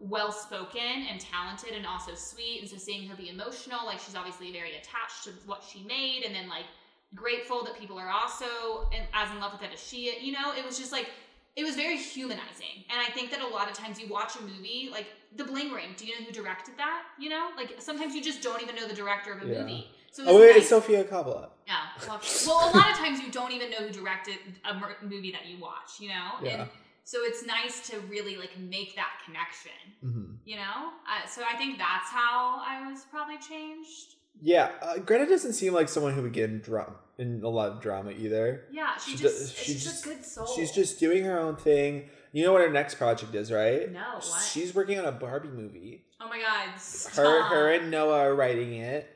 well 0.00 0.30
spoken 0.32 1.06
and 1.10 1.20
talented 1.20 1.70
and 1.72 1.86
also 1.86 2.14
sweet. 2.14 2.60
And 2.62 2.68
so 2.68 2.76
seeing 2.76 3.08
her 3.08 3.16
be 3.16 3.30
emotional, 3.30 3.86
like 3.86 4.00
she's 4.00 4.16
obviously 4.16 4.50
very 4.52 4.72
attached 4.76 5.24
to 5.24 5.30
what 5.46 5.62
she 5.66 5.84
made, 5.84 6.24
and 6.26 6.34
then 6.34 6.48
like 6.48 6.66
grateful 7.14 7.64
that 7.64 7.78
people 7.78 7.96
are 7.98 8.10
also 8.10 8.90
as 9.14 9.30
in 9.30 9.38
love 9.40 9.52
with 9.52 9.62
it 9.62 9.70
as 9.72 9.80
she. 9.82 10.18
You 10.20 10.32
know, 10.32 10.52
it 10.52 10.64
was 10.64 10.76
just 10.76 10.90
like 10.90 11.08
it 11.56 11.64
was 11.64 11.74
very 11.74 11.96
humanizing. 11.96 12.84
And 12.90 13.00
I 13.00 13.10
think 13.12 13.30
that 13.30 13.40
a 13.40 13.46
lot 13.48 13.68
of 13.70 13.74
times 13.76 13.98
you 13.98 14.08
watch 14.08 14.36
a 14.36 14.42
movie 14.42 14.88
like 14.92 15.06
The 15.36 15.44
Bling 15.44 15.72
Ring. 15.72 15.94
Do 15.96 16.06
you 16.06 16.18
know 16.20 16.26
who 16.26 16.32
directed 16.32 16.76
that? 16.76 17.02
You 17.18 17.30
know, 17.30 17.50
like 17.56 17.76
sometimes 17.78 18.14
you 18.14 18.22
just 18.22 18.42
don't 18.42 18.62
even 18.62 18.76
know 18.76 18.86
the 18.86 18.94
director 18.94 19.32
of 19.32 19.42
a 19.42 19.46
Yeah. 19.46 19.60
movie. 19.60 19.90
So 20.12 20.22
Oh 20.26 20.38
wait, 20.40 20.48
nice. 20.50 20.58
it's 20.60 20.68
Sofia 20.68 21.04
Coppola. 21.04 21.48
Yeah. 21.66 21.80
Well, 22.06 22.20
well, 22.46 22.70
a 22.70 22.72
lot 22.72 22.90
of 22.90 22.96
times 22.96 23.20
you 23.20 23.30
don't 23.30 23.52
even 23.52 23.70
know 23.70 23.78
who 23.78 23.90
directed 23.90 24.38
a 24.64 24.74
movie 25.02 25.32
that 25.32 25.46
you 25.46 25.58
watch, 25.60 25.98
you 25.98 26.08
know? 26.08 26.30
Yeah. 26.42 26.60
And 26.62 26.70
so 27.04 27.18
it's 27.22 27.44
nice 27.44 27.88
to 27.90 28.00
really 28.00 28.36
like 28.36 28.56
make 28.58 28.94
that 28.96 29.20
connection, 29.24 29.72
hmm 30.00 30.32
you 30.44 30.56
know? 30.56 30.92
Uh, 31.10 31.26
so 31.26 31.42
I 31.42 31.56
think 31.56 31.76
that's 31.78 32.08
how 32.10 32.60
I 32.64 32.88
was 32.90 33.04
probably 33.10 33.38
changed. 33.38 34.15
Yeah, 34.42 34.70
uh, 34.82 34.98
Greta 34.98 35.26
doesn't 35.26 35.54
seem 35.54 35.72
like 35.72 35.88
someone 35.88 36.12
who 36.14 36.22
would 36.22 36.32
get 36.32 36.50
in 36.50 36.60
drama 36.60 36.94
in 37.18 37.42
a 37.42 37.48
lot 37.48 37.72
of 37.72 37.80
drama 37.80 38.10
either. 38.10 38.64
Yeah, 38.70 38.96
she, 38.98 39.12
She 39.12 39.16
just, 39.16 39.38
does- 39.38 39.52
she's 39.52 39.84
just 39.84 40.04
a 40.04 40.08
good 40.10 40.24
soul. 40.24 40.46
She's 40.54 40.70
just 40.72 41.00
doing 41.00 41.24
her 41.24 41.38
own 41.38 41.56
thing. 41.56 42.10
You 42.32 42.44
know 42.44 42.52
what 42.52 42.60
her 42.60 42.70
next 42.70 42.96
project 42.96 43.34
is, 43.34 43.50
right? 43.50 43.90
No, 43.90 44.00
what? 44.16 44.22
She's 44.52 44.74
working 44.74 44.98
on 44.98 45.06
a 45.06 45.12
Barbie 45.12 45.48
movie. 45.48 46.04
oh 46.20 46.28
my 46.28 46.38
god. 46.38 46.78
Stop. 46.78 47.14
Her, 47.16 47.42
her, 47.44 47.72
and 47.72 47.90
Noah 47.90 48.18
are 48.26 48.34
writing 48.34 48.74
it. 48.74 49.08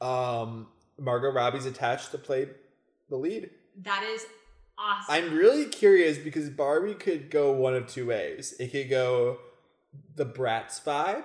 Um, 0.00 0.66
Margot 0.98 1.30
Robbie's 1.30 1.66
attached 1.66 2.10
to 2.10 2.18
play 2.18 2.48
the 3.08 3.16
lead. 3.16 3.50
That 3.82 4.02
is 4.02 4.26
awesome. 4.76 5.14
I'm 5.14 5.34
really 5.34 5.66
curious 5.66 6.18
because 6.18 6.50
Barbie 6.50 6.94
could 6.94 7.30
go 7.30 7.52
one 7.52 7.74
of 7.74 7.86
two 7.86 8.06
ways. 8.06 8.54
It 8.58 8.72
could 8.72 8.90
go 8.90 9.38
the 10.16 10.26
Bratz 10.26 10.82
vibe, 10.82 11.24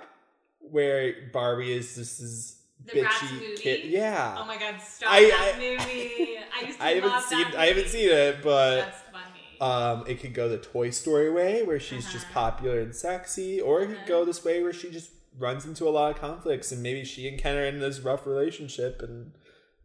where 0.60 1.12
Barbie 1.32 1.72
is 1.72 1.96
this 1.96 2.18
this 2.18 2.59
The 2.86 2.92
bitchy 2.92 3.32
movie? 3.32 3.56
kid. 3.56 3.84
Yeah. 3.86 4.36
Oh 4.38 4.46
my 4.46 4.56
god, 4.58 4.80
stop 4.80 5.12
I- 5.12 5.22
that 5.22 5.54
I- 5.54 5.58
movie. 5.58 6.38
I 6.38 6.60
used 6.66 6.78
to 6.78 6.84
I 6.84 6.90
haven't 6.94 7.22
seen 7.22 7.46
I 7.56 7.66
haven't 7.66 7.88
seen 7.88 8.08
it, 8.10 8.42
but 8.42 8.76
That's 8.80 9.02
funny. 9.12 9.60
um, 9.60 10.04
it 10.06 10.20
could 10.20 10.34
go 10.34 10.48
the 10.48 10.58
Toy 10.58 10.90
Story 10.90 11.30
way, 11.30 11.62
where 11.62 11.78
she's 11.80 12.10
just 12.10 12.24
Uh-huh. 12.26 12.50
popular 12.50 12.80
and 12.80 12.94
sexy, 12.94 13.60
or 13.60 13.82
it 13.82 13.86
could 13.88 13.96
Uh-huh. 13.96 14.06
go 14.08 14.24
this 14.24 14.44
way 14.44 14.62
where 14.62 14.72
she 14.72 14.90
just 14.90 15.10
runs 15.38 15.64
into 15.64 15.88
a 15.88 15.90
lot 15.90 16.10
of 16.14 16.20
conflicts, 16.20 16.72
and 16.72 16.82
maybe 16.82 17.04
she 17.04 17.28
and 17.28 17.38
Ken 17.38 17.56
are 17.56 17.64
in 17.64 17.78
this 17.80 18.00
rough 18.00 18.26
relationship, 18.26 19.00
and 19.02 19.32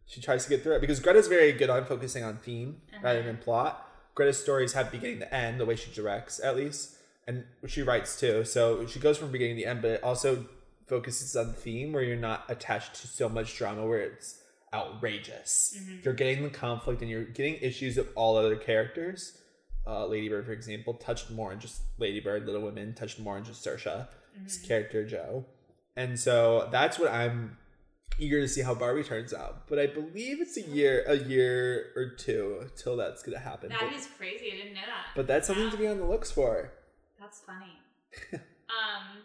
she 0.06 0.20
tries 0.20 0.44
to 0.44 0.50
get 0.50 0.62
through 0.62 0.74
it. 0.76 0.80
Because 0.80 0.98
Greta's 1.00 1.28
very 1.28 1.52
good 1.52 1.70
on 1.70 1.84
focusing 1.84 2.24
on 2.24 2.38
theme 2.38 2.80
rather 3.02 3.18
Uh-huh. 3.20 3.26
than 3.28 3.36
plot. 3.38 3.82
Greta's 4.14 4.40
stories 4.40 4.72
have 4.72 4.90
beginning 4.90 5.18
to 5.20 5.34
end, 5.34 5.60
the 5.60 5.66
way 5.66 5.76
she 5.76 5.90
directs, 5.92 6.40
at 6.42 6.56
least, 6.56 6.96
and 7.26 7.44
she 7.66 7.82
writes 7.82 8.18
too. 8.18 8.44
So 8.44 8.86
she 8.86 8.98
goes 8.98 9.18
from 9.18 9.30
beginning 9.30 9.56
to 9.58 9.64
end, 9.64 9.82
but 9.82 9.90
it 9.90 10.02
also 10.02 10.46
focuses 10.86 11.34
on 11.36 11.52
theme, 11.52 11.92
where 11.92 12.02
you're 12.02 12.16
not 12.16 12.44
attached 12.48 12.94
to 13.00 13.06
so 13.08 13.28
much 13.28 13.56
drama, 13.56 13.86
where 13.86 14.00
it's 14.00 14.40
outrageous. 14.72 15.76
Mhm. 15.78 16.04
You're 16.04 16.14
getting 16.14 16.42
the 16.42 16.50
conflict 16.50 17.00
and 17.02 17.10
you're 17.10 17.24
getting 17.24 17.56
issues 17.56 17.96
of 17.98 18.08
all 18.14 18.36
other 18.36 18.56
characters. 18.56 19.40
Uh, 19.86 20.06
Lady 20.06 20.28
Bird, 20.28 20.44
for 20.46 20.52
example, 20.52 20.94
touched 20.94 21.30
more 21.30 21.52
on 21.52 21.60
just 21.60 21.80
Lady 21.98 22.20
Bird. 22.20 22.44
Little 22.46 22.62
Women 22.62 22.94
touched 22.94 23.18
more 23.20 23.36
on 23.36 23.44
just 23.44 23.62
Saoirse's 23.64 24.06
Mhm. 24.38 24.66
character 24.66 25.04
Jo, 25.06 25.46
and 25.94 26.18
so 26.18 26.68
that's 26.72 26.98
what 26.98 27.10
I'm 27.12 27.56
eager 28.18 28.40
to 28.40 28.48
see 28.48 28.62
how 28.62 28.74
Barbie 28.74 29.04
turns 29.04 29.32
out. 29.34 29.68
But 29.68 29.78
I 29.78 29.86
believe 29.86 30.40
it's 30.40 30.56
a 30.56 30.62
year, 30.62 31.04
a 31.06 31.14
year 31.16 31.92
or 31.94 32.10
two 32.16 32.70
till 32.76 32.96
that's 32.96 33.22
gonna 33.22 33.38
happen. 33.38 33.68
That 33.68 33.80
but, 33.82 33.92
is 33.92 34.06
crazy. 34.16 34.52
I 34.52 34.56
didn't 34.56 34.74
know 34.74 34.80
that. 34.86 35.06
but 35.14 35.26
that's 35.26 35.46
something 35.46 35.66
Wow. 35.66 35.70
to 35.70 35.76
be 35.76 35.86
on 35.86 35.98
the 35.98 36.06
looks 36.06 36.30
for. 36.32 36.72
That's 37.20 37.40
funny. 37.40 37.78
um, 38.32 39.22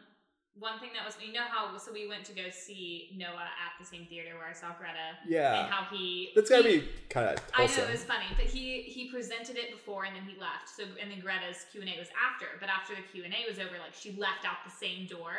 one 0.62 0.80
thing 0.80 0.92
that 0.94 1.04
was, 1.04 1.18
you 1.20 1.34
know 1.34 1.42
how, 1.50 1.76
so 1.78 1.92
we 1.92 2.08
went 2.08 2.24
to 2.26 2.34
go 2.34 2.44
see 2.52 3.10
Noah 3.18 3.50
at 3.66 3.74
the 3.82 3.86
same 3.86 4.06
theater 4.06 4.38
where 4.38 4.48
I 4.48 4.54
saw 4.54 4.68
Greta, 4.78 5.18
Yeah. 5.28 5.64
and 5.66 5.74
how 5.74 5.84
he. 5.94 6.30
that's 6.36 6.50
gotta 6.52 6.70
he- 6.70 6.80
be 6.80 6.90
kind 7.10 7.28
of 7.28 7.44
I 7.54 7.66
know 7.66 7.84
it 7.90 7.92
was 7.92 8.04
funny, 8.06 8.26
but 8.38 8.46
he 8.46 8.84
he 8.84 9.10
presented 9.10 9.58
it 9.58 9.72
before 9.72 10.06
and 10.06 10.16
then 10.16 10.24
he 10.24 10.40
left. 10.40 10.70
So 10.78 10.84
and 11.02 11.10
then 11.12 11.20
Greta's 11.20 11.66
Q 11.72 11.82
and 11.82 11.90
A 11.90 11.98
was 12.00 12.10
after. 12.14 12.46
But 12.60 12.70
after 12.70 12.94
the 12.96 13.02
Q 13.12 13.24
and 13.26 13.34
A 13.34 13.50
was 13.50 13.58
over, 13.60 13.76
like 13.82 13.94
she 13.94 14.12
left 14.14 14.46
out 14.46 14.58
the 14.64 14.72
same 14.72 15.08
door, 15.08 15.34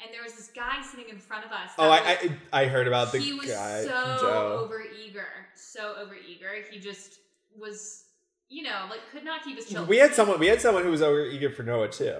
and 0.00 0.14
there 0.14 0.22
was 0.22 0.34
this 0.34 0.50
guy 0.54 0.80
sitting 0.80 1.08
in 1.10 1.18
front 1.18 1.44
of 1.44 1.50
us. 1.52 1.70
Oh, 1.76 1.90
that 1.90 2.06
I, 2.06 2.30
I 2.60 2.62
I 2.62 2.66
heard 2.66 2.86
about 2.86 3.10
the 3.10 3.18
guy. 3.18 3.24
he 3.24 3.32
was 3.34 3.50
guy 3.50 3.82
so 3.82 4.16
Joe. 4.22 4.60
over 4.62 4.80
eager, 5.04 5.26
so 5.56 5.94
over 6.00 6.14
eager. 6.14 6.50
He 6.70 6.78
just 6.78 7.18
was, 7.58 8.04
you 8.48 8.62
know, 8.62 8.86
like 8.88 9.00
could 9.10 9.24
not 9.24 9.42
keep 9.44 9.56
his 9.56 9.66
children. 9.66 9.88
We 9.88 9.98
had 9.98 10.14
someone. 10.14 10.38
We 10.38 10.46
had 10.46 10.60
someone 10.60 10.84
who 10.84 10.90
was 10.92 11.02
over 11.02 11.24
eager 11.26 11.50
for 11.50 11.64
Noah 11.64 11.88
too. 11.88 12.14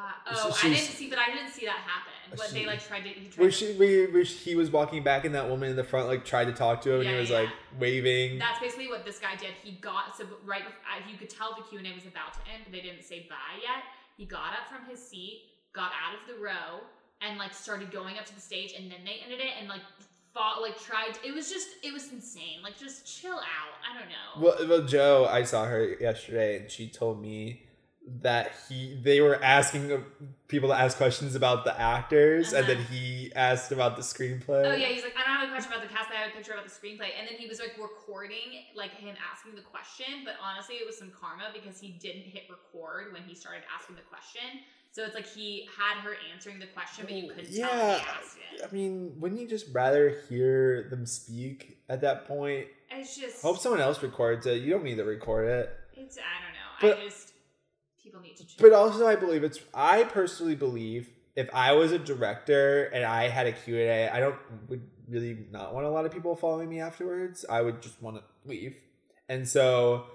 Ah, 0.00 0.22
oh, 0.30 0.56
I 0.62 0.68
didn't 0.68 0.78
see, 0.78 1.08
but 1.10 1.18
I 1.18 1.26
didn't 1.34 1.50
see 1.50 1.66
that 1.66 1.78
happen. 1.78 2.12
But 2.30 2.50
they 2.52 2.66
like 2.66 2.86
tried 2.86 3.02
to. 3.02 3.08
He 3.08 3.26
tried 3.28 3.38
Where 3.42 3.50
to 3.50 3.56
she, 3.56 3.72
we, 3.78 4.06
where 4.06 4.22
he 4.22 4.54
was 4.54 4.70
walking 4.70 5.02
back, 5.02 5.24
and 5.24 5.34
that 5.34 5.48
woman 5.48 5.70
in 5.70 5.76
the 5.76 5.82
front 5.84 6.06
like 6.06 6.24
tried 6.24 6.44
to 6.44 6.52
talk 6.52 6.82
to 6.82 6.92
him, 6.92 7.00
and 7.00 7.08
Yeah, 7.08 7.14
he 7.14 7.20
was 7.20 7.30
yeah, 7.30 7.38
like 7.40 7.48
waving. 7.78 8.38
That's 8.38 8.60
basically 8.60 8.88
what 8.88 9.04
this 9.04 9.18
guy 9.18 9.34
did. 9.34 9.50
He 9.62 9.72
got 9.72 10.16
so 10.16 10.24
right. 10.44 10.62
bef- 10.62 10.86
uh, 10.86 11.10
You 11.10 11.16
could 11.16 11.30
tell 11.30 11.54
the 11.56 11.62
Q 11.62 11.78
and 11.78 11.86
A 11.86 11.94
was 11.94 12.06
about 12.06 12.34
to 12.34 12.40
end, 12.52 12.62
but 12.64 12.72
they 12.72 12.80
didn't 12.80 13.02
say 13.02 13.26
bye 13.28 13.58
yet. 13.60 13.82
He 14.16 14.24
got 14.24 14.52
up 14.52 14.68
from 14.68 14.88
his 14.88 15.04
seat, 15.04 15.42
got 15.72 15.90
out 15.90 16.14
of 16.14 16.32
the 16.32 16.40
row, 16.40 16.80
and 17.22 17.38
like 17.38 17.52
started 17.52 17.90
going 17.90 18.18
up 18.18 18.26
to 18.26 18.34
the 18.34 18.40
stage, 18.40 18.74
and 18.78 18.90
then 18.90 19.00
they 19.04 19.18
ended 19.24 19.40
it 19.40 19.54
and 19.58 19.68
like 19.68 19.82
fought, 20.34 20.60
like 20.62 20.78
tried. 20.80 21.18
It 21.24 21.34
was 21.34 21.50
just, 21.50 21.68
it 21.82 21.92
was 21.92 22.12
insane. 22.12 22.62
Like 22.62 22.78
just 22.78 23.06
chill 23.06 23.38
out. 23.38 23.74
I 23.82 23.98
don't 23.98 24.08
know. 24.08 24.46
Well, 24.58 24.68
well, 24.68 24.86
Joe, 24.86 25.26
I 25.28 25.42
saw 25.42 25.64
her 25.64 25.96
yesterday, 26.00 26.58
and 26.60 26.70
she 26.70 26.88
told 26.88 27.20
me 27.20 27.62
that 28.22 28.52
he 28.68 28.98
they 29.02 29.20
were 29.20 29.42
asking 29.42 30.04
people 30.48 30.68
to 30.70 30.74
ask 30.74 30.96
questions 30.96 31.34
about 31.34 31.64
the 31.64 31.78
actors, 31.80 32.52
and 32.52 32.66
then 32.66 32.78
Uh-huh. 32.78 32.92
he 32.92 33.32
asked 33.36 33.70
about 33.72 33.96
the 33.96 34.02
screenplay. 34.02 34.64
Oh 34.66 34.74
yeah, 34.74 34.86
he's 34.88 35.02
like, 35.02 35.14
I 35.16 35.24
don't 35.26 35.36
have 35.40 35.48
a 35.48 35.52
question 35.52 35.72
about 35.72 35.86
the 35.86 35.92
cast, 35.94 36.08
but 36.08 36.16
I 36.16 36.20
have 36.22 36.30
a 36.30 36.34
picture 36.36 36.52
about 36.52 36.64
the 36.64 36.70
screenplay. 36.70 37.10
And 37.18 37.28
then 37.28 37.36
he 37.36 37.46
was 37.46 37.60
like 37.60 37.76
recording, 37.78 38.64
like 38.74 38.92
him 38.92 39.14
asking 39.32 39.54
the 39.54 39.62
question, 39.62 40.24
but 40.24 40.34
honestly, 40.42 40.76
it 40.76 40.86
was 40.86 40.96
some 40.98 41.10
karma 41.10 41.50
because 41.52 41.78
he 41.80 41.90
didn't 42.00 42.22
hit 42.24 42.44
record 42.50 43.12
when 43.12 43.22
he 43.22 43.34
started 43.34 43.62
asking 43.78 43.96
the 43.96 44.02
question. 44.02 44.60
So 44.90 45.04
it's 45.04 45.14
like 45.14 45.26
he 45.26 45.68
had 45.76 46.00
her 46.02 46.16
answering 46.32 46.58
the 46.58 46.66
question, 46.66 47.04
but 47.04 47.14
you 47.14 47.28
couldn't 47.28 47.44
tell 47.44 47.54
yeah. 47.54 47.98
he 47.98 48.04
asked 48.18 48.38
it. 48.54 48.66
I 48.68 48.72
mean, 48.72 49.12
wouldn't 49.20 49.40
you 49.40 49.46
just 49.46 49.66
rather 49.74 50.22
hear 50.28 50.88
them 50.90 51.04
speak 51.06 51.78
at 51.88 52.00
that 52.00 52.26
point? 52.26 52.66
It's 52.90 53.14
just, 53.16 53.42
Hope 53.42 53.58
someone 53.58 53.82
else 53.82 54.02
records 54.02 54.46
it. 54.46 54.62
You 54.62 54.70
don't 54.72 54.82
need 54.82 54.96
to 54.96 55.04
record 55.04 55.46
it. 55.46 55.70
it's 55.94 56.16
I 56.16 56.22
don't 56.42 56.54
know. 56.54 56.96
But- 56.96 56.98
I 57.02 57.04
just 57.08 57.27
people 58.18 58.28
need 58.28 58.36
to. 58.36 58.46
Chill. 58.46 58.68
But 58.70 58.76
also, 58.76 59.06
I 59.06 59.16
believe 59.16 59.44
it's. 59.44 59.60
I 59.74 60.04
personally 60.04 60.54
believe 60.54 61.10
if 61.36 61.48
I 61.54 61.72
was 61.72 61.92
a 61.92 61.98
director 61.98 62.84
and 62.86 63.04
I 63.04 63.28
had 63.28 63.46
a 63.46 63.52
Q&A, 63.52 64.08
I 64.08 64.20
don't 64.20 64.36
would 64.68 64.82
really 65.08 65.38
not 65.50 65.72
want 65.72 65.86
a 65.86 65.90
lot 65.90 66.04
of 66.04 66.12
people 66.12 66.34
following 66.36 66.68
me 66.68 66.80
afterwards. 66.80 67.44
I 67.48 67.62
would 67.62 67.80
just 67.80 68.02
want 68.02 68.16
to 68.16 68.22
leave. 68.44 68.76
And 69.28 69.48
so 69.48 70.06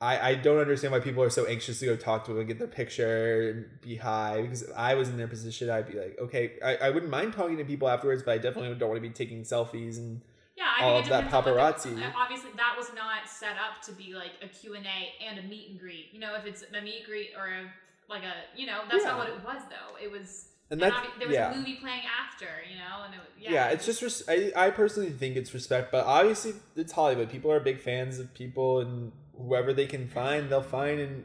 I, 0.00 0.30
I 0.30 0.34
don't 0.34 0.58
understand 0.58 0.92
why 0.92 1.00
people 1.00 1.22
are 1.22 1.30
so 1.30 1.46
anxious 1.46 1.80
to 1.80 1.86
go 1.86 1.96
talk 1.96 2.24
to 2.26 2.32
them 2.32 2.40
and 2.40 2.48
get 2.48 2.58
their 2.58 2.68
picture 2.68 3.50
and 3.50 3.80
be 3.80 3.96
high. 3.96 4.42
Because 4.42 4.62
if 4.62 4.70
I 4.76 4.94
was 4.94 5.08
in 5.08 5.16
their 5.16 5.26
position, 5.26 5.70
I'd 5.70 5.90
be 5.90 5.98
like, 5.98 6.18
okay, 6.20 6.52
I, 6.64 6.76
I 6.76 6.90
wouldn't 6.90 7.10
mind 7.10 7.32
talking 7.32 7.56
to 7.56 7.64
people 7.64 7.88
afterwards, 7.88 8.22
but 8.22 8.32
I 8.32 8.38
definitely 8.38 8.74
don't 8.76 8.90
want 8.90 9.02
to 9.02 9.08
be 9.08 9.14
taking 9.14 9.42
selfies 9.42 9.96
and 9.98 10.22
yeah, 10.58 10.64
I 10.78 10.84
all 10.84 10.94
think 11.02 11.04
of 11.06 11.10
that 11.30 11.32
what 11.32 11.44
the- 11.44 11.50
paparazzi. 11.52 12.12
obviously, 12.16 12.50
that 12.56 12.74
was 12.76 12.90
not 12.94 13.28
set 13.28 13.56
up 13.56 13.80
to 13.86 13.92
be 13.92 14.12
like 14.14 14.32
a 14.42 14.48
Q 14.48 14.74
and 14.74 14.84
A 14.86 14.98
and 15.24 15.38
a 15.38 15.42
meet 15.42 15.70
and 15.70 15.78
greet. 15.78 16.06
You 16.12 16.18
know, 16.20 16.34
if 16.34 16.44
it's 16.46 16.62
a 16.62 16.82
meet 16.82 16.96
and 16.98 17.06
greet 17.06 17.30
or 17.38 17.46
a 17.46 17.62
like 18.10 18.22
a 18.24 18.34
you 18.58 18.66
know, 18.66 18.80
that's 18.90 19.04
Yeah. 19.04 19.10
not 19.10 19.18
what 19.18 19.28
it 19.28 19.44
was 19.44 19.62
though. 19.70 19.96
It 20.02 20.10
was. 20.10 20.48
and 20.70 20.82
And 20.82 20.92
that's 20.92 20.96
obvi- 21.06 21.18
there 21.18 21.28
was 21.28 21.34
yeah. 21.34 21.52
a 21.52 21.56
movie 21.56 21.76
playing 21.80 22.02
after, 22.22 22.46
you 22.70 22.76
know, 22.76 23.04
and 23.06 23.14
it, 23.14 23.20
yeah, 23.38 23.50
yeah, 23.52 23.68
it's 23.68 23.86
just 23.86 24.02
res- 24.02 24.28
I, 24.28 24.52
I 24.56 24.70
personally 24.70 25.10
think 25.10 25.36
it's 25.36 25.54
respect 25.54 25.90
but 25.92 26.04
obviously 26.04 26.52
it's 26.76 26.92
hollywood 26.92 27.30
people 27.30 27.50
are 27.50 27.58
big 27.60 27.80
fans 27.80 28.18
of 28.18 28.34
people 28.34 28.80
and 28.80 29.12
whoever 29.38 29.72
they 29.72 29.86
can 29.86 30.06
find 30.08 30.50
they'll 30.50 30.60
find 30.62 31.00
and 31.00 31.24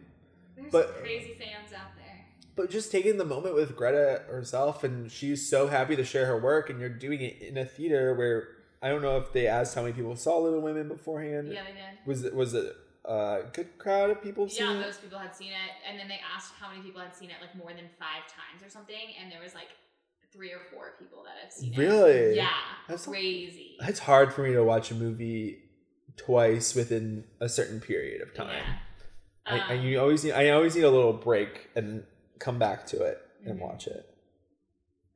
there's 0.56 0.72
but- 0.72 0.96
crazy 1.02 1.34
fans 1.38 1.74
out 1.74 1.92
there. 1.98 2.26
but 2.56 2.70
just 2.70 2.90
taking 2.92 3.18
the 3.18 3.26
moment 3.26 3.54
with 3.56 3.76
greta 3.76 4.22
herself 4.30 4.84
and 4.86 5.12
she's 5.12 5.50
so 5.50 5.68
happy 5.68 5.96
to 5.98 6.06
share 6.06 6.26
her 6.28 6.40
work 6.40 6.70
and 6.70 6.80
you're 6.80 6.88
doing 7.08 7.20
it 7.22 7.42
in 7.42 7.58
a 7.58 7.66
theater 7.66 8.14
where 8.14 8.48
i 8.84 8.90
don't 8.90 9.02
know 9.02 9.18
if 9.18 9.32
they 9.34 9.48
asked 9.48 9.74
how 9.76 9.82
many 9.82 9.94
people 9.94 10.16
saw 10.16 10.38
little 10.38 10.62
women 10.62 10.88
beforehand 10.88 11.48
Yeah, 11.52 11.64
they 11.64 11.72
did. 11.72 11.98
was 12.06 12.24
it 12.24 12.36
was 12.36 12.54
it 12.54 12.76
a 13.06 13.42
good 13.54 13.78
crowd 13.80 14.10
of 14.12 14.22
people 14.22 14.48
Yeah, 14.50 14.74
most 14.80 15.02
people 15.02 15.18
had 15.20 15.36
seen 15.36 15.52
it, 15.52 15.72
and 15.90 16.00
then 16.00 16.08
they 16.08 16.20
asked 16.36 16.54
how 16.60 16.70
many 16.70 16.82
people 16.82 17.02
had 17.02 17.14
seen 17.14 17.30
it, 17.32 17.36
like 17.42 17.54
more 17.56 17.72
than 17.74 17.90
five 18.00 18.24
times 18.40 18.64
or 18.66 18.70
something, 18.70 18.96
and 19.22 19.30
there 19.32 19.42
was 19.42 19.54
like 19.54 19.68
three 20.32 20.52
or 20.52 20.62
four 20.72 20.94
people 21.00 21.22
that 21.24 21.34
had 21.44 21.52
seen 21.52 21.74
it. 21.74 21.78
Really? 21.78 22.36
Yeah, 22.38 22.50
That's- 22.88 23.06
crazy. 23.06 23.76
it's 23.82 24.00
hard 24.00 24.34
for 24.34 24.42
me 24.44 24.54
to 24.54 24.64
watch 24.64 24.90
a 24.92 24.96
movie 24.96 25.64
twice 26.16 26.76
within 26.76 27.26
a 27.42 27.50
certain 27.50 27.82
period 27.82 28.22
of 28.22 28.34
time 28.34 28.48
Yeah. 28.56 28.76
I, 29.46 29.74
I, 29.74 29.78
Um, 29.78 29.86
you 29.86 30.00
always 30.00 30.24
need 30.24 30.32
I 30.34 30.50
always 30.52 30.74
need 30.76 30.84
a 30.86 30.90
little 30.90 31.12
break 31.14 31.70
and 31.76 32.06
come 32.40 32.58
back 32.58 32.86
to 32.88 33.04
it 33.04 33.20
and 33.46 33.60
Mhm. 33.60 33.64
watch 33.64 33.88
it. 33.88 34.13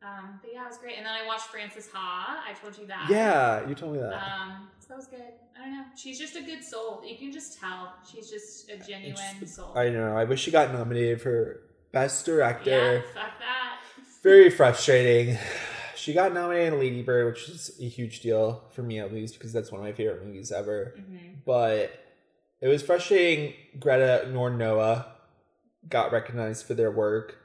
Um, 0.08 0.39
but 0.41 0.52
yeah, 0.54 0.63
it 0.63 0.67
was 0.67 0.78
great. 0.78 0.96
And 0.98 1.06
then 1.06 1.13
I 1.13 1.26
watched 1.26 1.48
Frances 1.48 1.89
Ha. 1.93 2.43
I 2.48 2.54
told 2.54 2.78
you 2.78 2.88
that. 2.88 3.08
Yeah, 3.10 3.67
you 3.67 3.76
told 3.76 3.93
me 3.93 4.00
that. 4.00 4.13
Um, 4.13 4.70
so 4.80 4.86
that 4.89 4.96
was 4.98 5.08
good. 5.08 5.22
I 5.60 5.63
don't 5.65 5.72
know. 5.74 5.84
She's 5.96 6.17
just 6.20 6.36
a 6.36 6.41
good 6.41 6.63
soul. 6.63 7.02
You 7.06 7.17
can 7.17 7.32
just 7.32 7.60
tell. 7.60 7.93
She's 8.10 8.30
just 8.30 8.70
a 8.70 8.78
genuine 8.78 9.13
It's- 9.38 9.56
soul. 9.56 9.74
I 9.78 9.89
know. 9.89 10.15
I 10.15 10.24
wish 10.24 10.41
she 10.41 10.52
got 10.52 10.72
nominated 10.72 11.22
for 11.22 11.62
best 11.91 12.26
Director. 12.26 12.70
yeah, 12.70 13.02
fuck 13.13 13.39
that. 13.39 13.80
Very 14.24 14.50
frustrating. 14.50 15.38
She 15.96 16.13
got 16.13 16.34
nominated 16.34 16.74
in 16.74 16.80
Lady 16.80 17.02
Bird, 17.02 17.26
which 17.26 17.50
is 17.50 17.78
a 17.82 17.88
huge 17.88 18.22
deal 18.22 18.63
for 18.72 18.82
me 18.84 19.00
at 19.00 19.12
least 19.13 19.34
because 19.34 19.52
that's 19.52 19.72
one 19.72 19.82
of 19.82 19.86
my 19.86 19.91
favorite 19.93 20.26
movies 20.26 20.52
ever. 20.52 20.93
Mhm. 20.98 21.43
But 21.46 21.91
it 22.62 22.67
was 22.67 22.82
frustrating. 22.84 23.54
Greta 23.80 24.30
nor 24.32 24.50
Noah 24.50 25.08
got 25.89 26.12
recognized 26.12 26.65
for 26.65 26.74
their 26.76 26.91
work. 26.91 27.38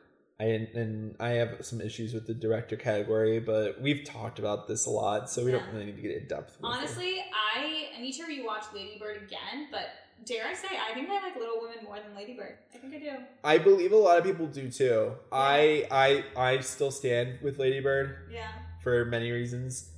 I 0.43 0.69
and 0.75 1.15
I 1.21 1.31
have 1.41 1.65
some 1.65 1.81
issues 1.81 2.13
with 2.15 2.27
the 2.27 2.35
director 2.35 2.77
category, 2.77 3.39
but 3.39 3.81
we've 3.81 4.03
talked 4.05 4.39
about 4.39 4.67
this 4.69 4.87
a 4.87 4.91
lot, 4.91 5.31
so 5.31 5.45
we 5.45 5.53
Yeah. 5.53 5.59
don't 5.59 5.73
really 5.73 5.87
need 5.87 5.97
to 5.97 6.03
get 6.03 6.17
in 6.17 6.27
depth. 6.29 6.57
with 6.61 6.71
it. 6.71 6.77
Honestly, 6.77 7.25
I 7.55 8.01
need 8.01 8.13
to 8.15 8.25
rewatch 8.25 8.73
Lady 8.75 8.99
Bird 8.99 9.19
again, 9.19 9.69
but 9.71 9.87
dare 10.25 10.47
I 10.47 10.55
say, 10.55 10.69
I 10.91 10.95
think 10.95 11.09
I 11.11 11.23
like 11.23 11.37
Little 11.37 11.61
Women 11.61 11.85
more 11.85 11.99
than 12.01 12.15
Lady 12.17 12.35
Bird. 12.35 12.57
I 12.75 12.79
think 12.79 12.95
I 12.95 12.99
do. 12.99 13.13
I 13.45 13.59
believe 13.59 13.93
a 13.93 13.97
lot 13.97 14.19
of 14.19 14.25
people 14.25 14.47
do 14.47 14.69
too. 14.71 15.13
I 15.31 15.87
I 15.91 16.25
I 16.37 16.61
still 16.61 16.91
stand 16.91 17.41
with 17.43 17.59
Lady 17.59 17.81
Bird 17.81 18.29
Yeah. 18.33 18.49
for 18.83 19.05
many 19.05 19.31
reasons. 19.31 19.91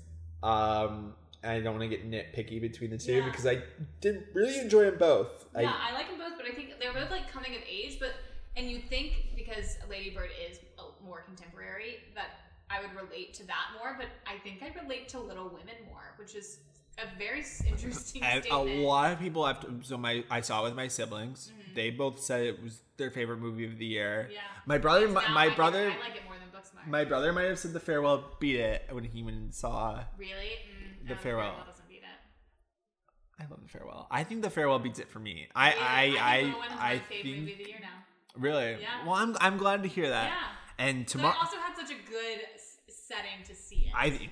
Um, 0.42 1.14
I 1.42 1.60
don't 1.60 1.78
want 1.78 1.88
to 1.90 1.96
get 1.96 2.10
nitpicky 2.10 2.60
between 2.60 2.90
the 2.90 2.98
two 2.98 3.14
Yeah. 3.16 3.24
because 3.24 3.46
I 3.46 3.62
did 4.00 4.26
really 4.34 4.58
enjoy 4.58 4.84
them 4.84 4.98
both. 4.98 5.46
Yeah, 5.54 5.70
I, 5.72 5.90
I 5.90 5.92
like 5.94 6.08
them 6.08 6.18
both, 6.18 6.36
but 6.36 6.46
I 6.46 6.52
think 6.54 6.78
they're 6.80 6.92
both 6.92 7.10
like 7.10 7.30
coming 7.30 7.54
of 7.54 7.62
age. 7.68 7.98
But 8.00 8.12
and 8.56 8.70
you 8.70 8.80
think 8.80 9.33
because 9.44 9.76
Lady 9.90 10.10
Bird 10.10 10.30
is 10.50 10.58
a- 10.78 11.04
more 11.04 11.22
contemporary 11.22 11.96
that 12.14 12.30
I 12.70 12.80
would 12.80 12.94
relate 12.94 13.34
to 13.34 13.46
that 13.46 13.66
more, 13.78 13.96
but 13.98 14.06
I 14.26 14.38
think 14.38 14.62
I 14.62 14.72
relate 14.82 15.08
to 15.10 15.20
Little 15.20 15.48
Women 15.48 15.74
more, 15.86 16.14
which 16.16 16.34
is 16.34 16.58
a 16.98 17.06
very 17.18 17.44
interesting 17.66 18.22
And 18.22 18.44
a 18.46 18.56
lot 18.58 19.12
of 19.12 19.18
people 19.18 19.44
have 19.46 19.60
to. 19.60 19.80
So 19.82 19.96
my, 19.98 20.24
I 20.30 20.40
saw 20.40 20.60
it 20.62 20.64
with 20.64 20.74
my 20.74 20.88
siblings. 20.88 21.52
Mhm. 21.52 21.74
They 21.74 21.90
both 21.90 22.20
said 22.20 22.42
it 22.46 22.62
was 22.62 22.80
their 22.96 23.10
favorite 23.10 23.38
movie 23.38 23.64
of 23.66 23.78
the 23.78 23.84
year. 23.86 24.30
Yeah. 24.32 24.40
My 24.66 24.78
brother, 24.78 25.08
my, 25.08 25.26
my 25.28 25.42
favorite. 25.44 25.56
brother, 25.56 25.90
I 25.90 25.98
like 26.08 26.16
it 26.16 26.24
more 26.24 26.34
than 26.38 26.48
Booksmart. 26.58 26.86
my 26.88 27.04
brother 27.04 27.32
might 27.32 27.44
have 27.48 27.58
said 27.58 27.72
the 27.72 27.80
farewell 27.80 28.24
beat 28.40 28.56
it 28.56 28.86
when 28.92 29.04
he 29.04 29.22
went 29.22 29.36
and 29.36 29.52
saw. 29.54 30.04
really? 30.16 30.52
Mm, 31.02 31.08
The 31.08 31.14
no, 31.14 31.20
Farewell. 31.20 31.56
doesn't 31.66 31.88
beat 31.88 31.96
it. 31.96 33.42
I 33.42 33.46
love 33.50 33.60
the 33.62 33.68
farewell. 33.68 34.06
I 34.10 34.22
think 34.24 34.42
the 34.42 34.50
farewell 34.50 34.78
beats 34.78 35.00
it 35.00 35.08
for 35.08 35.18
me. 35.18 35.48
I 35.54 35.72
Really? 35.72 35.82
I 35.82 36.06
think 36.06 36.20
I 36.22 36.94
I, 36.94 36.98
favorite 36.98 37.22
think 37.22 37.68
movie 38.36 38.48
of 38.48 38.54
the 38.54 38.60
year 38.60 38.72
now. 38.76 38.76
really. 38.76 38.82
Yeah. 38.82 39.04
Well, 39.06 39.14
I'm 39.14 39.36
I'm 39.40 39.56
glad 39.58 39.82
to 39.82 39.88
hear 39.88 40.08
that. 40.10 40.26
Yeah. 40.28 40.84
And 40.86 41.06
tomorrow, 41.06 41.36
also 41.40 41.56
had 41.56 41.76
such 41.76 41.90
a 41.90 42.10
good 42.10 42.40
s- 42.54 42.78
setting 42.88 43.44
to 43.46 43.54
see 43.54 43.86
it. 43.88 43.92
I 43.94 44.30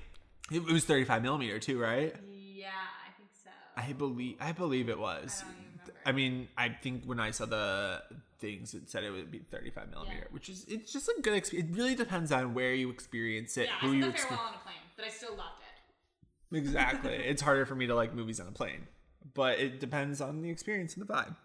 it 0.50 0.64
was 0.64 0.84
35 0.84 1.22
millimeter 1.22 1.58
too, 1.58 1.80
right? 1.80 2.14
yeah, 2.30 2.68
I 2.70 3.10
think 3.16 3.30
so. 3.44 3.50
I 3.76 3.92
believe 3.92 4.36
I 4.40 4.52
believe 4.52 4.88
it 4.88 4.98
was. 4.98 5.42
I 5.42 5.46
don't 5.46 5.54
even 5.54 5.70
remember. 5.72 5.92
I 6.04 6.12
mean, 6.12 6.48
I 6.58 6.68
think 6.70 7.04
when 7.04 7.20
I 7.20 7.30
saw 7.30 7.46
the 7.46 8.02
things, 8.40 8.74
it 8.74 8.90
said 8.90 9.04
it 9.04 9.10
would 9.10 9.30
be 9.30 9.38
35 9.38 9.90
millimeter, 9.90 10.16
Yeah. 10.18 10.24
which 10.30 10.48
is 10.48 10.64
it's 10.68 10.92
just 10.92 11.08
a 11.08 11.14
good 11.22 11.34
experience. 11.34 11.70
It 11.70 11.76
really 11.76 11.94
depends 11.94 12.32
on 12.32 12.54
where 12.54 12.74
you 12.74 12.90
experience 12.90 13.56
it, 13.56 13.66
yeah, 13.68 13.76
I 13.80 13.86
who 13.86 13.88
saw 13.88 13.94
you 13.94 14.12
the 14.12 14.18
farewell 14.18 14.40
on 14.40 14.54
a 14.54 14.58
plane, 14.58 14.74
but 14.96 15.04
I 15.04 15.08
still 15.08 15.30
loved 15.36 15.62
it. 15.62 16.56
Exactly. 16.58 17.12
it's 17.30 17.40
harder 17.40 17.64
for 17.64 17.74
me 17.76 17.86
to 17.86 17.94
like 17.94 18.14
movies 18.14 18.40
on 18.40 18.48
a 18.48 18.52
plane, 18.52 18.88
but 19.32 19.58
it 19.60 19.78
depends 19.80 20.20
on 20.20 20.42
the 20.42 20.50
experience 20.50 20.94
and 20.96 21.06
the 21.08 21.12
vibe. 21.12 21.36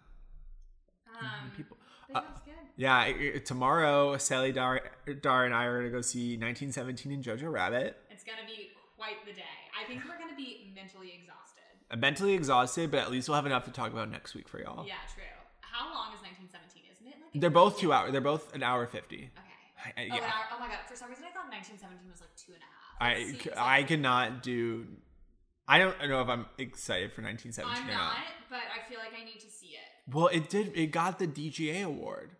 Um, 1.20 1.50
People. 1.56 1.77
Uh, 2.14 2.20
that 2.20 2.44
good. 2.44 2.54
Yeah, 2.76 3.04
it- 3.04 3.20
it- 3.36 3.46
tomorrow 3.46 4.16
Sally 4.18 4.52
Dar, 4.52 4.80
Dar 5.20 5.44
and 5.44 5.54
I 5.54 5.64
are 5.64 5.78
gonna 5.78 5.90
go 5.90 6.00
see 6.00 6.36
1917 6.36 7.12
and 7.12 7.22
Jojo 7.24 7.50
Rabbit. 7.52 7.96
It's 8.10 8.24
gonna 8.24 8.46
be 8.46 8.72
quite 8.96 9.24
the 9.26 9.32
day. 9.32 9.44
I 9.78 9.84
think 9.86 10.04
we're 10.08 10.18
gonna 10.18 10.36
be 10.36 10.72
mentally 10.74 11.12
exhausted. 11.12 11.62
I'm 11.90 12.00
mentally 12.00 12.34
exhausted, 12.34 12.90
but 12.90 13.00
at 13.00 13.10
least 13.10 13.28
we'll 13.28 13.36
have 13.36 13.46
enough 13.46 13.64
to 13.64 13.70
talk 13.70 13.92
about 13.92 14.10
next 14.10 14.34
week 14.34 14.48
for 14.48 14.60
y'all. 14.60 14.86
Yeah, 14.86 14.96
true. 15.14 15.24
How 15.60 15.92
long 15.92 16.12
is 16.14 16.20
1917? 16.22 16.82
Isn't 16.90 17.06
it 17.06 17.14
like? 17.22 17.40
They're 17.40 17.50
both 17.50 17.78
two 17.78 17.92
hours. 17.92 18.12
They're 18.12 18.20
both 18.20 18.54
an 18.54 18.62
hour 18.62 18.86
fifty. 18.86 19.30
Okay. 19.36 19.92
I- 19.96 20.02
I- 20.02 20.08
Oh, 20.10 20.16
an 20.16 20.22
hour- 20.24 20.48
oh 20.52 20.58
my 20.58 20.68
god! 20.68 20.78
For 20.88 20.96
some 20.96 21.08
reason, 21.08 21.24
I 21.24 21.30
thought 21.30 21.48
1917 21.50 22.10
was 22.10 22.20
like 22.20 22.34
two 22.36 22.52
and 22.52 22.62
a 22.62 22.66
half. 22.66 22.74
I 23.00 23.10
It 23.14 23.56
I 23.56 23.78
like- 23.78 23.88
could 23.88 24.00
not 24.00 24.42
do. 24.42 24.86
I 25.68 25.78
don't 25.78 25.96
know 26.08 26.20
if 26.22 26.28
I'm 26.28 26.46
excited 26.58 27.12
for 27.12 27.20
1917 27.22 27.84
I'm 27.84 27.88
or 27.88 27.92
not, 27.92 28.16
not. 28.16 28.26
but 28.50 28.62
I 28.74 28.88
feel 28.88 28.98
like 28.98 29.12
I 29.14 29.22
need 29.24 29.38
to 29.40 29.50
see 29.50 29.76
it. 29.76 29.84
Well, 30.12 30.28
it 30.28 30.48
did. 30.48 30.72
It 30.74 30.86
got 30.86 31.18
the 31.18 31.26
DGA 31.26 31.84
award, 31.84 32.30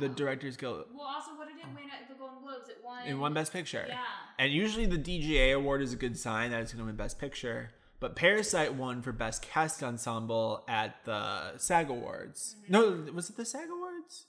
the 0.00 0.06
Oh. 0.06 0.08
Directors 0.14 0.56
Guild. 0.56 0.84
Well, 0.94 1.06
also, 1.06 1.32
what 1.36 1.48
did 1.48 1.56
it 1.58 1.66
win 1.74 1.84
at 1.90 2.08
the 2.08 2.14
Golden 2.14 2.42
Globes? 2.42 2.68
It 2.68 2.78
won. 2.84 3.06
It 3.06 3.14
won 3.14 3.34
Best 3.34 3.52
Picture. 3.52 3.84
Yeah. 3.88 3.98
And 4.38 4.52
usually 4.52 4.86
the 4.86 4.98
DGA 4.98 5.54
award 5.54 5.82
is 5.82 5.92
a 5.92 5.96
good 5.96 6.18
sign 6.18 6.50
that 6.50 6.60
it's 6.60 6.72
going 6.72 6.82
to 6.82 6.86
win 6.86 6.96
Best 6.96 7.18
Picture. 7.18 7.70
But 7.98 8.14
Parasite 8.14 8.74
won 8.74 9.00
for 9.02 9.10
Best 9.12 9.42
Cast 9.42 9.82
Ensemble 9.82 10.64
at 10.68 10.96
the 11.04 11.56
SAG 11.56 11.88
Awards. 11.88 12.56
Mm-hmm. 12.64 12.72
No, 12.72 13.12
was 13.14 13.30
it 13.30 13.36
the 13.36 13.44
SAG 13.46 13.68
Awards? 13.70 14.26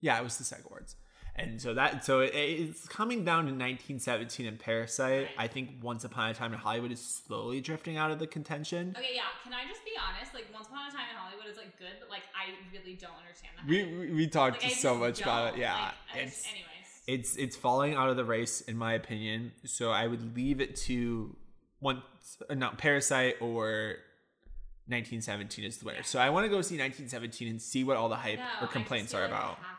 Yeah, 0.00 0.18
it 0.18 0.22
was 0.22 0.36
the 0.36 0.44
SAG 0.44 0.60
Awards. 0.66 0.96
And 1.36 1.60
so 1.60 1.74
that 1.74 2.04
so 2.04 2.20
it, 2.20 2.32
it's 2.34 2.86
coming 2.86 3.24
down 3.24 3.46
to 3.46 3.50
1917 3.50 4.46
and 4.46 4.58
Parasite. 4.58 5.28
I 5.36 5.48
think 5.48 5.70
Once 5.82 6.04
Upon 6.04 6.30
a 6.30 6.34
Time 6.34 6.52
in 6.52 6.58
Hollywood 6.60 6.92
is 6.92 7.00
slowly 7.00 7.60
drifting 7.60 7.96
out 7.96 8.12
of 8.12 8.20
the 8.20 8.26
contention. 8.26 8.94
Okay, 8.96 9.08
yeah. 9.14 9.22
Can 9.42 9.52
I 9.52 9.68
just 9.68 9.84
be 9.84 9.90
honest? 9.98 10.32
Like, 10.32 10.46
Once 10.54 10.68
Upon 10.68 10.88
a 10.88 10.92
Time 10.92 11.06
in 11.10 11.16
Hollywood 11.16 11.46
is 11.50 11.56
like 11.56 11.76
good, 11.76 11.94
but 11.98 12.08
like 12.08 12.22
I 12.34 12.54
really 12.72 12.94
don't 12.96 13.16
understand 13.20 13.54
that. 13.56 13.66
We 13.66 13.84
we, 13.84 14.12
we 14.12 14.26
talked 14.28 14.62
like, 14.62 14.72
so 14.74 14.94
much 14.94 15.20
about 15.22 15.50
don't. 15.50 15.58
it. 15.58 15.62
Yeah, 15.62 15.90
Like, 16.12 16.24
it's 16.24 16.36
just, 16.36 16.46
anyways. 16.48 16.68
it's 17.08 17.36
it's 17.36 17.56
falling 17.56 17.94
out 17.94 18.08
of 18.10 18.16
the 18.16 18.24
race 18.24 18.60
in 18.60 18.76
my 18.76 18.94
opinion. 18.94 19.52
So 19.64 19.90
I 19.90 20.06
would 20.06 20.36
leave 20.36 20.60
it 20.60 20.76
to 20.86 21.34
once 21.80 22.02
uh, 22.48 22.54
not 22.54 22.78
Parasite 22.78 23.36
or 23.40 23.96
1917 24.86 25.64
is 25.64 25.78
the 25.78 25.86
winner. 25.86 26.02
So 26.02 26.18
I 26.20 26.30
want 26.30 26.44
to 26.44 26.48
go 26.48 26.60
see 26.62 26.78
1917 26.78 27.48
and 27.48 27.60
see 27.60 27.84
what 27.84 27.96
all 27.96 28.08
the 28.08 28.16
hype 28.16 28.38
no, 28.38 28.44
or 28.62 28.68
complaints 28.68 29.14
are 29.14 29.26
just 29.26 29.30
feel 29.30 29.38
like 29.38 29.42
about. 29.42 29.56
Have. 29.56 29.73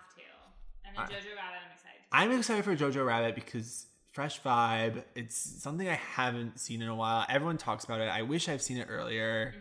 And 0.97 1.09
then 1.09 1.15
I, 1.15 1.35
Rabbit, 1.35 1.59
I'm 1.65 1.71
excited. 1.73 2.01
I'm 2.11 2.31
excited 2.31 2.63
for 2.65 2.75
Jojo 2.75 3.05
Rabbit 3.05 3.35
because 3.35 3.87
fresh 4.11 4.41
vibe. 4.41 5.03
It's 5.15 5.35
something 5.35 5.87
I 5.89 5.95
haven't 5.95 6.59
seen 6.59 6.81
in 6.81 6.87
a 6.87 6.95
while. 6.95 7.25
Everyone 7.29 7.57
talks 7.57 7.83
about 7.85 7.99
it. 8.01 8.05
I 8.09 8.21
wish 8.21 8.47
I've 8.49 8.61
seen 8.61 8.77
it 8.77 8.87
earlier. 8.89 9.53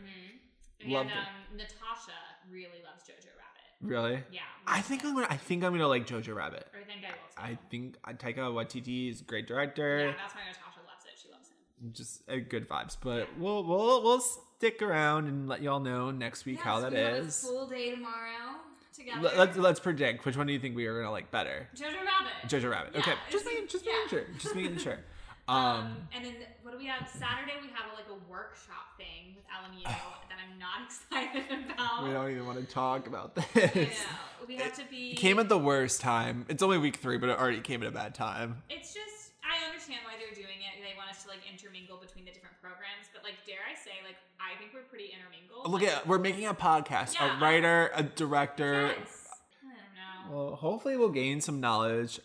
And 0.81 0.93
loved 0.93 1.11
it. 1.11 1.17
um, 1.17 1.57
Natasha 1.57 2.13
really 2.51 2.81
loves 2.85 3.03
Jojo 3.03 3.31
Rabbit. 3.37 3.81
Really? 3.81 4.23
Yeah. 4.31 4.41
I 4.67 4.81
think 4.81 5.05
I'm 5.05 5.15
gonna. 5.15 5.27
I 5.31 5.37
think 5.37 5.65
I'm 5.65 5.73
gonna 5.73 5.89
like 5.89 6.07
Jojo 6.07 6.35
Rabbit. 6.35 6.67
Or 6.73 6.81
I 6.81 6.85
think 6.85 7.01
I 7.05 7.09
will. 7.11 7.49
Too. 7.49 7.55
I 7.55 7.59
think 7.71 7.97
uh, 8.05 8.13
Taika 8.13 8.53
Waititi 8.53 9.11
is 9.11 9.21
a 9.21 9.25
great 9.25 9.47
director. 9.47 9.99
yeah, 10.07 10.13
that's 10.17 10.35
why 10.35 10.41
Natasha 10.47 10.81
loves 10.87 11.05
it. 11.05 11.19
She 11.21 11.29
loves 11.31 11.49
him. 11.49 11.93
just 11.93 12.23
uh, 12.31 12.37
good 12.49 12.69
vibes. 12.69 12.97
But 13.03 13.29
we'll 13.39 13.65
we'll 13.65 14.03
we'll 14.03 14.21
stick 14.21 14.81
around 14.83 15.27
and 15.27 15.49
let 15.49 15.63
y'all 15.63 15.81
know 15.81 16.11
next 16.11 16.45
week 16.47 16.61
how 16.61 16.77
so 16.77 16.83
that 16.83 16.93
we 16.93 16.99
have 16.99 17.15
a 17.15 17.27
is. 17.27 17.43
full 17.43 17.67
day 17.67 17.91
tomorrow 17.91 18.57
together. 18.95 19.21
Let, 19.23 19.37
let's 19.39 19.57
let's 19.57 19.81
predict 19.81 20.25
which 20.25 20.37
one 20.37 20.47
do 20.47 20.53
you 20.53 20.59
think 20.59 20.77
we 20.77 20.87
are 20.87 20.97
gonna 21.01 21.11
like 21.13 21.31
better? 21.31 21.69
Jojo 21.77 21.93
Rabbit. 22.05 22.33
Jojo 22.49 22.71
Rabbit. 22.71 22.93
Yeah, 22.95 23.01
okay, 23.01 23.13
just 23.31 23.45
making 23.45 23.69
just 23.69 23.85
yeah. 23.85 23.93
making 23.93 24.09
sure. 24.11 24.27
Just 24.39 24.55
making 24.55 24.79
sure. 24.79 24.99
Um, 25.47 25.57
Um, 25.57 25.97
and 26.17 26.25
then 26.25 26.35
what 26.63 26.71
do 26.73 26.79
we 26.79 26.87
have? 26.87 27.07
Saturday 27.07 27.53
we 27.61 27.69
have 27.69 27.93
a, 27.93 27.95
like 27.95 28.09
a 28.09 28.31
workshop 28.31 28.97
thing 28.97 29.35
with 29.37 29.45
LMU 29.45 29.83
that 29.85 30.39
I'm 30.41 30.59
not 30.59 30.87
excited 30.87 31.71
about. 31.75 32.05
we 32.05 32.11
don't 32.15 32.31
even 32.31 32.47
want 32.47 32.59
to 32.59 32.65
talk 32.65 33.07
about 33.07 33.35
this. 33.35 33.45
know. 33.75 34.47
We 34.49 34.57
have 34.57 34.73
to 34.77 34.85
be. 34.91 35.11
It 35.11 35.17
came 35.19 35.39
at 35.39 35.51
the 35.51 35.59
worst 35.59 36.01
time. 36.01 36.47
It's 36.49 36.63
only 36.63 36.79
week 36.79 36.97
three, 36.97 37.19
but 37.19 37.29
it 37.29 37.39
already 37.39 37.61
came 37.61 37.83
at 37.83 37.89
a 37.89 37.93
bad 37.93 38.15
time. 38.15 38.63
It's 38.71 38.95
just 38.95 39.33
I 39.45 39.67
understand 39.69 40.01
why 40.07 40.13
they're 40.19 40.35
doing 40.35 40.57
it. 40.65 40.81
They 40.81 40.97
want 40.97 41.11
us 41.11 41.14
to 41.25 41.29
like 41.29 41.41
intermingle 41.51 41.97
between 41.99 42.25
the 42.25 42.33
different 42.33 42.57
programs, 42.61 43.09
but 43.13 43.25
like 43.25 43.35
dare 43.47 43.65
I 43.65 43.75
say, 43.75 43.99
like 44.05 44.17
I 44.41 44.57
think 44.59 44.73
we're 44.73 44.87
pretty 44.89 45.11
intermingled. 45.13 45.67
Look 45.71 45.83
Like, 45.83 45.91
at 45.93 46.07
we're 46.07 46.19
making 46.19 46.47
a 46.47 46.55
podcast. 46.55 47.15
Yeah. 47.15 47.37
A 47.37 47.41
writer, 47.41 47.91
a 47.95 48.03
director. 48.03 48.95
Yes. 48.99 49.27
I 49.65 49.73
don't 49.75 49.95
know. 49.97 50.37
Well, 50.37 50.57
hopefully 50.57 50.97
we'll 50.97 51.11
gain 51.11 51.41
some 51.41 51.61
knowledge 51.61 52.21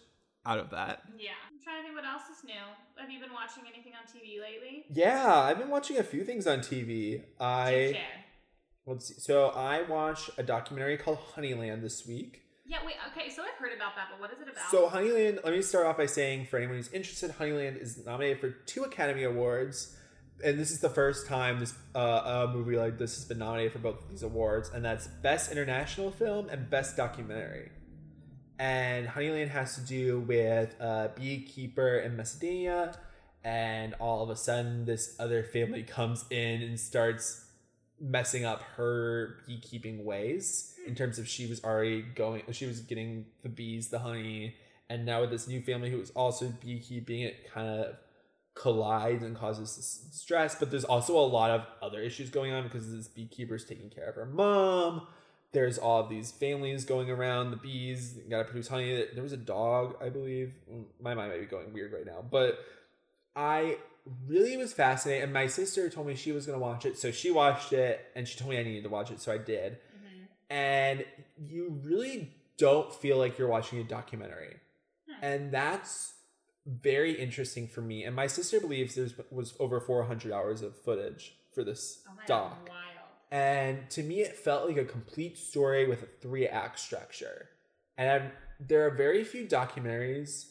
out 0.46 0.60
of 0.60 0.70
that. 0.72 1.02
Yeah. 1.18 1.32
I'm 1.52 1.60
trying 1.64 1.82
to 1.82 1.84
think 1.84 1.96
what 1.96 2.06
else 2.06 2.24
is 2.38 2.44
new. 2.44 2.54
Have 3.00 3.10
you 3.10 3.20
been 3.20 3.34
watching 3.34 3.64
anything 3.72 3.94
on 3.96 4.06
TV 4.06 4.40
lately? 4.42 4.86
Yeah, 4.92 5.34
I've 5.34 5.58
been 5.58 5.70
watching 5.70 5.98
a 5.98 6.04
few 6.04 6.24
things 6.24 6.48
on 6.48 6.60
TV. 6.60 7.24
I 7.40 7.92
share. 7.94 8.02
let's 8.86 9.08
see. 9.08 9.14
So 9.20 9.50
I 9.50 9.84
watched 9.84 10.32
a 10.38 10.44
documentary 10.44 10.98
called 10.98 11.20
Honeyland 11.36 11.82
this 11.82 12.06
week. 12.06 12.44
Yeah, 12.70 12.78
wait, 12.86 12.98
okay, 13.12 13.32
so 13.32 13.42
I've 13.42 13.58
heard 13.58 13.76
about 13.76 13.96
that, 13.96 14.10
but 14.12 14.22
what 14.22 14.32
is 14.32 14.40
it 14.40 14.48
about? 14.48 14.70
So 14.70 14.88
Honeyland, 14.88 15.44
let 15.44 15.56
me 15.56 15.62
start 15.64 15.88
off 15.88 15.98
by 15.98 16.06
saying 16.06 16.46
for 16.46 16.58
anyone 16.58 16.76
who's 16.76 16.94
interested, 16.94 17.32
Honeyland 17.32 17.82
is 17.82 18.06
nominated 18.06 18.40
for 18.40 18.52
two 18.52 18.84
Academy 18.84 19.24
Awards. 19.24 19.98
And 20.46 20.60
this 20.60 20.70
is 20.70 20.80
the 20.80 20.90
first 20.90 21.26
time 21.26 21.60
this 21.60 21.74
uh, 21.96 22.46
a 22.48 22.54
movie 22.54 22.78
like 22.78 23.00
this 23.00 23.16
has 23.16 23.26
been 23.26 23.40
nominated 23.40 23.74
for 23.74 23.80
both 23.80 24.04
of 24.04 24.10
these 24.12 24.22
awards, 24.22 24.70
and 24.70 24.86
that's 24.86 25.08
Best 25.08 25.52
International 25.52 26.12
Film 26.12 26.48
and 26.48 26.70
Best 26.70 26.96
Documentary. 26.96 27.72
And 28.60 29.08
Honeyland 29.08 29.50
has 29.50 29.74
to 29.74 29.82
do 29.82 30.20
with 30.20 30.80
a 30.80 31.10
beekeeper 31.16 31.98
in 31.98 32.16
Macedonia, 32.16 32.96
and 33.44 33.96
all 33.96 34.22
of 34.22 34.30
a 34.30 34.36
sudden, 34.36 34.86
this 34.86 35.16
other 35.20 35.44
family 35.44 35.82
comes 35.82 36.24
in 36.30 36.62
and 36.62 36.80
starts 36.80 37.49
messing 38.02 38.46
up 38.46 38.62
her 38.78 39.38
beekeeping 39.46 40.06
ways 40.06 40.74
in 40.88 40.96
terms 40.96 41.20
of 41.20 41.28
she 41.28 41.48
was 41.48 41.64
already 41.64 42.02
going 42.02 42.44
she 42.52 42.66
was 42.66 42.80
getting 42.80 43.26
the 43.44 43.50
bees 43.50 43.90
the 43.90 44.00
honey 44.00 44.56
and 44.90 45.06
now 45.06 45.22
with 45.22 45.30
this 45.30 45.48
new 45.48 45.62
family 45.62 45.90
who 45.90 46.00
is 46.00 46.10
also 46.12 46.52
beekeeping 46.62 47.22
it 47.22 47.52
kind 47.54 47.68
of 47.68 47.96
collides 48.56 49.24
and 49.24 49.38
causes 49.38 50.06
stress 50.12 50.56
but 50.56 50.70
there's 50.70 50.84
also 50.84 51.18
a 51.18 51.22
lot 51.22 51.50
of 51.50 51.66
other 51.82 52.02
issues 52.02 52.30
going 52.30 52.52
on 52.52 52.64
because 52.64 52.92
this 52.92 53.08
beekeeper's 53.08 53.64
taking 53.64 53.90
care 53.90 54.10
of 54.10 54.16
her 54.16 54.26
mom. 54.26 55.08
There's 55.52 55.80
all 55.80 56.02
of 56.02 56.10
these 56.10 56.30
families 56.30 56.86
going 56.86 57.10
around 57.10 57.52
the 57.52 57.58
bees 57.58 58.20
gotta 58.30 58.44
produce 58.44 58.68
honey. 58.68 59.06
There 59.14 59.24
was 59.24 59.32
a 59.32 59.38
dog 59.38 59.96
i 60.02 60.10
believe. 60.10 60.54
Mm, 60.72 60.84
my 61.02 61.14
mind 61.14 61.32
might 61.32 61.40
be 61.40 61.46
going 61.46 61.74
weird 61.74 61.94
right 61.94 62.06
now 62.06 62.24
but 62.30 62.60
I 63.36 63.78
really 64.28 64.58
was 64.58 64.74
fascinated, 64.74 65.24
and 65.26 65.34
my 65.34 65.48
sister 65.48 65.90
told 65.90 66.08
me 66.08 66.16
she 66.16 66.32
was 66.32 66.46
gonna 66.46 66.60
watch 66.60 66.86
it, 66.86 66.98
so 66.98 67.12
she 67.12 67.32
watched 67.32 67.74
it, 67.74 68.06
and 68.16 68.28
she 68.28 68.38
told 68.38 68.52
me 68.52 68.58
I 68.60 68.64
needed 68.64 68.84
to 68.84 68.90
watch 68.90 69.12
it, 69.12 69.22
so 69.22 69.32
I 69.32 69.38
did. 69.38 69.74
Mhm. 69.74 70.28
And 70.50 71.06
you 71.38 71.80
really 71.84 72.34
don't 72.58 72.94
feel 72.94 73.18
like 73.18 73.38
you're 73.38 73.48
watching 73.48 73.80
a 73.80 73.84
documentary, 73.84 74.58
Hmm. 75.08 75.24
and 75.24 75.52
that's 75.52 76.14
very 76.66 77.14
interesting 77.14 77.68
for 77.68 77.82
me. 77.82 78.04
And 78.04 78.16
my 78.16 78.28
sister 78.28 78.60
believes 78.60 78.96
there 78.96 79.08
was 79.32 79.56
over 79.60 79.80
400 79.80 80.32
hours 80.32 80.62
of 80.62 80.76
footage 80.76 81.36
for 81.54 81.64
this 81.64 82.04
Oh 82.08 82.12
doc. 82.28 82.66
god. 82.66 82.76
And 83.32 83.90
to 83.92 84.02
me, 84.04 84.22
it 84.22 84.36
felt 84.36 84.68
like 84.68 84.78
a 84.78 84.86
complete 84.86 85.38
story 85.38 85.88
with 85.88 86.02
a 86.02 86.08
three 86.08 86.48
act 86.48 86.80
structure. 86.80 87.50
And 87.98 88.10
I'm, 88.10 88.32
there 88.60 88.86
are 88.88 88.90
very 88.92 89.24
few 89.24 89.46
documentaries, 89.48 90.48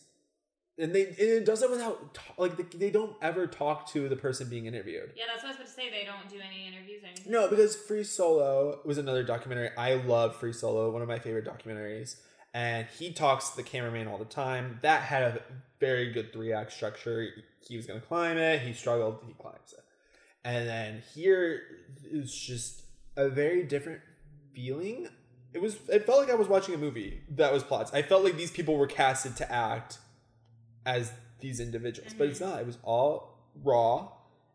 and 0.78 0.94
they 0.94 1.06
and 1.06 1.18
it 1.18 1.44
does 1.44 1.62
it 1.62 1.70
without 1.70 2.18
like 2.36 2.56
they, 2.56 2.78
they 2.78 2.90
don't 2.90 3.16
ever 3.20 3.46
talk 3.46 3.88
to 3.92 4.08
the 4.08 4.16
person 4.16 4.48
being 4.48 4.66
interviewed. 4.66 5.12
Yeah, 5.16 5.24
that's 5.26 5.42
what 5.42 5.48
I 5.48 5.52
was 5.52 5.56
about 5.56 5.66
to 5.66 5.72
say. 5.72 5.90
They 5.90 6.04
don't 6.04 6.28
do 6.28 6.36
any 6.44 6.66
interviews 6.66 7.02
or 7.02 7.06
anything. 7.08 7.32
No, 7.32 7.48
because 7.48 7.76
Free 7.76 8.04
Solo 8.04 8.80
was 8.84 8.98
another 8.98 9.22
documentary. 9.22 9.70
I 9.76 9.94
love 9.94 10.36
Free 10.36 10.52
Solo, 10.52 10.90
one 10.90 11.02
of 11.02 11.08
my 11.08 11.18
favorite 11.18 11.44
documentaries. 11.44 12.16
And 12.54 12.86
he 12.98 13.12
talks 13.12 13.50
to 13.50 13.56
the 13.56 13.62
cameraman 13.62 14.08
all 14.08 14.18
the 14.18 14.24
time. 14.24 14.78
That 14.82 15.02
had 15.02 15.22
a 15.22 15.42
very 15.80 16.12
good 16.12 16.32
three 16.32 16.52
act 16.52 16.72
structure. 16.72 17.28
He 17.60 17.76
was 17.76 17.86
going 17.86 18.00
to 18.00 18.06
climb 18.06 18.38
it, 18.38 18.60
he 18.60 18.72
struggled, 18.72 19.18
he 19.26 19.34
climbs 19.34 19.74
it. 19.76 19.84
And 20.44 20.68
then 20.68 21.02
here 21.14 21.60
is 22.10 22.34
just 22.34 22.82
a 23.16 23.28
very 23.28 23.64
different 23.64 24.00
feeling. 24.54 25.08
It 25.52 25.60
was 25.60 25.76
it 25.88 26.06
felt 26.06 26.20
like 26.20 26.30
I 26.30 26.34
was 26.34 26.48
watching 26.48 26.74
a 26.74 26.78
movie 26.78 27.22
that 27.30 27.52
was 27.52 27.62
plots. 27.62 27.92
I 27.92 28.02
felt 28.02 28.22
like 28.22 28.36
these 28.36 28.50
people 28.50 28.76
were 28.76 28.86
casted 28.86 29.36
to 29.36 29.52
act 29.52 29.98
as 30.96 31.12
these 31.40 31.58
individuals, 31.60 32.12
but 32.18 32.26
it's 32.30 32.40
not. 32.40 32.54
It 32.62 32.66
was 32.66 32.78
all 32.82 33.12
raw. 33.70 34.08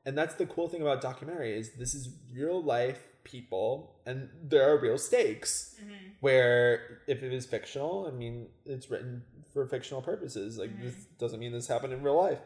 And 0.05 0.17
that's 0.17 0.35
the 0.41 0.45
cool 0.55 0.67
thing 0.71 0.81
about 0.81 0.99
documentary 1.01 1.51
is 1.59 1.65
this 1.83 1.93
is 1.99 2.09
real 2.39 2.61
life 2.61 3.01
people 3.23 3.95
and 4.05 4.17
there 4.51 4.63
are 4.69 4.77
real 4.87 4.97
stakes 4.97 5.75
Mhm. 5.81 6.11
where 6.19 7.01
if 7.07 7.23
it 7.23 7.31
is 7.39 7.45
fictional 7.45 7.95
i 8.05 8.11
mean 8.11 8.35
it's 8.65 8.87
written 8.91 9.23
for 9.53 9.61
fictional 9.75 10.01
purposes. 10.11 10.57
Like 10.57 10.71
Mm-hmm. 10.71 10.85
this 10.87 10.95
doesn't 11.23 11.39
mean 11.43 11.53
this 11.53 11.67
happened 11.67 11.93
in 11.93 12.01
real 12.03 12.19
life. 12.27 12.41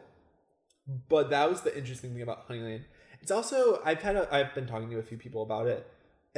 But 1.08 1.30
that 1.30 1.46
was 1.50 1.60
the 1.62 1.76
interesting 1.76 2.12
thing 2.12 2.22
about 2.22 2.46
honeyland. 2.48 2.84
It's 3.22 3.32
also 3.38 3.58
i've 3.84 4.02
had 4.08 4.16
a, 4.16 4.24
i've 4.36 4.52
been 4.54 4.66
talking 4.72 4.90
to 4.90 4.98
a 4.98 5.02
few 5.10 5.18
people 5.18 5.42
about 5.48 5.66
it 5.66 5.82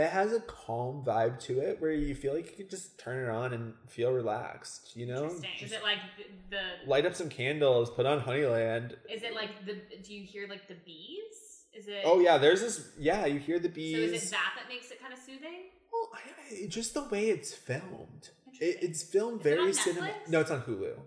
it 0.00 0.10
has 0.10 0.32
a 0.32 0.40
calm 0.40 1.02
vibe 1.04 1.38
to 1.40 1.60
it 1.60 1.80
where 1.80 1.92
you 1.92 2.14
feel 2.14 2.34
like 2.34 2.50
you 2.50 2.56
can 2.56 2.68
just 2.68 2.98
turn 2.98 3.24
it 3.24 3.30
on 3.30 3.52
and 3.52 3.74
feel 3.88 4.12
relaxed 4.12 4.96
you 4.96 5.06
know 5.06 5.26
Is 5.60 5.72
it 5.72 5.82
like 5.82 5.98
the, 6.16 6.56
the 6.56 6.90
light 6.90 7.06
up 7.06 7.14
some 7.14 7.28
candles 7.28 7.90
put 7.90 8.06
on 8.06 8.20
honeyland 8.20 8.94
is 9.12 9.22
it 9.22 9.34
like 9.34 9.50
the 9.66 9.76
do 10.02 10.14
you 10.14 10.24
hear 10.24 10.48
like 10.48 10.68
the 10.68 10.76
bees? 10.84 11.64
Is 11.72 11.86
it 11.86 12.02
oh 12.04 12.20
yeah 12.20 12.36
there's 12.38 12.60
this 12.60 12.88
yeah 12.98 13.26
you 13.26 13.38
hear 13.38 13.58
the 13.58 13.68
bees. 13.68 13.94
So 13.94 14.14
is 14.16 14.24
it 14.24 14.30
that 14.32 14.52
that 14.56 14.68
makes 14.68 14.90
it 14.90 15.00
kind 15.00 15.12
of 15.12 15.18
soothing? 15.18 15.70
Well, 15.92 16.08
I, 16.14 16.64
I, 16.64 16.66
just 16.66 16.94
the 16.94 17.04
way 17.04 17.30
it's 17.30 17.52
filmed. 17.52 18.30
It, 18.60 18.78
it's 18.82 19.02
filmed 19.02 19.40
Is 19.40 19.44
very 19.44 19.68
on 19.68 19.72
cinema. 19.72 20.06
Netflix? 20.08 20.28
No, 20.28 20.40
it's 20.40 20.50
on 20.50 20.62
Hulu. 20.62 20.90
Okay, 20.92 20.98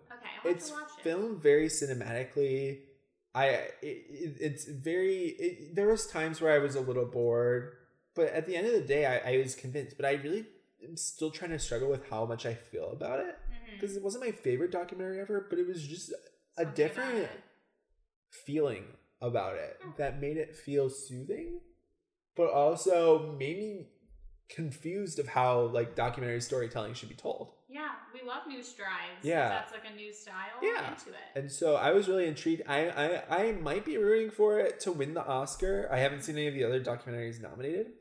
It's 0.46 0.70
to 0.70 0.74
watch 0.76 0.84
it. 0.98 1.04
filmed 1.04 1.42
very 1.42 1.68
cinematically. 1.68 2.80
I 3.36 3.46
it, 3.48 3.74
it, 3.82 4.36
it's 4.40 4.66
very. 4.66 5.36
It, 5.40 5.76
there 5.76 5.88
was 5.88 6.08
times 6.08 6.40
where 6.42 6.54
I 6.54 6.60
was 6.60 6.76
a 6.76 6.82
little 6.82 7.06
bored, 7.06 7.74
but 8.16 8.28
at 8.28 8.46
the 8.46 8.56
end 8.56 8.68
of 8.68 8.74
the 8.74 8.82
day, 8.82 9.06
I, 9.06 9.34
I 9.34 9.38
was 9.38 9.56
convinced. 9.56 9.96
But 9.98 10.06
I 10.06 10.14
really 10.14 10.46
am 10.84 10.96
still 10.98 11.32
trying 11.32 11.52
to 11.52 11.60
struggle 11.60 11.90
with 11.90 12.08
how 12.10 12.26
much 12.26 12.46
I 12.46 12.54
feel 12.54 12.92
about 12.92 13.20
it 13.20 13.38
because 13.80 13.96
it 13.96 14.04
wasn't 14.04 14.24
my 14.26 14.32
favorite 14.32 14.72
documentary 14.72 15.20
ever, 15.20 15.48
but 15.50 15.60
it 15.60 15.68
was 15.68 15.86
just 15.86 16.12
a 16.12 16.16
Something 16.64 16.74
different 16.76 17.30
feeling 18.46 18.84
about 19.22 19.56
it 19.56 19.78
Hmm. 19.84 19.92
that 19.98 20.20
made 20.20 20.38
it 20.38 20.56
feel 20.56 20.90
soothing, 20.90 21.62
but 22.36 22.50
also 22.52 23.32
made 23.38 23.58
me 23.58 23.88
confused 24.50 25.18
of 25.20 25.28
how 25.28 25.62
like 25.62 25.96
documentary 25.96 26.42
storytelling 26.42 26.94
should 26.94 27.10
be 27.10 27.16
told. 27.16 27.54
Yeah, 27.70 27.90
we 28.14 28.22
love 28.28 28.46
new 28.48 28.62
strides. 28.62 29.24
Yeah. 29.24 29.50
That's 29.50 29.72
like 29.72 29.86
a 29.92 29.96
new 29.96 30.14
style. 30.14 30.60
Yeah. 30.62 30.92
Into 30.92 31.10
it. 31.10 31.16
And 31.40 31.52
so 31.52 31.76
I 31.76 31.92
was 31.92 32.08
really 32.08 32.28
intrigued. 32.28 32.62
I, 32.68 32.90
I 33.30 33.48
I 33.48 33.52
might 33.54 33.84
be 33.86 33.98
rooting 33.98 34.30
for 34.30 34.60
it 34.60 34.80
to 34.82 34.92
win 34.92 35.14
the 35.16 35.26
Oscar. 35.26 35.88
I 35.92 35.98
haven't 36.00 36.24
seen 36.24 36.38
any 36.38 36.48
of 36.48 36.54
the 36.54 36.64
other 36.66 36.80
documentaries 36.84 37.42
nominated. 37.42 37.94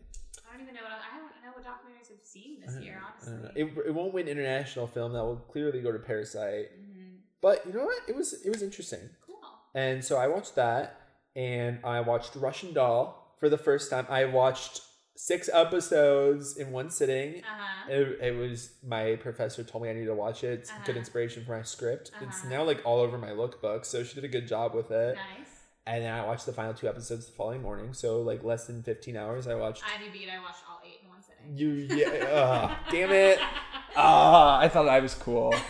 I 0.63 0.65
don't 0.65 0.75
even 0.75 0.75
know 0.75 0.83
what 0.83 1.01
I 1.13 1.17
don't 1.17 1.43
know 1.43 1.53
what 1.55 1.65
documentaries 1.65 2.13
I've 2.13 2.25
seen 2.27 2.61
this 2.65 2.77
year. 2.81 3.03
Honestly. 3.27 3.63
It, 3.63 3.87
it 3.89 3.95
won't 3.95 4.15
win 4.15 4.29
international 4.29 4.87
film. 4.87 5.13
That 5.13 5.25
will 5.25 5.37
clearly 5.37 5.81
go 5.81 5.93
to 5.93 5.99
Parasite. 5.99 6.67
Mhm. 6.79 7.19
But 7.41 7.67
you 7.67 7.73
know 7.73 7.85
what? 7.85 8.03
It 8.09 8.15
was 8.17 8.33
it 8.45 8.51
was 8.51 8.63
interesting. 8.63 9.11
Cool. 9.27 9.39
And 9.75 10.05
so 10.05 10.17
I 10.17 10.27
watched 10.29 10.55
that, 10.57 11.01
and 11.35 11.79
I 11.85 12.01
watched 12.01 12.37
Russian 12.37 12.73
Doll 12.73 13.35
for 13.41 13.49
the 13.49 13.59
first 13.59 13.91
time. 13.91 14.07
I 14.09 14.25
watched 14.27 14.83
six 15.17 15.49
episodes 15.53 16.57
in 16.57 16.71
one 16.73 16.91
sitting. 16.91 17.35
Uh 17.37 17.39
huh. 17.39 17.93
It, 17.95 18.19
it 18.23 18.37
was 18.37 18.75
my 18.87 19.17
professor 19.17 19.65
told 19.65 19.83
me 19.83 19.91
I 19.91 19.93
needed 19.95 20.07
to 20.07 20.15
watch 20.15 20.45
it. 20.45 20.61
It's 20.61 20.71
good 20.73 20.93
Uh-huh. 20.93 20.99
inspiration 21.01 21.45
for 21.45 21.57
my 21.57 21.63
script. 21.65 22.13
It's 22.21 22.45
Uh-huh. 22.45 22.55
now 22.55 22.63
like 22.65 22.81
all 22.85 23.01
over 23.01 23.19
my 23.19 23.31
lookbook, 23.31 23.85
so 23.85 24.05
she 24.05 24.15
did 24.15 24.25
a 24.25 24.29
good 24.29 24.47
job 24.47 24.75
with 24.75 24.91
it. 24.93 25.19
Nice. 25.39 25.52
And 25.87 26.05
then 26.05 26.15
I 26.15 26.25
watched 26.25 26.47
the 26.47 26.53
final 26.53 26.75
two 26.75 26.89
episodes 26.89 27.27
the 27.27 27.33
following 27.33 27.61
morning, 27.63 27.93
so 27.93 28.21
like 28.23 28.45
less 28.45 28.67
than 28.67 28.83
fifteen 28.83 29.17
hours. 29.17 29.49
I 29.49 29.55
watched. 29.57 29.83
Ivy 29.85 30.11
beat. 30.11 30.29
I 30.31 30.41
watched 30.41 30.63
all 30.71 30.81
eight 30.85 31.01
in 31.03 31.09
one 31.09 31.19
sitting. 31.23 31.57
You 31.59 31.97
yeah, 31.97 32.27
ugh, 32.27 32.77
damn 32.91 33.11
it! 33.11 33.39
Ah, 33.95 34.59
I 34.59 34.69
thought 34.69 34.89
I 34.89 35.01
was 35.01 35.15
cool. 35.15 35.55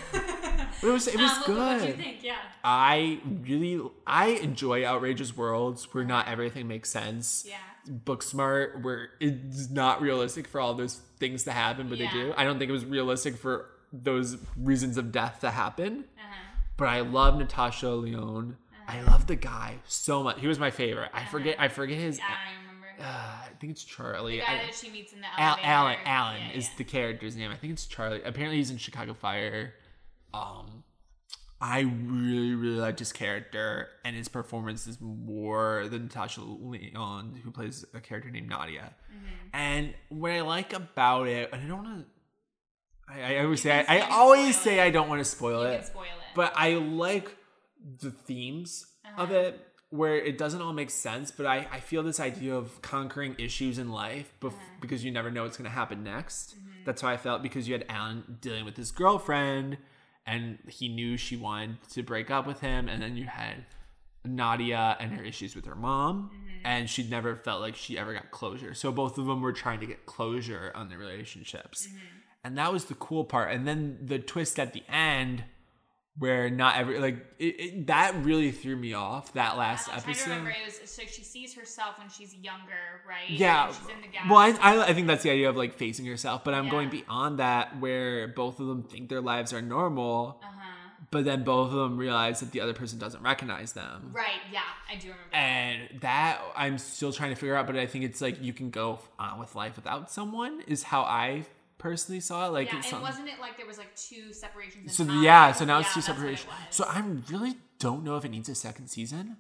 But 0.81 0.89
it 0.89 0.93
was 0.93 1.07
it 1.09 1.17
was 1.21 1.31
um, 1.31 1.43
good. 1.47 1.57
What 1.59 1.81
do 1.81 1.87
you 1.89 1.93
think? 1.95 2.23
Yeah. 2.23 2.37
I 2.65 3.21
really 3.43 3.81
I 4.07 4.27
enjoy 4.29 4.85
outrageous 4.85 5.37
worlds 5.37 5.93
where 5.95 6.03
not 6.05 6.29
everything 6.29 6.67
makes 6.69 6.89
sense. 6.91 7.45
Yeah. 7.47 7.57
Book 7.89 8.23
smart 8.23 8.83
where 8.83 9.11
it's 9.21 9.71
not 9.71 10.01
realistic 10.03 10.47
for 10.49 10.61
all 10.61 10.75
those 10.75 11.01
things 11.19 11.45
to 11.45 11.53
happen, 11.53 11.89
but 11.89 11.99
Yeah. 11.99 12.11
they 12.13 12.19
do. 12.19 12.35
I 12.37 12.45
don't 12.45 12.59
think 12.59 12.69
it 12.69 12.73
was 12.73 12.85
realistic 12.85 13.37
for 13.37 13.71
those 13.93 14.39
reasons 14.57 14.97
of 14.99 15.13
death 15.13 15.41
to 15.41 15.51
happen. 15.51 16.05
Uh 16.17 16.23
huh. 16.23 16.59
But 16.77 16.89
I 16.89 17.01
love 17.01 17.39
Natasha 17.39 17.91
Lyonne. 17.91 18.57
I 18.89 19.03
love 19.03 19.27
the 19.27 19.37
guy 19.37 19.77
so 19.87 20.23
much. 20.23 20.41
He 20.41 20.47
was 20.47 20.59
my 20.59 20.71
favorite. 20.71 21.11
I 21.15 21.25
forget 21.25 21.57
I 21.59 21.69
forget 21.69 21.99
his 21.99 22.19
I 22.19 22.23
don't 22.53 22.67
remember. 22.67 22.87
uh, 23.01 23.47
I 23.47 23.49
think 23.61 23.73
it's 23.73 23.85
Charlie. 23.85 24.39
the 24.39 24.43
guy 24.45 24.61
I- 24.63 24.67
that 24.67 24.75
she 24.75 24.91
meets 24.91 25.13
in 25.13 25.21
the 25.21 25.27
Al- 25.39 25.59
Alan 25.63 25.97
Alan 26.05 26.41
Yeah, 26.41 26.53
is 26.59 26.69
yeah. 26.69 26.75
the 26.79 26.85
character's 26.85 27.37
name. 27.37 27.51
I 27.51 27.57
think 27.57 27.73
it's 27.75 27.87
Charlie. 27.87 28.23
Apparently 28.23 28.57
he's 28.59 28.71
in 28.71 28.79
Chicago 28.79 29.15
Fire. 29.15 29.75
Um 30.35 30.85
I 31.61 31.81
really, 31.83 32.57
really 32.57 32.81
liked 32.81 32.99
his 32.99 33.13
character 33.13 33.89
and 34.05 34.17
his 34.17 34.27
performance 34.29 34.89
is 34.89 35.01
more 35.01 35.87
than 35.89 36.05
Natasha 36.05 36.41
Lyonne, 36.41 37.41
who 37.45 37.53
plays 37.53 37.85
a 37.95 38.01
character 38.01 38.31
named 38.33 38.49
Nadia. 38.49 38.95
Mm-hmm. 39.15 39.27
And 39.53 39.95
what 40.09 40.33
I 40.33 40.41
like 40.41 40.73
about 40.73 41.29
it, 41.29 41.51
and 41.53 41.63
I 41.63 41.67
don't 41.69 41.85
want 41.85 42.05
to, 43.09 43.13
I, 43.15 43.37
I 43.37 43.45
always 43.45 43.65
You 43.65 43.71
say, 43.71 43.85
I, 43.87 43.99
I 43.99 44.09
always 44.11 44.59
say 44.61 44.81
it. 44.81 44.83
I 44.83 44.91
don't 44.91 45.09
want 45.09 45.21
to 45.21 45.25
spoil 45.25 45.63
it, 45.63 45.85
spoil 45.87 46.03
it. 46.03 46.35
but 46.35 46.53
I 46.57 46.71
like 46.75 47.37
the 48.01 48.11
themes 48.11 48.87
of 49.19 49.31
Uh-huh. 49.31 49.39
it 49.41 49.69
where 49.91 50.17
it 50.17 50.39
doesn't 50.39 50.63
all 50.63 50.73
make 50.73 50.91
sense 50.91 51.31
but 51.31 51.45
I, 51.45 51.67
I 51.71 51.81
feel 51.81 52.03
this 52.03 52.19
idea 52.21 52.55
of 52.55 52.81
conquering 52.81 53.35
issues 53.39 53.79
in 53.79 53.91
life 53.91 54.33
bef- 54.41 54.49
Uh-huh. 54.53 54.59
because 54.81 55.05
you 55.05 55.11
never 55.11 55.31
know 55.31 55.43
what's 55.43 55.57
going 55.59 55.69
to 55.71 55.75
happen 55.83 56.03
next 56.03 56.55
Mm-hmm. 56.57 56.85
that's 56.87 57.03
how 57.03 57.09
i 57.09 57.17
felt 57.17 57.43
because 57.43 57.67
you 57.69 57.75
had 57.75 57.85
alan 57.89 58.39
dealing 58.41 58.65
with 58.65 58.77
his 58.77 58.91
girlfriend 58.91 59.77
and 60.27 60.59
he 60.69 60.89
knew 60.89 61.17
she 61.17 61.37
wanted 61.37 61.77
to 61.91 62.03
break 62.03 62.31
up 62.31 62.47
with 62.47 62.61
him 62.61 62.89
and 62.89 63.03
then 63.03 63.17
you 63.17 63.27
had 63.27 63.67
nadia 64.25 64.97
and 65.01 65.13
her 65.13 65.25
issues 65.25 65.55
with 65.57 65.67
her 65.67 65.75
mom 65.75 66.31
Mm-hmm. 66.33 66.49
and 66.65 66.89
she 66.89 67.03
never 67.09 67.35
felt 67.37 67.61
like 67.61 67.75
she 67.77 67.99
ever 67.99 68.15
got 68.15 68.31
closure 68.31 68.73
so 68.75 68.93
both 68.93 69.19
of 69.19 69.27
them 69.27 69.41
were 69.43 69.53
trying 69.53 69.81
to 69.81 69.87
get 69.87 70.07
closure 70.07 70.71
on 70.75 70.89
their 70.89 70.99
relationships 70.99 71.87
Mm-hmm. 71.89 71.99
and 72.45 72.57
that 72.59 72.73
was 72.73 72.85
the 72.87 72.95
cool 72.95 73.25
part 73.25 73.51
and 73.53 73.67
then 73.67 73.99
the 74.01 74.19
twist 74.21 74.59
at 74.61 74.73
the 74.73 74.85
end 74.89 75.45
where 76.19 76.51
not 76.51 76.77
every 76.77 76.99
like 76.99 77.17
it, 77.39 77.45
it, 77.61 77.87
that 77.87 78.15
really 78.23 78.53
threw 78.53 78.77
me 78.77 78.93
off 78.93 79.33
that 79.33 79.57
last 79.57 79.89
episode. 79.89 79.95
I'm 79.97 80.03
trying 80.03 80.15
to 80.15 80.21
episode 80.21 80.31
remember. 80.31 80.51
It 80.51 80.81
was 80.83 80.91
so 80.91 81.03
she 81.07 81.25
sees 81.25 81.55
herself 81.55 81.99
when 81.99 82.09
she's 82.11 82.35
younger, 82.35 83.01
right? 83.09 83.31
yeah 83.31 83.69
she's 83.69 83.79
in 83.89 84.03
the 84.03 84.09
gas. 84.09 84.27
well 84.29 84.39
I, 84.39 84.51
I, 84.61 84.87
I 84.89 84.93
think 84.95 85.07
that's 85.07 85.23
the 85.23 85.31
idea 85.31 85.49
of 85.49 85.57
like 85.57 85.73
facing 85.75 86.05
yourself 86.05 86.45
but 86.45 86.53
i'm 86.55 86.69
going 86.69 86.91
beyond 86.91 87.39
that 87.39 87.79
where 87.81 88.29
both 88.29 88.61
of 88.61 88.67
them 88.67 88.83
think 88.83 89.09
their 89.09 89.21
lives 89.23 89.53
are 89.55 89.63
normal 89.63 90.41
Uh 90.43 90.47
huh. 90.47 90.77
but 91.11 91.25
then 91.25 91.45
both 91.45 91.69
of 91.69 91.75
them 91.79 91.97
realize 91.97 92.41
that 92.41 92.53
the 92.53 92.61
other 92.61 92.75
person 92.75 92.99
doesn't 92.99 93.23
recognize 93.23 93.73
them 93.73 94.11
Right. 94.13 94.41
Yeah, 94.53 94.61
I 94.91 94.97
do 94.97 95.09
remember. 95.09 95.35
and 95.35 96.01
that 96.03 96.41
i'm 96.55 96.77
still 96.77 97.13
trying 97.13 97.31
to 97.31 97.37
figure 97.37 97.57
out 97.57 97.67
but 97.67 97.77
i 97.77 97.87
think 97.87 98.05
it's 98.05 98.21
like 98.21 98.43
you 98.43 98.53
can 98.53 98.69
go 98.71 98.99
on 99.19 99.39
with 99.41 99.55
life 99.55 99.77
without 99.77 100.11
someone 100.11 100.61
is 100.67 100.83
how 100.83 101.03
i 101.03 101.45
personally 101.83 102.21
saw 102.21 102.47
it 102.47 102.53
like 102.53 102.73
yeah, 102.73 102.79
it's 102.79 102.93
and 102.93 103.03
wasn't 103.03 103.29
it 103.29 103.41
like 103.41 103.57
there 103.57 103.67
was 103.67 103.79
like 103.79 103.95
two 103.97 104.33
separations? 104.33 104.85
In 104.85 104.89
so 104.91 105.05
time? 105.05 105.23
yeah 105.23 105.53
so 105.53 105.65
now 105.65 105.81
it's 105.81 105.93
two 105.93 106.01
what 106.01 106.29
it 106.29 106.47
so 106.71 106.85
i 106.85 107.03
really 107.29 107.57
don't 107.79 108.05
know 108.05 108.17
if 108.17 108.25
it 108.25 108.31
needs 108.31 108.49
a 108.49 108.55
second 108.55 108.87
season 108.87 109.37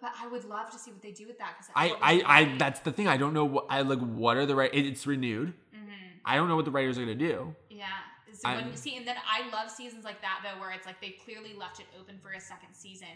But 0.00 0.12
I 0.22 0.28
would 0.28 0.44
love 0.44 0.70
to 0.70 0.78
see 0.78 0.92
what 0.92 1.02
they 1.02 1.10
do 1.10 1.26
with 1.26 1.38
that 1.38 1.54
because 1.56 1.70
I, 1.74 1.88
I, 2.00 2.38
I, 2.38 2.56
that's 2.58 2.80
the 2.80 2.92
thing. 2.92 3.08
I 3.08 3.16
don't 3.16 3.32
know 3.32 3.46
what 3.46 3.66
I 3.70 3.80
like. 3.80 3.98
What 3.98 4.36
are 4.36 4.44
the 4.44 4.54
right? 4.54 4.70
It's 4.72 5.06
renewed. 5.06 5.54
Mm-hmm. 5.74 6.18
I 6.24 6.36
don't 6.36 6.48
know 6.48 6.56
what 6.56 6.66
the 6.66 6.70
writers 6.70 6.98
are 6.98 7.00
gonna 7.00 7.14
do. 7.14 7.54
Yeah. 7.70 7.86
So 8.32 8.50
when 8.50 8.68
you 8.68 8.76
see, 8.76 8.96
and 8.98 9.08
then 9.08 9.16
I 9.26 9.48
love 9.50 9.70
seasons 9.70 10.04
like 10.04 10.20
that 10.20 10.40
though, 10.44 10.60
where 10.60 10.70
it's 10.72 10.86
like 10.86 11.00
they 11.00 11.16
clearly 11.24 11.54
left 11.58 11.80
it 11.80 11.86
open 11.98 12.18
for 12.22 12.32
a 12.32 12.40
second 12.40 12.74
season. 12.74 13.08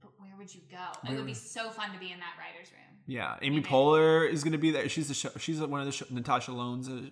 But 0.00 0.12
where 0.18 0.30
would 0.38 0.54
you 0.54 0.60
go? 0.70 1.10
It 1.10 1.16
would 1.16 1.26
be 1.26 1.34
so 1.34 1.70
fun 1.70 1.92
to 1.92 1.98
be 1.98 2.12
in 2.12 2.20
that 2.20 2.34
writer's 2.38 2.70
room. 2.70 2.98
Yeah, 3.06 3.36
Amy 3.42 3.58
Okay. 3.58 3.68
Poehler 3.68 4.30
is 4.30 4.44
gonna 4.44 4.58
be 4.58 4.70
there. 4.70 4.88
She's 4.88 5.08
the 5.08 5.14
show. 5.14 5.30
She's 5.38 5.60
one 5.60 5.80
of 5.80 5.86
the 5.86 5.92
show, 5.92 6.06
Natasha 6.10 6.52
Lone's 6.52 6.88
a 6.88 7.10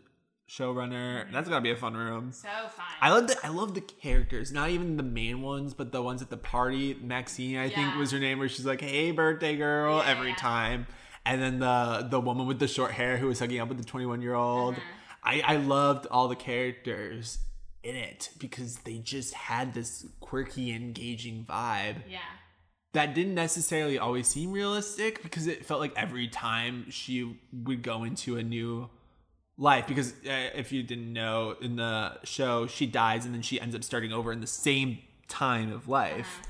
showrunner. 0.49 1.31
That's 1.33 1.49
gonna 1.49 1.61
be 1.61 1.71
a 1.71 1.77
fun 1.77 1.95
room. 1.95 2.33
So 2.33 2.49
fun. 2.49 2.87
I 3.01 3.11
love 3.11 3.29
the 3.29 3.37
I 3.45 3.49
love 3.49 3.75
the 3.75 3.81
characters, 3.81 4.51
not 4.53 4.71
even 4.71 4.97
the 4.97 5.03
main 5.03 5.43
ones, 5.43 5.75
but 5.75 5.93
the 5.93 6.03
ones 6.03 6.23
at 6.23 6.31
the 6.31 6.37
party. 6.37 6.95
Maxine, 6.95 7.59
I 7.59 7.69
think 7.69 7.97
was 7.97 8.11
her 8.13 8.19
name, 8.19 8.39
where 8.39 8.49
she's 8.49 8.67
like, 8.67 8.81
"Hey, 8.81 9.11
birthday 9.11 9.57
girl," 9.57 9.99
Yeah, 9.99 10.11
every 10.11 10.31
yeah. 10.31 10.37
time. 10.37 10.87
And 11.27 11.43
then 11.43 11.59
the 11.59 12.07
the 12.11 12.21
woman 12.21 12.47
with 12.47 12.59
the 12.59 12.69
short 12.69 12.93
hair 12.93 13.19
who 13.19 13.27
was 13.27 13.39
hooking 13.39 13.61
up 13.61 13.69
with 13.69 13.79
the 13.79 13.85
twenty 13.85 14.07
one 14.07 14.23
year 14.23 14.35
old. 14.35 14.75
Uh-huh. 14.75 14.83
I 15.23 15.43
I 15.45 15.57
loved 15.57 16.07
all 16.07 16.29
the 16.29 16.37
characters 16.37 17.39
in 17.83 17.95
it 17.95 18.31
because 18.39 18.77
they 18.79 18.99
just 18.99 19.35
had 19.35 19.75
this 19.75 20.07
quirky, 20.21 20.73
engaging 20.73 21.45
vibe 21.49 21.97
yeah. 22.09 22.19
that 22.93 23.15
didn't 23.15 23.35
necessarily 23.35 23.99
always 23.99 24.27
seem 24.27 24.53
realistic 24.53 25.23
because 25.23 25.47
it 25.47 25.65
felt 25.65 25.81
like 25.81 25.93
every 25.97 26.29
time 26.29 26.91
she 26.91 27.39
would 27.53 27.83
go 27.83 28.05
into 28.05 28.37
a 28.37 28.43
new 28.43 28.91
life 29.59 29.87
because 29.89 30.13
uh, 30.27 30.51
if 30.55 30.71
you 30.73 30.83
didn't 30.83 31.13
know 31.13 31.55
in 31.61 31.77
the 31.77 32.13
show 32.25 32.67
she 32.67 32.87
dies 32.87 33.25
and 33.25 33.35
then 33.35 33.43
she 33.43 33.61
ends 33.61 33.75
up 33.75 33.83
starting 33.83 34.13
over 34.13 34.31
in 34.33 34.41
the 34.41 34.47
same 34.47 34.99
time 35.27 35.73
of 35.73 35.89
life 35.89 36.41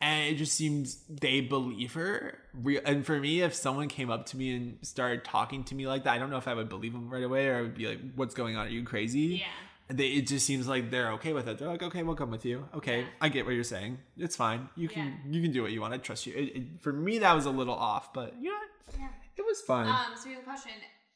and 0.00 0.28
it 0.32 0.36
just 0.36 0.52
seems 0.54 0.98
they 1.08 1.40
believe 1.40 1.94
her 1.94 2.38
and 2.86 3.04
for 3.04 3.18
me 3.18 3.40
if 3.42 3.54
someone 3.54 3.88
came 3.88 4.08
up 4.10 4.24
to 4.26 4.36
me 4.36 4.54
and 4.54 4.78
started 4.82 5.24
talking 5.24 5.64
to 5.64 5.74
me 5.74 5.86
like 5.86 6.04
that 6.04 6.12
i 6.14 6.18
don't 6.18 6.30
know 6.30 6.36
if 6.36 6.46
i 6.46 6.54
would 6.54 6.68
believe 6.68 6.92
them 6.92 7.10
right 7.10 7.24
away 7.24 7.48
or 7.48 7.56
i 7.56 7.60
would 7.62 7.74
be 7.74 7.86
like 7.88 7.98
what's 8.14 8.34
going 8.34 8.54
on 8.56 8.66
are 8.66 8.70
you 8.70 8.84
crazy 8.84 9.42
Yeah. 9.42 9.46
they, 9.88 10.08
it 10.08 10.26
just 10.28 10.46
seems 10.46 10.68
like 10.68 10.90
they're 10.90 11.10
okay 11.12 11.32
with 11.34 11.46
it. 11.48 11.58
They're 11.58 11.68
like, 11.68 11.82
okay, 11.82 12.02
we'll 12.02 12.14
come 12.16 12.30
with 12.30 12.46
you. 12.46 12.66
Okay, 12.74 13.00
Yeah. 13.00 13.06
I 13.20 13.28
get 13.28 13.44
what 13.44 13.52
you're 13.54 13.64
saying. 13.64 13.98
It's 14.16 14.34
fine. 14.34 14.68
You 14.76 14.88
can 14.88 15.06
Yeah. 15.08 15.32
you 15.32 15.42
can 15.42 15.52
do 15.52 15.60
what 15.62 15.72
you 15.72 15.80
want. 15.82 15.92
I 15.92 15.98
trust 15.98 16.24
you. 16.26 16.32
It, 16.34 16.56
it, 16.56 16.62
for 16.80 16.90
me, 16.92 17.18
that 17.18 17.34
was 17.34 17.44
a 17.44 17.50
little 17.50 17.74
off, 17.74 18.14
but 18.14 18.34
you 18.40 18.48
know. 18.50 18.58
Yeah. 18.98 19.08
it 19.36 19.44
was 19.44 19.60
fun. 19.60 19.86
Um. 19.86 19.96
So 20.16 20.28
we 20.30 20.34
have 20.36 20.42
a 20.42 20.44
question. 20.46 20.72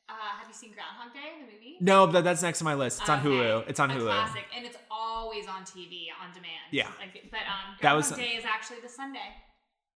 Uh, 0.08 0.12
have 0.38 0.48
you 0.48 0.54
seen 0.54 0.72
Groundhog 0.72 1.12
Day, 1.12 1.20
the 1.38 1.52
movie? 1.52 1.76
no, 1.80 2.06
but 2.06 2.24
that's 2.24 2.42
next 2.42 2.58
to 2.58 2.64
my 2.64 2.74
list. 2.74 3.00
It's 3.00 3.08
on 3.10 3.18
Okay. 3.20 3.28
Hulu. 3.28 3.68
It's 3.68 3.78
on 3.80 3.90
a 3.90 3.94
Hulu. 3.94 4.04
Classic, 4.06 4.44
and 4.56 4.64
it's 4.64 4.78
always 4.90 5.46
on 5.46 5.62
TV 5.64 6.06
on 6.22 6.28
demand. 6.32 6.64
Yeah. 6.70 6.88
Like, 6.98 7.28
but 7.30 7.40
um, 7.40 7.76
That 7.82 7.92
was- 7.94 8.08
Groundhog 8.08 8.26
Day 8.30 8.36
is 8.36 8.44
actually 8.44 8.80
the 8.80 8.88
Sunday. 8.88 9.34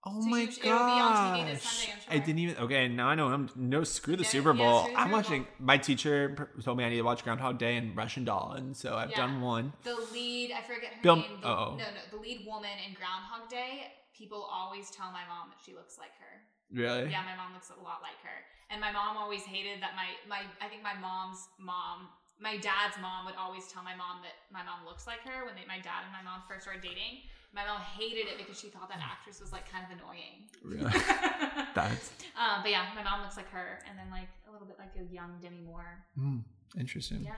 Oh 0.05 0.21
So 0.21 0.29
my 0.29 0.41
you- 0.41 0.47
gosh! 0.49 0.59
it'll 0.59 0.79
be 0.79 1.01
on 1.01 1.39
TV 1.39 1.53
this 1.55 1.63
Sunday, 1.63 1.93
I'm 2.11 2.17
I 2.21 2.25
didn't 2.25 2.39
even. 2.41 2.57
Okay, 2.65 2.89
now 2.89 3.07
I 3.09 3.15
know. 3.15 3.29
I'm 3.29 3.49
no 3.55 3.85
screw 3.85 4.17
the 4.17 4.25
Yeah, 4.25 4.29
Super 4.31 4.53
Bowl. 4.53 4.81
screw 4.83 4.93
the 4.95 4.99
I'm 5.01 5.07
Super 5.07 5.17
watching. 5.17 5.47
My 5.61 5.79
teacher 5.79 6.51
told 6.63 6.77
me 6.77 6.85
I 6.85 6.89
need 6.91 6.97
to 6.97 7.03
watch 7.03 7.23
Groundhog 7.23 7.59
Day 7.59 7.77
and 7.77 7.97
Russian 7.97 8.25
Doll, 8.25 8.53
and 8.57 8.77
so 8.77 8.97
I've 8.97 9.11
Yeah. 9.11 9.17
done 9.19 9.41
one. 9.41 9.73
The 9.85 9.95
lead, 10.13 10.51
I 10.53 10.61
forget 10.63 10.93
her 10.95 11.03
Bill- 11.03 11.17
name. 11.17 11.41
The, 11.41 11.47
oh. 11.49 11.77
No, 11.79 11.85
no, 11.85 12.01
the 12.11 12.17
lead 12.17 12.45
woman 12.45 12.77
in 12.87 12.95
Groundhog 12.95 13.49
Day. 13.49 13.93
People 14.13 14.43
always 14.43 14.91
tell 14.91 15.11
my 15.13 15.25
mom 15.27 15.51
that 15.51 15.59
she 15.65 15.73
looks 15.73 15.97
like 15.99 16.13
her. 16.19 16.43
Really? 16.73 17.11
Yeah, 17.13 17.23
my 17.29 17.37
mom 17.37 17.53
looks 17.53 17.71
a 17.71 17.77
lot 17.85 18.01
like 18.03 18.17
her. 18.25 18.39
And 18.73 18.81
my 18.81 18.91
mom 18.91 19.17
always 19.21 19.43
hated 19.45 19.81
that 19.85 19.93
my 19.95 20.09
my 20.29 20.43
I 20.65 20.69
think 20.73 20.83
my 20.83 20.97
mom's 20.97 21.45
mom, 21.61 22.09
my 22.41 22.57
dad's 22.57 22.97
mom 23.01 23.29
would 23.29 23.37
always 23.37 23.69
tell 23.69 23.85
my 23.85 23.95
mom 23.95 24.25
that 24.25 24.35
my 24.51 24.65
mom 24.65 24.85
looks 24.89 25.07
like 25.07 25.21
her 25.29 25.45
when 25.45 25.55
they, 25.55 25.69
my 25.69 25.77
dad 25.79 26.09
and 26.09 26.13
my 26.13 26.25
mom 26.25 26.41
first 26.49 26.65
started 26.65 26.81
dating. 26.83 27.29
My 27.55 27.69
mom 27.69 27.85
hated 27.85 28.33
it 28.33 28.39
because 28.41 28.57
she 28.59 28.69
thought 28.73 28.89
that 28.89 28.97
actress 29.05 29.39
was 29.45 29.53
like 29.53 29.69
kind 29.71 29.85
of 29.85 29.93
annoying. 30.01 30.49
Really? 30.65 30.89
That's 31.77 32.09
um, 32.33 32.65
but 32.65 32.71
yeah, 32.73 32.89
my 32.97 33.05
mom 33.05 33.21
looks 33.21 33.37
like 33.37 33.51
her, 33.53 33.81
and 33.89 33.99
then 33.99 34.09
like 34.11 34.29
a 34.49 34.51
little 34.51 34.67
bit 34.67 34.79
like 34.81 34.97
a 34.97 35.05
young 35.13 35.37
Demi 35.43 35.61
Moore. 35.61 36.01
mm, 36.19 36.41
interesting. 36.81 37.21
Yeah. 37.25 37.37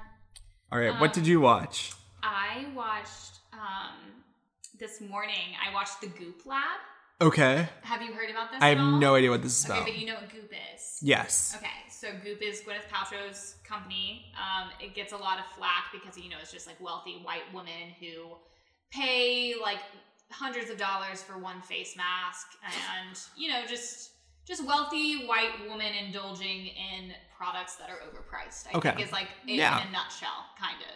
All 0.70 0.78
right, 0.78 0.94
what 1.00 1.10
Um, 1.10 1.14
did 1.18 1.26
you 1.26 1.40
watch? 1.40 1.92
I 2.22 2.66
watched 2.74 3.42
um 3.52 4.22
this 4.78 5.00
morning. 5.00 5.58
I 5.58 5.74
watched 5.74 6.00
The 6.00 6.06
Goop 6.06 6.46
Lab. 6.46 6.78
Okay. 7.20 7.68
Have 7.82 8.02
you 8.02 8.12
heard 8.12 8.30
about 8.30 8.50
this? 8.50 8.60
I 8.60 8.68
have 8.74 8.78
no 9.00 9.14
idea 9.14 9.30
what 9.30 9.42
this 9.42 9.58
is 9.58 9.64
Okay, 9.64 9.72
about. 9.72 9.82
Okay, 9.82 9.92
but 9.92 10.00
you 10.00 10.06
know 10.06 10.14
what 10.14 10.30
Goop 10.30 10.50
is. 10.74 10.98
Yes. 11.00 11.54
Okay, 11.56 11.68
so 11.90 12.08
Goop 12.22 12.42
is 12.42 12.60
Gwyneth 12.62 12.88
Paltrow's 12.92 13.54
company. 13.64 14.26
Um, 14.36 14.70
it 14.80 14.94
gets 14.94 15.12
a 15.12 15.16
lot 15.16 15.38
of 15.38 15.44
flack 15.56 15.84
because 15.92 16.18
you 16.18 16.28
know 16.28 16.36
it's 16.42 16.52
just 16.52 16.66
like 16.66 16.80
wealthy 16.80 17.20
white 17.22 17.42
women 17.52 17.94
who 18.00 18.34
pay 18.90 19.54
like 19.60 19.78
hundreds 20.30 20.70
of 20.70 20.76
dollars 20.78 21.22
for 21.22 21.38
one 21.38 21.60
face 21.62 21.96
mask, 21.96 22.46
and 22.64 23.18
you 23.36 23.48
know 23.48 23.60
just 23.68 24.10
just 24.46 24.66
wealthy 24.66 25.26
white 25.26 25.52
woman 25.68 25.92
indulging 25.94 26.66
in 26.66 27.12
products 27.36 27.76
that 27.76 27.88
are 27.90 27.98
overpriced. 28.08 28.66
I 28.72 28.76
Okay. 28.76 28.90
think 28.90 29.06
is 29.06 29.12
like 29.12 29.28
it 29.46 29.54
Yeah. 29.54 29.80
in 29.82 29.88
a 29.88 29.92
nutshell, 29.92 30.46
kind 30.58 30.80
of. 30.82 30.88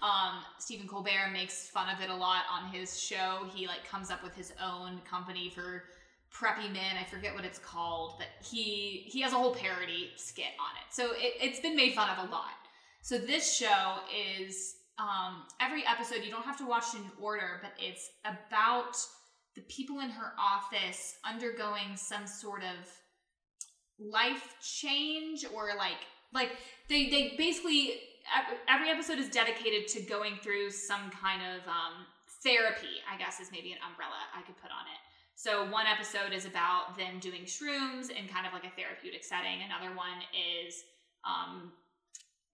Um, 0.00 0.42
Stephen 0.58 0.86
Colbert 0.86 1.30
makes 1.32 1.68
fun 1.68 1.88
of 1.88 2.00
it 2.00 2.08
a 2.08 2.14
lot 2.14 2.42
on 2.52 2.70
his 2.72 3.00
show. 3.00 3.46
He 3.52 3.66
like 3.66 3.84
comes 3.88 4.10
up 4.10 4.22
with 4.22 4.34
his 4.34 4.52
own 4.62 5.00
company 5.08 5.50
for 5.50 5.84
preppy 6.32 6.72
men. 6.72 6.96
I 7.00 7.04
forget 7.04 7.34
what 7.34 7.44
it's 7.44 7.58
called, 7.58 8.14
but 8.18 8.28
he 8.44 9.04
he 9.06 9.20
has 9.22 9.32
a 9.32 9.36
whole 9.36 9.54
parody 9.54 10.10
skit 10.16 10.52
on 10.60 10.76
it. 10.76 10.94
So 10.94 11.12
it, 11.12 11.34
it's 11.40 11.60
been 11.60 11.74
made 11.74 11.94
fun 11.94 12.10
of 12.10 12.28
a 12.28 12.30
lot. 12.30 12.54
So 13.02 13.18
this 13.18 13.56
show 13.56 13.96
is 14.36 14.76
um, 14.98 15.44
every 15.60 15.84
episode. 15.86 16.24
You 16.24 16.30
don't 16.30 16.44
have 16.44 16.58
to 16.58 16.66
watch 16.66 16.94
in 16.94 17.02
order, 17.20 17.60
but 17.62 17.72
it's 17.78 18.10
about 18.24 18.96
the 19.54 19.62
people 19.62 20.00
in 20.00 20.10
her 20.10 20.32
office 20.38 21.16
undergoing 21.28 21.96
some 21.96 22.26
sort 22.26 22.62
of 22.62 22.88
life 23.98 24.54
change 24.60 25.44
or 25.52 25.70
like 25.76 25.98
like 26.32 26.50
they 26.88 27.08
they 27.08 27.34
basically 27.36 27.94
every 28.68 28.90
episode 28.90 29.18
is 29.18 29.28
dedicated 29.28 29.88
to 29.88 30.00
going 30.00 30.36
through 30.42 30.70
some 30.70 31.10
kind 31.10 31.42
of 31.42 31.66
um, 31.68 32.06
therapy 32.42 33.00
i 33.10 33.16
guess 33.18 33.40
is 33.40 33.50
maybe 33.50 33.72
an 33.72 33.78
umbrella 33.88 34.18
i 34.36 34.42
could 34.42 34.56
put 34.56 34.70
on 34.70 34.86
it. 34.92 35.00
So 35.38 35.70
one 35.70 35.86
episode 35.86 36.34
is 36.34 36.46
about 36.46 36.98
them 36.98 37.20
doing 37.20 37.42
shrooms 37.46 38.10
in 38.10 38.26
kind 38.26 38.42
of 38.44 38.52
like 38.52 38.66
a 38.66 38.74
therapeutic 38.74 39.22
setting. 39.22 39.62
Another 39.62 39.94
one 39.94 40.18
is 40.34 40.82
um, 41.22 41.70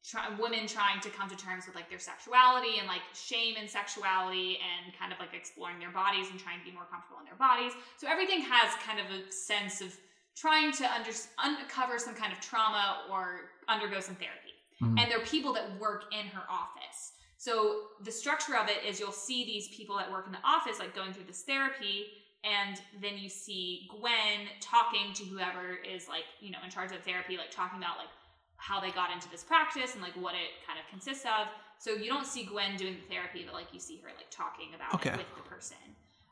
try, 0.05 0.29
women 0.37 0.69
trying 0.69 1.01
to 1.01 1.09
come 1.09 1.25
to 1.33 1.37
terms 1.37 1.65
with 1.65 1.75
like 1.75 1.89
their 1.89 1.99
sexuality 1.99 2.77
and 2.77 2.87
like 2.87 3.01
shame 3.17 3.55
and 3.59 3.65
sexuality 3.65 4.61
and 4.61 4.93
kind 5.01 5.17
of 5.17 5.19
like 5.19 5.33
exploring 5.33 5.79
their 5.81 5.97
bodies 5.97 6.29
and 6.29 6.37
trying 6.39 6.61
to 6.61 6.65
be 6.69 6.77
more 6.77 6.85
comfortable 6.93 7.17
in 7.21 7.25
their 7.25 7.41
bodies. 7.41 7.73
So 7.97 8.05
everything 8.05 8.45
has 8.45 8.77
kind 8.85 9.01
of 9.01 9.09
a 9.09 9.33
sense 9.33 9.81
of 9.81 9.97
trying 10.37 10.71
to 10.77 10.85
under, 10.93 11.17
uncover 11.41 11.99
some 11.99 12.13
kind 12.13 12.37
of 12.37 12.41
trauma 12.45 13.09
or 13.11 13.49
undergo 13.67 14.01
some 14.01 14.15
therapy. 14.21 14.44
Mhm. 14.83 14.99
And 15.01 15.11
there 15.11 15.19
are 15.21 15.25
people 15.27 15.53
that 15.55 15.79
work 15.79 16.13
in 16.13 16.27
her 16.29 16.43
office. 16.51 17.13
So 17.37 17.89
the 18.01 18.11
structure 18.13 18.57
of 18.57 18.69
it 18.69 18.85
is 18.85 18.99
you'll 18.99 19.13
see 19.13 19.45
these 19.45 19.69
people 19.77 19.97
that 19.99 20.11
work 20.11 20.27
in 20.27 20.33
the 20.33 20.43
office 20.45 20.79
like 20.79 20.95
going 20.95 21.13
through 21.13 21.25
this 21.25 21.43
therapy 21.43 22.07
and 22.43 22.81
then 23.01 23.17
you 23.19 23.29
see 23.29 23.89
Gwen 23.91 24.49
talking 24.61 25.13
to 25.15 25.25
whoever 25.25 25.75
is 25.77 26.09
like, 26.09 26.25
you 26.41 26.51
know, 26.51 26.59
in 26.65 26.71
charge 26.71 26.93
of 26.93 26.99
therapy 27.03 27.37
like 27.37 27.51
talking 27.51 27.79
about 27.79 27.97
like 27.99 28.09
how 28.57 28.81
they 28.81 28.91
got 28.91 29.11
into 29.13 29.29
this 29.31 29.43
practice 29.43 29.95
and 29.95 30.03
like 30.03 30.15
what 30.17 30.35
it 30.35 30.65
kind 30.67 30.79
of 30.79 30.87
consists 30.91 31.25
of. 31.25 31.49
So 31.79 31.93
you 31.93 32.07
don't 32.07 32.27
see 32.27 32.45
Gwen 32.45 32.77
doing 32.77 32.97
the 32.97 33.15
therapy, 33.15 33.43
but 33.45 33.55
like 33.55 33.73
you 33.73 33.81
see 33.81 33.99
her 33.99 34.09
like 34.09 34.31
talking 34.31 34.75
about 34.75 34.95
Okay. 34.95 35.11
it 35.11 35.17
with 35.19 35.35
the 35.37 35.43
person. 35.49 35.77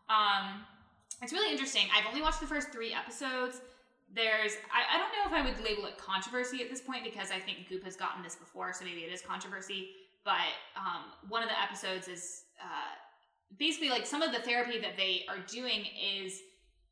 Um, 0.08 0.64
it's 1.20 1.32
really 1.32 1.50
interesting. 1.52 1.86
I've 1.94 2.06
only 2.06 2.22
watched 2.22 2.40
the 2.40 2.46
first 2.46 2.70
three 2.70 2.92
episodes. 2.92 3.60
There's, 4.14 4.52
I, 4.70 4.94
I 4.94 4.98
don't 4.98 5.08
know 5.16 5.24
if 5.24 5.32
I 5.32 5.42
would 5.48 5.64
label 5.64 5.86
it 5.86 5.96
controversy 5.96 6.60
at 6.62 6.68
this 6.68 6.80
point 6.82 7.02
because 7.04 7.30
I 7.30 7.38
think 7.38 7.68
Goop 7.68 7.84
has 7.84 7.96
gotten 7.96 8.22
this 8.22 8.36
before, 8.36 8.72
so 8.72 8.84
maybe 8.84 9.00
it 9.00 9.12
is 9.12 9.22
controversy. 9.22 9.88
But 10.24 10.52
um, 10.76 11.04
one 11.30 11.42
of 11.42 11.48
the 11.48 11.60
episodes 11.60 12.08
is 12.08 12.44
uh, 12.60 12.92
basically 13.58 13.88
like 13.88 14.04
some 14.06 14.20
of 14.22 14.32
the 14.32 14.38
therapy 14.40 14.78
that 14.80 14.96
they 14.96 15.24
are 15.28 15.38
doing 15.48 15.86
is 15.96 16.40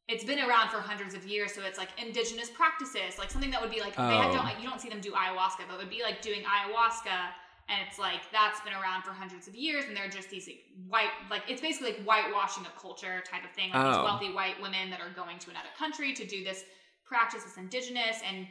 it's 0.09 0.25
been 0.25 0.41
around 0.41 0.71
for 0.71 0.79
hundreds 0.79 1.15
of 1.15 1.25
years, 1.27 1.53
so 1.53 1.61
it's 1.63 1.79
like 1.79 1.91
indigenous 2.03 2.51
practices, 2.51 3.19
like 3.19 3.31
something 3.31 3.51
that 3.51 3.61
would 3.61 3.71
be 3.71 3.81
like 3.81 3.95
they 3.95 4.03
Oh. 4.03 4.33
don't 4.33 4.45
like 4.45 4.59
you 4.61 4.69
don't 4.69 4.81
see 4.81 4.89
them 4.89 5.01
do 5.01 5.13
ayahuasca, 5.13 5.69
but 5.69 5.75
it 5.75 5.79
would 5.79 5.91
be 5.91 6.03
like 6.03 6.21
doing 6.23 6.41
ayahuasca, 6.43 7.31
and 7.69 7.79
it's 7.87 7.99
like 7.99 8.23
that's 8.33 8.61
been 8.63 8.73
around 8.73 9.03
for 9.05 9.13
hundreds 9.13 9.47
of 9.47 9.55
years, 9.55 9.85
and 9.87 9.97
they're 9.97 10.09
just 10.09 10.29
these 10.31 10.49
like, 10.49 10.65
white 10.89 11.11
like 11.31 11.43
it's 11.49 11.61
basically 11.61 11.93
like 11.93 12.03
whitewashing 12.03 12.65
a 12.67 12.81
culture 12.81 13.23
type 13.31 13.45
of 13.45 13.53
thing, 13.53 13.71
like 13.71 13.85
Oh. 13.85 13.89
these 13.93 14.03
wealthy 14.03 14.33
white 14.33 14.61
women 14.61 14.91
that 14.91 15.01
are 15.01 15.11
going 15.15 15.39
to 15.39 15.51
another 15.51 15.69
country 15.79 16.13
to 16.15 16.27
do 16.27 16.43
this 16.43 16.65
practice 17.11 17.43
that's 17.45 17.59
indigenous 17.67 18.17
and 18.29 18.47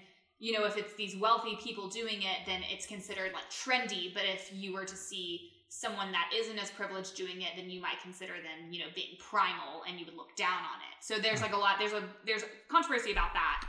you 0.46 0.52
know 0.54 0.64
if 0.66 0.76
it's 0.82 0.94
these 1.04 1.16
wealthy 1.26 1.56
people 1.66 1.86
doing 2.02 2.20
it 2.32 2.40
then 2.46 2.62
it's 2.74 2.86
considered 2.96 3.32
like 3.34 3.48
trendy. 3.50 4.14
But 4.14 4.24
if 4.36 4.52
you 4.54 4.74
were 4.74 4.86
to 4.94 4.98
see 5.10 5.50
someone 5.70 6.12
that 6.12 6.28
isn't 6.40 6.60
as 6.60 6.70
privileged 6.72 7.16
doing 7.16 7.42
it 7.48 7.52
then 7.56 7.68
you 7.74 7.80
might 7.88 8.00
consider 8.08 8.34
them 8.48 8.60
you 8.74 8.80
know 8.82 8.92
being 9.00 9.14
primal 9.32 9.74
and 9.88 10.00
you 10.00 10.06
would 10.06 10.18
look 10.22 10.36
down 10.36 10.62
on 10.72 10.80
it. 10.92 10.98
So 11.10 11.14
there's 11.26 11.42
like 11.42 11.54
a 11.54 11.58
lot 11.66 11.74
there's 11.80 11.94
a 11.94 12.04
there's 12.28 12.44
controversy 12.70 13.12
about 13.12 13.32
that. 13.34 13.60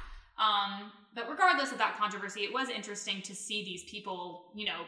Um 0.47 0.93
but 1.15 1.25
regardless 1.31 1.71
of 1.73 1.79
that 1.79 1.97
controversy 1.99 2.41
it 2.49 2.53
was 2.53 2.69
interesting 2.69 3.23
to 3.23 3.35
see 3.35 3.65
these 3.65 3.85
people 3.85 4.53
you 4.55 4.67
know 4.67 4.83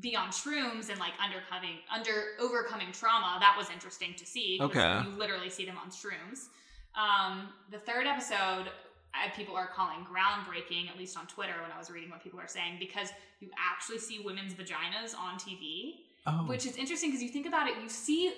be 0.00 0.16
on 0.16 0.28
shrooms 0.28 0.90
and 0.90 0.98
like 0.98 1.14
undercoming 1.26 1.76
under 1.94 2.16
overcoming 2.40 2.90
trauma. 2.92 3.36
That 3.40 3.54
was 3.56 3.70
interesting 3.70 4.14
to 4.16 4.26
see 4.26 4.58
Okay. 4.60 5.00
you 5.04 5.10
literally 5.16 5.50
see 5.50 5.64
them 5.64 5.78
on 5.82 5.90
shrooms. 5.90 6.48
Um, 6.94 7.48
the 7.70 7.78
third 7.78 8.06
episode, 8.06 8.66
people 9.36 9.56
are 9.56 9.66
calling 9.68 9.98
groundbreaking, 10.04 10.90
at 10.90 10.98
least 10.98 11.16
on 11.18 11.26
Twitter 11.26 11.54
when 11.62 11.70
I 11.72 11.78
was 11.78 11.90
reading 11.90 12.10
what 12.10 12.22
people 12.22 12.40
are 12.40 12.48
saying, 12.48 12.76
because 12.78 13.08
you 13.40 13.48
actually 13.58 13.98
see 13.98 14.20
women's 14.24 14.54
vaginas 14.54 15.16
on 15.18 15.38
TV, 15.38 15.96
Oh. 16.26 16.44
which 16.46 16.64
is 16.64 16.76
interesting 16.76 17.10
because 17.10 17.22
you 17.22 17.28
think 17.28 17.46
about 17.46 17.68
it, 17.68 17.74
you 17.82 17.88
see 17.88 18.32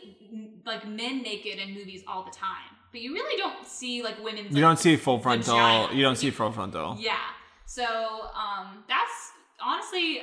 like 0.65 0.87
men 0.89 1.23
naked 1.23 1.59
in 1.61 1.73
movies 1.73 2.03
all 2.09 2.25
the 2.25 2.33
time, 2.33 2.71
but 2.91 3.01
you 3.01 3.13
really 3.15 3.37
don't 3.37 3.65
see 3.67 4.03
like 4.03 4.19
women's. 4.23 4.49
you 4.51 4.55
like, 4.57 4.63
don't 4.63 4.79
see 4.79 4.97
full 4.97 5.21
frontal. 5.21 5.55
vagina. 5.55 5.95
You 5.95 6.03
don't 6.03 6.17
see 6.17 6.31
full 6.31 6.51
frontal. 6.51 6.97
Yeah. 6.99 7.17
So 7.65 7.85
um, 7.85 8.85
that's 8.89 9.31
honestly 9.61 10.23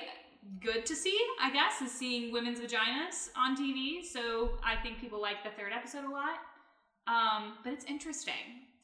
good 0.59 0.85
to 0.85 0.93
see, 0.93 1.17
I 1.41 1.51
guess, 1.53 1.81
is 1.81 1.91
seeing 1.91 2.33
women's 2.33 2.59
vaginas 2.59 3.29
on 3.37 3.55
TV. 3.55 4.03
So 4.05 4.51
I 4.61 4.75
think 4.83 4.99
people 4.99 5.21
like 5.21 5.41
the 5.43 5.49
third 5.51 5.71
episode 5.73 6.03
a 6.03 6.09
lot. 6.11 6.39
Um, 7.07 7.53
but 7.63 7.73
it's 7.73 7.85
interesting 7.85 8.33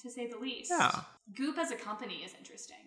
to 0.02 0.10
say 0.10 0.28
the 0.28 0.38
least. 0.38 0.72
Yeah. 0.72 0.92
Goop 1.36 1.58
as 1.58 1.72
a 1.72 1.76
company 1.76 2.22
is 2.26 2.34
interesting. 2.38 2.78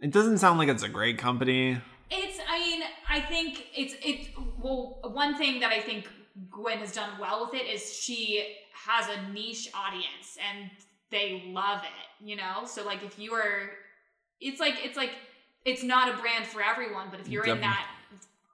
It 0.00 0.10
doesn't 0.10 0.38
sound 0.38 0.58
like 0.58 0.68
it's 0.68 0.82
a 0.82 0.88
great 0.88 1.18
company. 1.18 1.78
It's, 2.10 2.38
I 2.48 2.58
mean, 2.58 2.82
I 3.08 3.20
think 3.20 3.66
it's, 3.76 3.94
it, 4.04 4.28
well, 4.60 4.98
one 5.02 5.36
thing 5.36 5.60
that 5.60 5.72
I 5.72 5.80
think 5.80 6.08
Gwen 6.50 6.78
has 6.78 6.92
done 6.92 7.10
well 7.20 7.46
with 7.46 7.60
it 7.60 7.66
is 7.66 7.94
she 7.94 8.56
has 8.72 9.06
a 9.08 9.32
niche 9.32 9.70
audience 9.74 10.36
and 10.50 10.70
they 11.10 11.44
love 11.46 11.82
it, 11.82 12.26
you 12.26 12.36
know? 12.36 12.64
So, 12.66 12.84
like, 12.84 13.02
if 13.04 13.18
you 13.18 13.32
are, 13.34 13.70
it's 14.40 14.60
like, 14.60 14.74
it's 14.82 14.96
like, 14.96 15.10
it's 15.64 15.82
not 15.82 16.12
a 16.12 16.16
brand 16.18 16.46
for 16.46 16.62
everyone, 16.62 17.08
but 17.10 17.20
if 17.20 17.28
you're 17.28 17.46
in 17.46 17.60
that, 17.60 17.86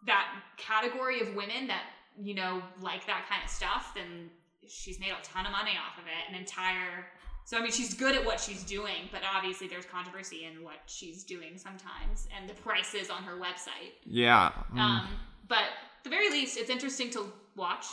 that 0.07 0.27
category 0.57 1.21
of 1.21 1.35
women 1.35 1.67
that, 1.69 1.85
you 2.21 2.35
know, 2.35 2.63
like 2.83 3.07
that 3.07 3.27
kind 3.29 3.43
of 3.43 3.51
stuff, 3.51 3.93
then 3.95 4.29
she's 4.69 5.01
made 5.01 5.11
a 5.11 5.23
ton 5.23 5.47
of 5.47 5.53
money 5.53 5.73
off 5.73 5.99
of 5.99 6.05
it. 6.07 6.33
An 6.33 6.39
entire, 6.39 7.07
so 7.45 7.57
I 7.57 7.63
mean, 7.63 7.73
she's 7.73 7.95
good 7.95 8.15
at 8.15 8.25
what 8.25 8.41
she's 8.41 8.63
doing, 8.63 9.09
but 9.11 9.23
obviously 9.35 9.69
there's 9.69 9.87
controversy 9.87 10.45
in 10.45 10.63
what 10.63 10.79
she's 10.87 11.25
doing 11.25 11.57
sometimes 11.57 12.29
and 12.37 12.49
the 12.49 12.55
prices 12.55 13.11
on 13.11 13.23
her 13.23 13.37
website. 13.37 13.93
Yeah. 14.05 14.53
Mm. 14.75 14.79
Um, 14.79 15.09
but 15.49 15.59
at 15.59 16.05
the 16.05 16.11
very 16.11 16.31
least, 16.31 16.59
it's 16.59 16.71
interesting 16.71 17.11
to 17.11 17.27
watch. 17.57 17.87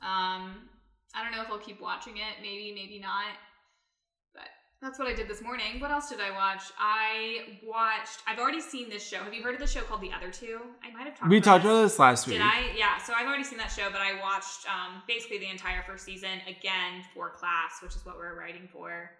Um, 0.00 0.68
I 1.14 1.22
don't 1.22 1.32
know 1.32 1.42
if 1.42 1.48
I'll 1.50 1.58
keep 1.58 1.80
watching 1.80 2.16
it. 2.16 2.42
Maybe, 2.42 2.72
maybe 2.74 2.98
not. 2.98 3.34
That's 4.80 4.96
what 4.96 5.08
I 5.08 5.12
did 5.14 5.26
this 5.26 5.42
morning. 5.42 5.80
What 5.80 5.90
else 5.90 6.08
did 6.08 6.20
I 6.20 6.30
watch? 6.30 6.62
I 6.78 7.58
watched. 7.66 8.20
I've 8.28 8.38
already 8.38 8.60
seen 8.60 8.88
this 8.88 9.06
show. 9.06 9.18
Have 9.18 9.34
you 9.34 9.42
heard 9.42 9.54
of 9.54 9.60
the 9.60 9.66
show 9.66 9.80
called 9.80 10.00
The 10.00 10.12
Other 10.12 10.30
Two? 10.30 10.60
I 10.84 10.92
might 10.92 11.04
have 11.04 11.18
talked. 11.18 11.28
we 11.30 11.38
about 11.38 11.44
talked 11.44 11.64
about 11.64 11.82
this 11.82 11.98
last 11.98 12.28
week. 12.28 12.36
Did 12.36 12.42
I? 12.42 12.70
Yeah. 12.76 12.96
So 12.98 13.12
I've 13.12 13.26
already 13.26 13.42
seen 13.42 13.58
that 13.58 13.72
show, 13.72 13.90
but 13.90 14.00
I 14.00 14.20
watched 14.20 14.66
um, 14.68 15.02
basically 15.08 15.38
the 15.38 15.50
entire 15.50 15.82
first 15.82 16.04
season 16.04 16.40
again 16.46 17.02
for 17.12 17.30
class, 17.30 17.82
which 17.82 17.96
is 17.96 18.06
what 18.06 18.16
we're 18.16 18.38
writing 18.38 18.68
for. 18.72 19.10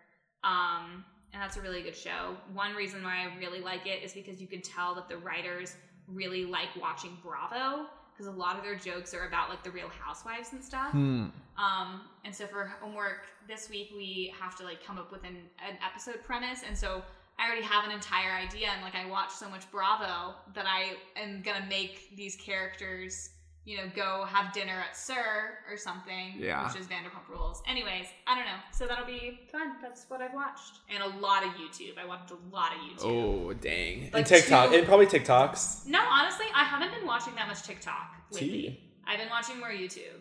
Um, 0.44 1.04
and 1.32 1.42
that's 1.42 1.56
a 1.56 1.61
really 1.61 1.82
good 1.82 1.96
show. 1.96 2.36
One 2.54 2.74
reason 2.76 3.02
why 3.02 3.26
I 3.26 3.36
really 3.38 3.61
like 3.61 3.84
it 3.84 4.04
is 4.04 4.12
because 4.12 4.40
you 4.40 4.46
can 4.46 4.62
tell 4.62 4.94
that 4.94 5.09
the 5.09 5.16
writers 5.18 5.74
really 6.06 6.44
like 6.44 6.68
watching 6.80 7.18
Bravo 7.22 7.86
because 8.18 8.34
a 8.34 8.36
lot 8.36 8.56
of 8.56 8.64
their 8.64 8.74
jokes 8.74 9.14
are 9.14 9.26
about 9.28 9.48
like 9.48 9.62
the 9.62 9.70
Real 9.70 9.88
Housewives 9.88 10.52
and 10.52 10.62
stuff. 10.62 10.90
Hmm. 10.90 11.26
Um, 11.56 12.02
and 12.24 12.34
so 12.34 12.46
for 12.46 12.66
homework 12.80 13.26
this 13.46 13.70
week, 13.70 13.90
we 13.94 14.34
have 14.40 14.56
to 14.56 14.64
like 14.64 14.84
come 14.84 14.98
up 14.98 15.12
with 15.12 15.22
an, 15.22 15.36
an 15.66 15.76
episode 15.86 16.22
premise. 16.24 16.62
And 16.66 16.76
so 16.76 17.02
I 17.38 17.46
already 17.46 17.62
have 17.62 17.84
an 17.84 17.92
entire 17.92 18.32
idea. 18.32 18.68
And 18.74 18.82
like 18.82 18.96
I 18.96 19.08
watch 19.08 19.30
so 19.30 19.48
much 19.48 19.70
Bravo 19.70 20.34
that 20.54 20.66
I 20.66 20.96
am 21.16 21.42
gonna 21.42 21.66
make 21.68 22.16
these 22.16 22.34
characters, 22.34 23.30
you 23.68 23.76
know, 23.76 23.82
go 23.94 24.24
have 24.24 24.54
dinner 24.54 24.72
at 24.88 24.96
SUR 24.96 25.58
or 25.70 25.76
something. 25.76 26.32
Yeah. 26.38 26.66
Which 26.66 26.80
is 26.80 26.86
Vanderpump 26.86 27.28
Rules. 27.28 27.62
Anyways, 27.68 28.06
I 28.26 28.34
don't 28.34 28.46
know. 28.46 28.60
So 28.72 28.86
that'll 28.86 29.04
be 29.04 29.40
fun. 29.52 29.76
That's 29.82 30.06
what 30.08 30.22
I've 30.22 30.32
watched. 30.32 30.78
And 30.88 31.02
a 31.02 31.18
lot 31.18 31.44
of 31.44 31.50
YouTube. 31.50 31.98
I 32.02 32.06
watched 32.06 32.30
a 32.30 32.38
lot 32.50 32.72
of 32.72 32.78
YouTube. 32.78 33.04
Oh 33.04 33.52
dang! 33.52 34.04
Like 34.04 34.14
and 34.14 34.26
TikTok, 34.26 34.70
two- 34.70 34.76
and 34.76 34.86
probably 34.86 35.04
TikToks. 35.06 35.86
No, 35.86 36.00
honestly, 36.00 36.46
I 36.54 36.64
haven't 36.64 36.92
been 36.98 37.06
watching 37.06 37.34
that 37.34 37.46
much 37.46 37.62
TikTok 37.62 38.16
lately. 38.32 38.80
I've 39.06 39.18
been 39.18 39.28
watching 39.28 39.58
more 39.58 39.68
YouTube. 39.70 40.16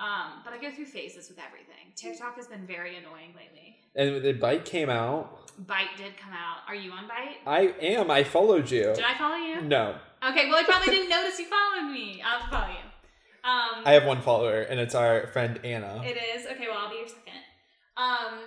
Um, 0.00 0.42
but 0.44 0.52
I 0.52 0.58
go 0.60 0.72
through 0.72 0.86
phases 0.86 1.28
with 1.28 1.38
everything. 1.38 1.92
TikTok 1.94 2.34
has 2.34 2.48
been 2.48 2.66
very 2.66 2.96
annoying 2.96 3.34
lately. 3.36 3.73
And 3.96 4.22
the 4.24 4.34
Byte 4.34 4.64
came 4.64 4.90
out. 4.90 5.48
Byte 5.66 5.96
did 5.96 6.16
come 6.16 6.32
out. 6.32 6.58
Are 6.66 6.74
you 6.74 6.90
on 6.90 7.04
Byte? 7.04 7.36
I 7.46 7.74
am. 7.80 8.10
I 8.10 8.24
followed 8.24 8.70
you. 8.70 8.92
Did 8.94 9.04
I 9.04 9.16
follow 9.16 9.36
you? 9.36 9.62
No, 9.62 9.94
Okay, 10.30 10.48
well, 10.48 10.56
I 10.58 10.64
probably 10.64 10.92
didn't 10.92 11.08
notice 11.16 11.38
you 11.38 11.46
followed 11.46 11.90
me. 11.90 12.22
I'll 12.24 12.48
follow 12.48 12.68
you. 12.72 12.78
Um, 13.44 13.82
I 13.84 13.92
have 13.92 14.06
one 14.06 14.22
follower, 14.22 14.62
and 14.62 14.80
it's 14.80 14.94
our 14.94 15.26
friend 15.28 15.60
Anna. 15.64 16.02
It 16.02 16.16
is. 16.16 16.46
Okay, 16.46 16.66
well, 16.66 16.78
I'll 16.78 16.90
be 16.90 16.96
your 16.96 17.08
second. 17.08 17.42
Um, 17.98 18.40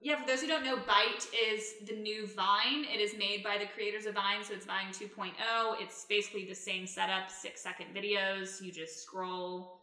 yeah, 0.00 0.20
for 0.20 0.26
those 0.26 0.40
who 0.40 0.48
don't 0.48 0.64
know, 0.64 0.76
Byte 0.76 1.28
is 1.52 1.74
the 1.86 1.94
new 1.94 2.26
Vine. 2.26 2.84
It 2.92 3.00
is 3.00 3.16
made 3.16 3.44
by 3.44 3.58
the 3.58 3.66
creators 3.66 4.06
of 4.06 4.14
Vine, 4.14 4.42
so 4.42 4.54
it's 4.54 4.66
Vine 4.66 4.88
2.0. 4.92 5.30
It's 5.78 6.04
basically 6.08 6.46
the 6.46 6.54
same 6.54 6.86
setup, 6.86 7.30
six 7.30 7.62
second 7.62 7.94
videos. 7.94 8.60
You 8.60 8.72
just 8.72 9.02
scroll. 9.02 9.78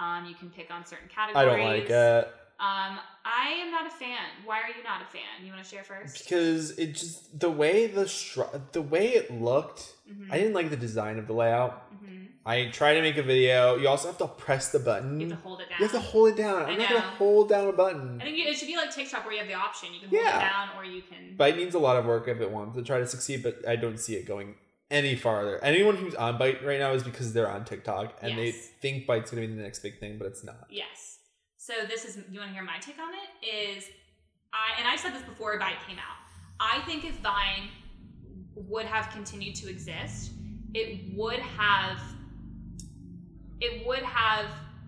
Um, 0.00 0.26
you 0.26 0.34
can 0.36 0.50
pick 0.50 0.70
on 0.70 0.86
certain 0.86 1.08
categories. 1.08 1.36
I 1.48 1.56
don't 1.56 1.66
like 1.66 1.90
it 1.90 2.34
Um, 2.62 2.98
I 3.24 3.48
am 3.60 3.70
not 3.72 3.86
a 3.86 3.90
fan. 3.90 4.18
Why 4.44 4.58
are 4.60 4.68
you 4.68 4.84
not 4.84 5.02
a 5.02 5.06
fan? 5.06 5.44
You 5.44 5.52
want 5.52 5.64
to 5.64 5.68
share 5.68 5.82
first? 5.82 6.22
because 6.22 6.78
it 6.78 6.94
just 6.94 7.38
the 7.38 7.50
way 7.50 7.86
the 7.88 8.04
stru- 8.04 8.60
the 8.72 8.82
way 8.82 9.08
it 9.14 9.32
looked. 9.32 9.94
Mhm. 10.08 10.28
I 10.30 10.38
didn't 10.38 10.54
like 10.54 10.70
the 10.70 10.76
design 10.76 11.18
of 11.18 11.26
the 11.26 11.32
layout. 11.32 11.90
Mhm. 11.92 12.28
I 12.46 12.66
tried 12.70 12.94
to 12.94 13.00
make 13.02 13.16
a 13.16 13.22
video. 13.22 13.76
You 13.76 13.88
also 13.88 14.08
have 14.08 14.18
to 14.18 14.28
press 14.28 14.70
the 14.70 14.78
button. 14.78 15.20
You 15.20 15.28
have 15.30 15.38
to 15.38 15.42
hold 15.42 15.60
it 15.60 15.68
down. 15.70 15.78
You 15.80 15.86
have 15.88 15.92
to 15.92 16.00
hold 16.00 16.28
it 16.30 16.36
down. 16.36 16.62
I 16.62 16.70
I'm 16.70 16.78
not 16.78 16.88
gonna 16.88 17.00
hold 17.00 17.48
down 17.48 17.68
a 17.68 17.72
button. 17.72 18.20
I 18.20 18.24
think 18.26 18.38
it 18.38 18.56
should 18.56 18.68
be 18.68 18.76
like 18.76 18.92
TikTok 18.94 19.24
where 19.24 19.32
you 19.34 19.38
have 19.40 19.48
the 19.48 19.54
option. 19.54 19.92
You 19.94 20.00
can 20.00 20.08
hold 20.10 20.22
Yeah. 20.22 20.36
it 20.38 20.40
down 20.40 20.68
or 20.76 20.84
you 20.84 21.02
can. 21.02 21.36
Byte 21.36 21.56
needs 21.56 21.74
a 21.74 21.78
lot 21.80 21.96
of 21.96 22.04
work 22.04 22.28
if 22.28 22.40
it 22.40 22.50
wants 22.50 22.76
to 22.76 22.82
try 22.84 22.98
to 22.98 23.06
succeed, 23.06 23.42
but 23.42 23.66
I 23.66 23.74
don't 23.76 23.98
see 23.98 24.14
it 24.16 24.24
going 24.26 24.54
any 24.90 25.16
farther. 25.16 25.58
Anyone 25.64 25.96
who's 25.96 26.14
on 26.14 26.38
Byte 26.38 26.64
right 26.64 26.78
now 26.78 26.92
is 26.92 27.02
because 27.02 27.32
they're 27.32 27.50
on 27.50 27.64
TikTok 27.64 28.18
and 28.22 28.38
they 28.38 28.50
think 28.52 29.06
Byte's 29.06 29.30
gonna 29.32 29.46
be 29.46 29.52
the 29.54 29.62
next 29.62 29.80
big 29.80 29.98
thing, 29.98 30.18
but 30.18 30.26
it's 30.26 30.44
not. 30.44 30.66
Yes. 30.70 31.11
So 31.62 31.74
this 31.88 32.04
is 32.04 32.18
you 32.28 32.40
want 32.40 32.50
to 32.50 32.54
hear 32.54 32.64
my 32.64 32.78
take 32.80 32.98
on 32.98 33.14
it? 33.14 33.46
Is 33.46 33.84
I 34.52 34.76
and 34.80 34.88
I 34.88 34.96
said 34.96 35.14
this 35.14 35.22
before 35.22 35.56
Vine 35.60 35.74
came 35.86 35.96
out. 35.96 36.18
I 36.58 36.84
think 36.86 37.04
if 37.04 37.14
Vine 37.20 37.68
would 38.56 38.84
have 38.84 39.08
continued 39.10 39.54
to 39.56 39.70
exist, 39.70 40.32
it 40.74 41.16
would 41.16 41.38
have 41.38 42.00
it 43.60 43.86
would 43.86 44.02
have 44.02 44.46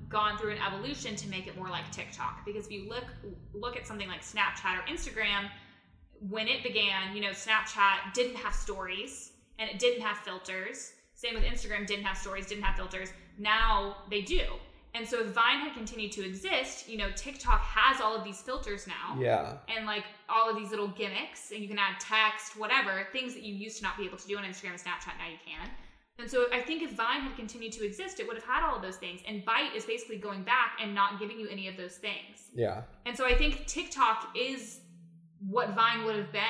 gone 0.08 0.36
through 0.36 0.50
an 0.50 0.58
evolution 0.66 1.14
to 1.14 1.28
make 1.28 1.46
it 1.46 1.56
more 1.56 1.68
like 1.68 1.88
TikTok. 1.92 2.44
Because 2.44 2.66
if 2.66 2.72
you 2.72 2.88
look 2.88 3.04
look 3.52 3.76
at 3.76 3.86
something 3.86 4.08
like 4.08 4.22
Snapchat 4.22 4.76
or 4.76 4.82
Instagram, 4.92 5.48
when 6.28 6.48
it 6.48 6.64
began, 6.64 7.14
you 7.14 7.22
know, 7.22 7.30
Snapchat 7.30 8.14
didn't 8.14 8.38
have 8.38 8.52
stories 8.52 9.30
and 9.60 9.70
it 9.70 9.78
didn't 9.78 10.02
have 10.02 10.18
filters. 10.18 10.90
Same 11.14 11.34
with 11.34 11.44
Instagram, 11.44 11.86
didn't 11.86 12.04
have 12.04 12.18
stories, 12.18 12.46
didn't 12.46 12.64
have 12.64 12.74
filters. 12.74 13.10
Now 13.38 13.98
they 14.10 14.22
do. 14.22 14.42
And 14.95 15.09
so 15.09 15.20
if 15.20 15.28
Vine 15.28 15.59
had 15.59 15.74
continued 15.74 16.12
to 16.12 16.24
exist, 16.24 16.88
you 16.88 16.97
know, 16.97 17.11
TikTok 17.16 17.61
has 17.61 18.01
all 18.01 18.14
of 18.14 18.22
these 18.22 18.40
filters 18.40 18.86
now. 18.86 19.20
Yeah. 19.20 19.57
And 19.74 19.86
like 19.86 20.05
all 20.28 20.49
of 20.49 20.57
these 20.57 20.70
little 20.70 20.88
gimmicks, 20.88 21.51
and 21.51 21.61
you 21.61 21.68
can 21.68 21.78
add 21.78 21.99
text, 21.99 22.57
whatever, 22.57 23.09
things 23.12 23.34
that 23.34 23.42
you 23.42 23.55
used 23.55 23.78
to 23.78 23.82
not 23.82 23.97
be 23.99 24.05
able 24.05 24.18
to 24.18 24.26
do 24.26 24.38
on 24.38 24.45
Instagram 24.45 24.70
and 24.70 24.80
Snapchat, 24.80 25.18
now 25.18 25.28
you 25.28 25.38
can. 25.45 25.68
And 26.20 26.30
so 26.30 26.47
I 26.53 26.61
think 26.61 26.82
if 26.82 26.92
Vine 26.92 27.22
had 27.22 27.34
continued 27.34 27.72
to 27.72 27.84
exist, 27.84 28.20
it 28.20 28.28
would 28.28 28.36
have 28.36 28.45
had 28.45 28.62
all 28.62 28.76
of 28.76 28.82
those 28.82 28.97
things. 28.97 29.20
And 29.26 29.45
Byte 29.45 29.74
is 29.74 29.84
basically 29.84 30.16
going 30.16 30.45
back 30.45 30.78
and 30.80 30.95
not 30.95 31.18
giving 31.18 31.40
you 31.40 31.49
any 31.49 31.66
of 31.66 31.76
those 31.76 31.97
things. 31.97 32.51
Yeah. 32.55 32.82
And 33.05 33.16
so 33.16 33.26
I 33.26 33.34
think 33.34 33.66
TikTok 33.66 34.28
is 34.36 34.78
what 35.40 35.74
Vine 35.74 36.05
would 36.05 36.14
have 36.14 36.30
been. 36.30 36.42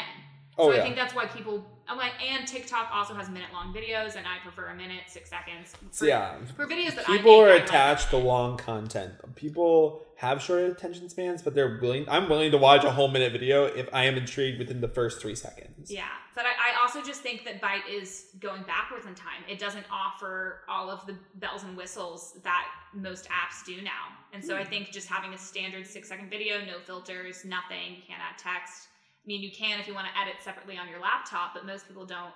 Oh, 0.57 0.71
so 0.71 0.75
yeah. 0.75 0.81
I 0.81 0.85
think 0.85 0.97
that's 0.97 1.15
why 1.15 1.27
people 1.27 1.65
I'm 1.87 1.99
like, 1.99 2.13
and 2.23 2.47
TikTok 2.47 2.89
also 2.93 3.15
has 3.15 3.29
minute 3.29 3.51
long 3.53 3.75
videos, 3.75 4.17
and 4.17 4.27
I 4.27 4.39
prefer 4.43 4.69
a 4.69 4.75
minute, 4.75 5.03
six 5.07 5.29
seconds. 5.29 5.75
For, 5.93 6.07
yeah. 6.07 6.37
For 6.57 6.67
videos 6.67 6.95
that 6.95 7.09
I 7.09 7.17
People 7.17 7.43
make, 7.43 7.47
are 7.47 7.51
I 7.51 7.55
like- 7.57 7.65
attached 7.65 8.11
to 8.11 8.17
long 8.17 8.57
content. 8.57 9.13
People 9.35 10.03
have 10.17 10.41
short 10.41 10.63
attention 10.63 11.09
spans, 11.11 11.43
but 11.43 11.55
they're 11.55 11.79
willing. 11.83 12.09
I'm 12.09 12.29
willing 12.29 12.53
to 12.53 12.59
watch 12.59 12.85
a 12.85 12.91
whole 12.91 13.09
minute 13.09 13.33
video 13.33 13.67
if 13.67 13.89
I 13.93 14.05
am 14.05 14.17
intrigued 14.17 14.59
within 14.59 14.81
the 14.81 14.89
first 14.89 15.21
three 15.21 15.35
seconds. 15.35 15.91
Yeah, 15.91 16.05
but 16.35 16.47
I, 16.47 16.73
I 16.73 16.81
also 16.81 17.03
just 17.03 17.21
think 17.21 17.45
that 17.45 17.61
Byte 17.61 17.91
is 17.91 18.27
going 18.39 18.63
backwards 18.63 19.07
in 19.07 19.15
time. 19.15 19.43
It 19.49 19.59
doesn't 19.59 19.85
offer 19.91 20.61
all 20.69 20.89
of 20.89 21.05
the 21.07 21.17
bells 21.35 21.65
and 21.65 21.77
whistles 21.77 22.39
that 22.45 22.67
most 22.95 23.29
apps 23.29 23.67
do 23.67 23.83
now. 23.83 24.15
And 24.33 24.43
so 24.43 24.57
I 24.57 24.63
hmm. 24.63 24.71
think 24.71 24.93
just 24.93 25.09
having 25.09 25.35
a 25.35 25.39
standard 25.39 25.87
six 25.87 26.09
second 26.09 26.31
video, 26.31 26.65
no 26.65 26.79
filters, 26.79 27.45
nothing, 27.45 27.97
you 27.97 28.03
can't 28.07 28.23
add 28.23 28.39
text. 28.39 28.89
I 29.25 29.27
mean, 29.27 29.41
you 29.41 29.51
can 29.51 29.81
if 29.81 29.87
you 29.89 29.95
want 29.95 30.07
to 30.07 30.21
edit 30.21 30.35
separately 30.43 30.77
on 30.77 30.89
your 30.89 31.01
laptop, 31.01 31.55
but 31.55 31.65
most 31.65 31.89
people 31.89 32.05
don't 32.05 32.33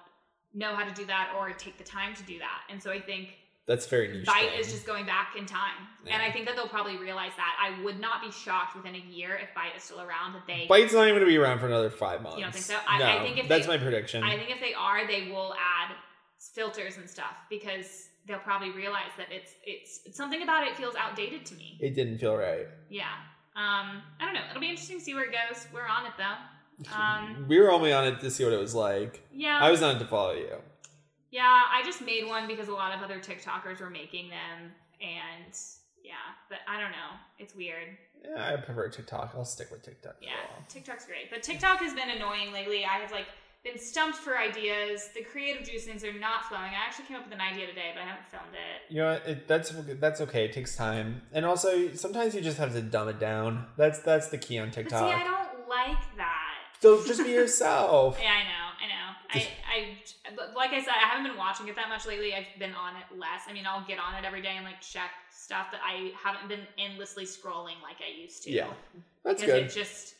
know 0.54 0.74
how 0.74 0.84
to 0.88 0.94
do 0.94 1.04
that 1.06 1.32
or 1.38 1.50
take 1.52 1.76
the 1.76 1.84
time 1.84 2.14
to 2.14 2.22
do 2.22 2.38
that. 2.38 2.62
And 2.70 2.82
so 2.82 2.90
I 2.90 2.98
think 3.00 3.34
That's 3.66 3.86
very 3.86 4.08
niche. 4.08 4.26
Byte 4.26 4.48
thing. 4.50 4.58
is 4.60 4.72
just 4.72 4.86
going 4.86 5.04
back 5.04 5.34
in 5.36 5.44
time. 5.44 5.76
And 6.10 6.22
I 6.22 6.32
think 6.32 6.46
that 6.46 6.56
they'll 6.56 6.68
probably 6.68 6.96
realize 6.96 7.32
that. 7.36 7.54
I 7.62 7.82
would 7.84 8.00
not 8.00 8.22
be 8.22 8.30
shocked 8.30 8.74
within 8.74 8.94
a 8.94 8.98
year 8.98 9.34
if 9.36 9.50
Byte 9.54 9.76
is 9.76 9.82
still 9.82 10.00
around 10.00 10.32
that 10.32 10.46
they 10.46 10.66
Byte's 10.66 10.94
not 10.94 11.02
even 11.02 11.16
going 11.16 11.20
to 11.20 11.26
be 11.26 11.36
around 11.36 11.58
for 11.58 11.66
another 11.66 11.90
five 11.90 12.22
months. 12.22 12.38
You 12.38 12.44
don't 12.44 12.52
think 12.52 12.64
so? 12.64 12.76
I- 12.88 12.98
no, 12.98 13.04
I 13.18 13.22
think 13.22 13.36
if 13.38 13.48
that's 13.48 13.66
they- 13.66 13.76
my 13.76 13.82
prediction. 13.82 14.22
I 14.24 14.36
think 14.36 14.50
if 14.50 14.60
they 14.60 14.72
are, 14.72 15.06
they 15.06 15.30
will 15.30 15.54
add 15.54 15.94
filters 16.54 16.96
and 16.96 17.08
stuff 17.10 17.34
because 17.50 18.08
they'll 18.26 18.38
probably 18.38 18.70
realize 18.70 19.10
that 19.18 19.26
it's 19.30 19.52
it's, 19.64 20.00
it's 20.06 20.16
something 20.16 20.42
about 20.42 20.66
it 20.66 20.76
feels 20.76 20.94
outdated 20.96 21.44
to 21.46 21.54
me. 21.56 21.76
it 21.80 21.94
didn't 21.94 22.18
feel 22.18 22.36
right. 22.36 22.66
Yeah. 22.88 23.04
Um, 23.56 24.02
I 24.20 24.24
don't 24.24 24.34
know. 24.34 24.40
It'll 24.50 24.60
be 24.60 24.68
interesting 24.70 24.98
to 24.98 25.04
see 25.04 25.14
where 25.14 25.24
it 25.24 25.32
goes. 25.32 25.66
We're 25.74 25.86
on 25.86 26.06
it 26.06 26.12
though. 26.16 26.36
Um, 26.94 27.46
we 27.48 27.58
were 27.60 27.70
only 27.72 27.92
on 27.92 28.06
it 28.06 28.20
to 28.20 28.30
see 28.30 28.44
what 28.44 28.52
it 28.52 28.58
was 28.60 28.74
like. 28.74 29.22
yeah. 29.32 29.58
I 29.60 29.70
was 29.70 29.82
on 29.82 29.96
it 29.96 29.98
to 29.98 30.04
follow 30.06 30.32
you. 30.34 30.56
yeah. 31.30 31.64
I 31.72 31.82
just 31.84 32.00
made 32.00 32.26
one 32.26 32.46
because 32.46 32.68
a 32.68 32.72
lot 32.72 32.94
of 32.96 33.02
other 33.02 33.18
TikTokers 33.18 33.80
were 33.80 33.90
making 33.90 34.30
them, 34.30 34.72
and 35.00 35.54
yeah. 36.04 36.14
But 36.48 36.58
I 36.68 36.80
don't 36.80 36.92
know. 36.92 37.10
It's 37.38 37.54
weird. 37.54 37.88
Yeah, 38.24 38.52
I 38.52 38.56
prefer 38.56 38.88
TikTok. 38.88 39.32
I'll 39.36 39.44
stick 39.44 39.70
with 39.70 39.82
TikTok. 39.82 40.16
Yeah. 40.20 40.30
TikTok's 40.68 41.06
great. 41.06 41.30
But 41.30 41.42
TikTok 41.42 41.78
has 41.80 41.94
been 41.94 42.10
annoying 42.10 42.52
lately. 42.52 42.84
I 42.84 42.98
have 42.98 43.12
like 43.12 43.26
been 43.64 43.78
stumped 43.78 44.16
for 44.18 44.38
ideas. 44.38 45.08
The 45.14 45.22
creative 45.22 45.66
juices 45.68 46.02
are 46.04 46.12
not 46.12 46.44
flowing. 46.48 46.70
I 46.70 46.84
actually 46.86 47.06
came 47.06 47.16
up 47.16 47.24
with 47.24 47.34
an 47.34 47.40
idea 47.40 47.66
today, 47.66 47.90
but 47.94 48.02
I 48.02 48.06
haven't 48.06 48.26
filmed 48.30 48.54
it. 48.54 48.92
You 48.92 49.02
know, 49.02 49.12
it, 49.26 49.46
that's 49.48 49.72
that's 50.00 50.20
okay. 50.22 50.44
It 50.46 50.52
takes 50.52 50.76
time, 50.76 51.22
and 51.32 51.44
also 51.44 51.92
sometimes 51.94 52.34
you 52.34 52.40
just 52.40 52.58
have 52.58 52.72
to 52.72 52.80
dumb 52.82 53.08
it 53.08 53.18
down. 53.20 53.66
That's 53.76 53.98
that's 53.98 54.28
the 54.28 54.38
key 54.38 54.58
on 54.58 54.68
But 54.68 54.74
TikTok. 54.74 55.00
see, 55.00 55.14
I 55.14 55.24
don't 55.24 55.68
like 55.68 55.98
that. 56.16 56.37
So 56.80 57.04
just 57.04 57.22
be 57.24 57.30
yourself. 57.30 58.18
Yeah, 58.22 58.30
I 58.32 58.42
know, 58.44 58.66
I 58.82 58.86
know. 58.88 59.08
I, 59.30 59.46
I, 59.68 60.54
like 60.56 60.70
I 60.70 60.80
said, 60.80 60.94
I 60.94 61.06
haven't 61.06 61.30
been 61.30 61.36
watching 61.38 61.68
it 61.68 61.76
that 61.76 61.88
much 61.88 62.06
lately. 62.06 62.34
I've 62.34 62.46
been 62.58 62.74
on 62.74 62.94
it 62.96 63.18
less. 63.18 63.42
I 63.48 63.52
mean, 63.52 63.64
I'll 63.66 63.86
get 63.86 63.98
on 63.98 64.14
it 64.14 64.24
every 64.24 64.40
day 64.42 64.54
and 64.56 64.64
like 64.64 64.80
check 64.80 65.10
stuff, 65.30 65.66
but 65.70 65.80
I 65.84 66.12
haven't 66.22 66.48
been 66.48 66.66
endlessly 66.78 67.24
scrolling 67.24 67.80
like 67.82 67.96
I 68.00 68.20
used 68.20 68.42
to. 68.44 68.50
Yeah, 68.50 68.68
that's 69.24 69.42
because 69.42 69.60
good. 69.60 69.66
it 69.66 69.72
just, 69.72 70.14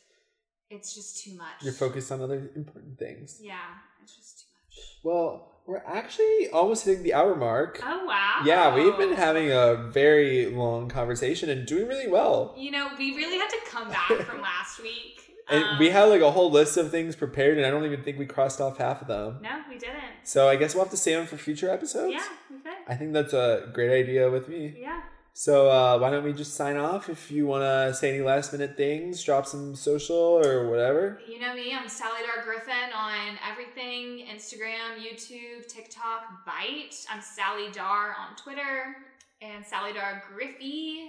it's 0.70 0.94
just 0.94 1.24
too 1.24 1.34
much. 1.36 1.62
You're 1.62 1.72
focused 1.72 2.12
on 2.12 2.20
other 2.20 2.50
important 2.54 2.98
things. 2.98 3.40
Yeah, 3.42 3.56
it's 4.02 4.16
just 4.16 4.40
too 4.40 4.46
much. 4.46 4.98
Well, 5.04 5.48
we're 5.68 5.82
actually 5.86 6.48
almost 6.48 6.86
hitting 6.86 7.02
the 7.02 7.12
hour 7.12 7.34
mark. 7.34 7.80
Oh 7.84 8.06
wow. 8.06 8.40
Yeah, 8.44 8.74
we've 8.74 8.96
been 8.96 9.12
having 9.12 9.50
a 9.52 9.74
very 9.74 10.46
long 10.46 10.88
conversation 10.88 11.50
and 11.50 11.66
doing 11.66 11.86
really 11.86 12.08
well. 12.08 12.54
You 12.56 12.70
know, 12.70 12.88
we 12.98 13.14
really 13.14 13.36
had 13.36 13.50
to 13.50 13.58
come 13.68 13.90
back 13.90 14.08
from 14.26 14.40
last 14.42 14.82
week. 14.82 15.27
And 15.50 15.64
Um, 15.64 15.78
we 15.78 15.90
had 15.90 16.04
like 16.04 16.20
a 16.20 16.30
whole 16.30 16.50
list 16.50 16.76
of 16.76 16.90
things 16.90 17.16
prepared, 17.16 17.56
and 17.56 17.66
I 17.66 17.70
don't 17.70 17.84
even 17.84 18.02
think 18.02 18.18
we 18.18 18.26
crossed 18.26 18.60
off 18.60 18.78
half 18.78 19.00
of 19.02 19.08
them. 19.08 19.38
No, 19.42 19.62
we 19.68 19.78
didn't. 19.78 19.96
So 20.24 20.48
I 20.48 20.56
guess 20.56 20.74
we'll 20.74 20.84
have 20.84 20.90
to 20.90 20.96
save 20.96 21.16
them 21.18 21.26
for 21.26 21.36
future 21.38 21.70
episodes. 21.70 22.12
Yeah, 22.12 22.24
we 22.50 22.58
could. 22.58 22.72
I 22.86 22.94
think 22.94 23.12
that's 23.12 23.32
a 23.32 23.70
great 23.72 23.90
idea 23.98 24.30
with 24.30 24.48
me. 24.48 24.76
Yeah. 24.78 25.00
So 25.32 25.70
uh, 25.70 25.98
why 25.98 26.10
don't 26.10 26.24
we 26.24 26.32
just 26.32 26.54
sign 26.54 26.76
off? 26.76 27.08
If 27.08 27.30
you 27.30 27.46
want 27.46 27.62
to 27.62 27.94
say 27.94 28.12
any 28.12 28.22
last 28.24 28.52
minute 28.52 28.76
things, 28.76 29.22
drop 29.22 29.46
some 29.46 29.76
social 29.76 30.16
or 30.16 30.68
whatever. 30.68 31.20
You 31.28 31.38
know 31.38 31.54
me, 31.54 31.72
I'm 31.72 31.88
Sally 31.88 32.18
Dar 32.26 32.44
Griffin 32.44 32.92
on 32.92 33.38
everything 33.48 34.26
Instagram, 34.34 34.98
YouTube, 35.00 35.66
TikTok, 35.68 36.44
Byte. 36.46 37.06
I'm 37.08 37.22
Sally 37.22 37.70
Dar 37.70 38.16
on 38.18 38.34
Twitter 38.36 38.96
and 39.40 39.64
Sally 39.64 39.92
Dar 39.92 40.24
Griffey, 40.28 41.08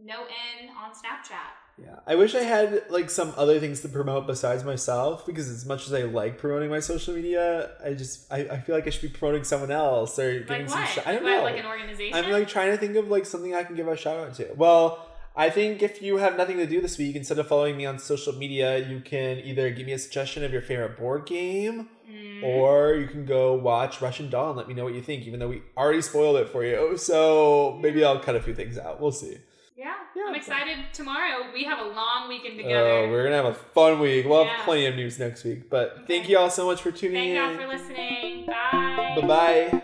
no 0.00 0.20
N 0.22 0.68
on 0.68 0.92
Snapchat. 0.92 1.50
Yeah, 1.78 1.96
I 2.06 2.14
wish 2.14 2.34
I 2.34 2.42
had 2.42 2.84
like 2.88 3.10
some 3.10 3.34
other 3.36 3.60
things 3.60 3.80
to 3.82 3.88
promote 3.88 4.26
besides 4.26 4.64
myself 4.64 5.26
because 5.26 5.48
as 5.50 5.66
much 5.66 5.86
as 5.86 5.92
I 5.92 6.02
like 6.04 6.38
promoting 6.38 6.70
my 6.70 6.80
social 6.80 7.14
media, 7.14 7.70
I 7.84 7.92
just 7.92 8.32
I, 8.32 8.38
I 8.48 8.60
feel 8.60 8.74
like 8.74 8.86
I 8.86 8.90
should 8.90 9.02
be 9.02 9.08
promoting 9.18 9.44
someone 9.44 9.70
else 9.70 10.18
or 10.18 10.40
giving 10.40 10.68
Like 10.68 10.70
some. 10.70 10.84
Sh- 10.86 11.06
I 11.06 11.12
don't 11.12 11.22
What, 11.24 11.30
know. 11.30 11.42
Like 11.42 11.58
an 11.58 11.66
organization? 11.66 12.14
I'm 12.16 12.30
like 12.30 12.48
trying 12.48 12.70
to 12.70 12.78
think 12.78 12.96
of 12.96 13.08
like 13.08 13.26
something 13.26 13.54
I 13.54 13.62
can 13.62 13.76
give 13.76 13.88
a 13.88 13.96
shout 13.96 14.18
out 14.18 14.34
to. 14.36 14.48
Well, 14.56 15.06
I 15.36 15.50
think 15.50 15.82
if 15.82 16.00
you 16.00 16.16
have 16.16 16.38
nothing 16.38 16.56
to 16.56 16.66
do 16.66 16.80
this 16.80 16.96
week, 16.96 17.14
instead 17.14 17.38
of 17.38 17.46
following 17.46 17.76
me 17.76 17.84
on 17.84 17.98
social 17.98 18.32
media, 18.32 18.78
you 18.88 19.00
can 19.00 19.38
either 19.40 19.68
give 19.70 19.84
me 19.84 19.92
a 19.92 19.98
suggestion 19.98 20.44
of 20.44 20.52
your 20.52 20.62
favorite 20.62 20.96
board 20.96 21.26
game, 21.26 21.90
Mm, 22.10 22.44
or 22.44 22.94
you 22.94 23.08
can 23.08 23.26
go 23.26 23.54
watch 23.54 24.00
Russian 24.00 24.30
Doll 24.30 24.50
and 24.50 24.56
let 24.56 24.68
me 24.68 24.74
know 24.74 24.84
what 24.84 24.94
you 24.94 25.02
think. 25.02 25.26
Even 25.26 25.40
though 25.40 25.48
we 25.48 25.62
already 25.76 26.00
spoiled 26.00 26.36
it 26.36 26.48
for 26.48 26.64
you, 26.64 26.96
so 26.96 27.78
maybe 27.82 28.04
I'll 28.04 28.20
cut 28.20 28.36
a 28.36 28.40
few 28.40 28.54
things 28.54 28.78
out. 28.78 29.00
We'll 29.00 29.10
see. 29.10 29.38
Yeah, 29.76 29.94
Yeah. 30.14 30.22
I'm 30.28 30.34
excited. 30.34 30.78
Tomorrow 30.92 31.52
we 31.52 31.64
have 31.64 31.78
a 31.78 31.88
long 31.88 32.28
weekend 32.28 32.54
oh, 32.54 32.62
together. 32.62 32.88
Oh, 32.88 33.10
we're 33.10 33.24
gonna 33.24 33.36
have 33.36 33.44
a 33.46 33.54
fun 33.54 34.00
week. 34.00 34.26
We'll 34.26 34.44
have 34.44 34.58
Yeah. 34.58 34.64
plenty 34.64 34.86
of 34.86 34.96
news 34.96 35.18
next 35.18 35.44
week. 35.44 35.68
But 35.68 36.04
thank 36.06 36.28
you 36.28 36.38
all 36.38 36.50
so 36.50 36.66
much 36.66 36.80
for 36.82 36.90
tuning 36.90 37.16
Thank 37.16 37.30
in. 37.30 37.36
Thank 37.36 37.60
y'all 37.60 37.68
for 37.68 37.76
listening. 37.76 38.46
Bye. 38.46 39.18
Bye 39.20 39.26
bye. 39.26 39.82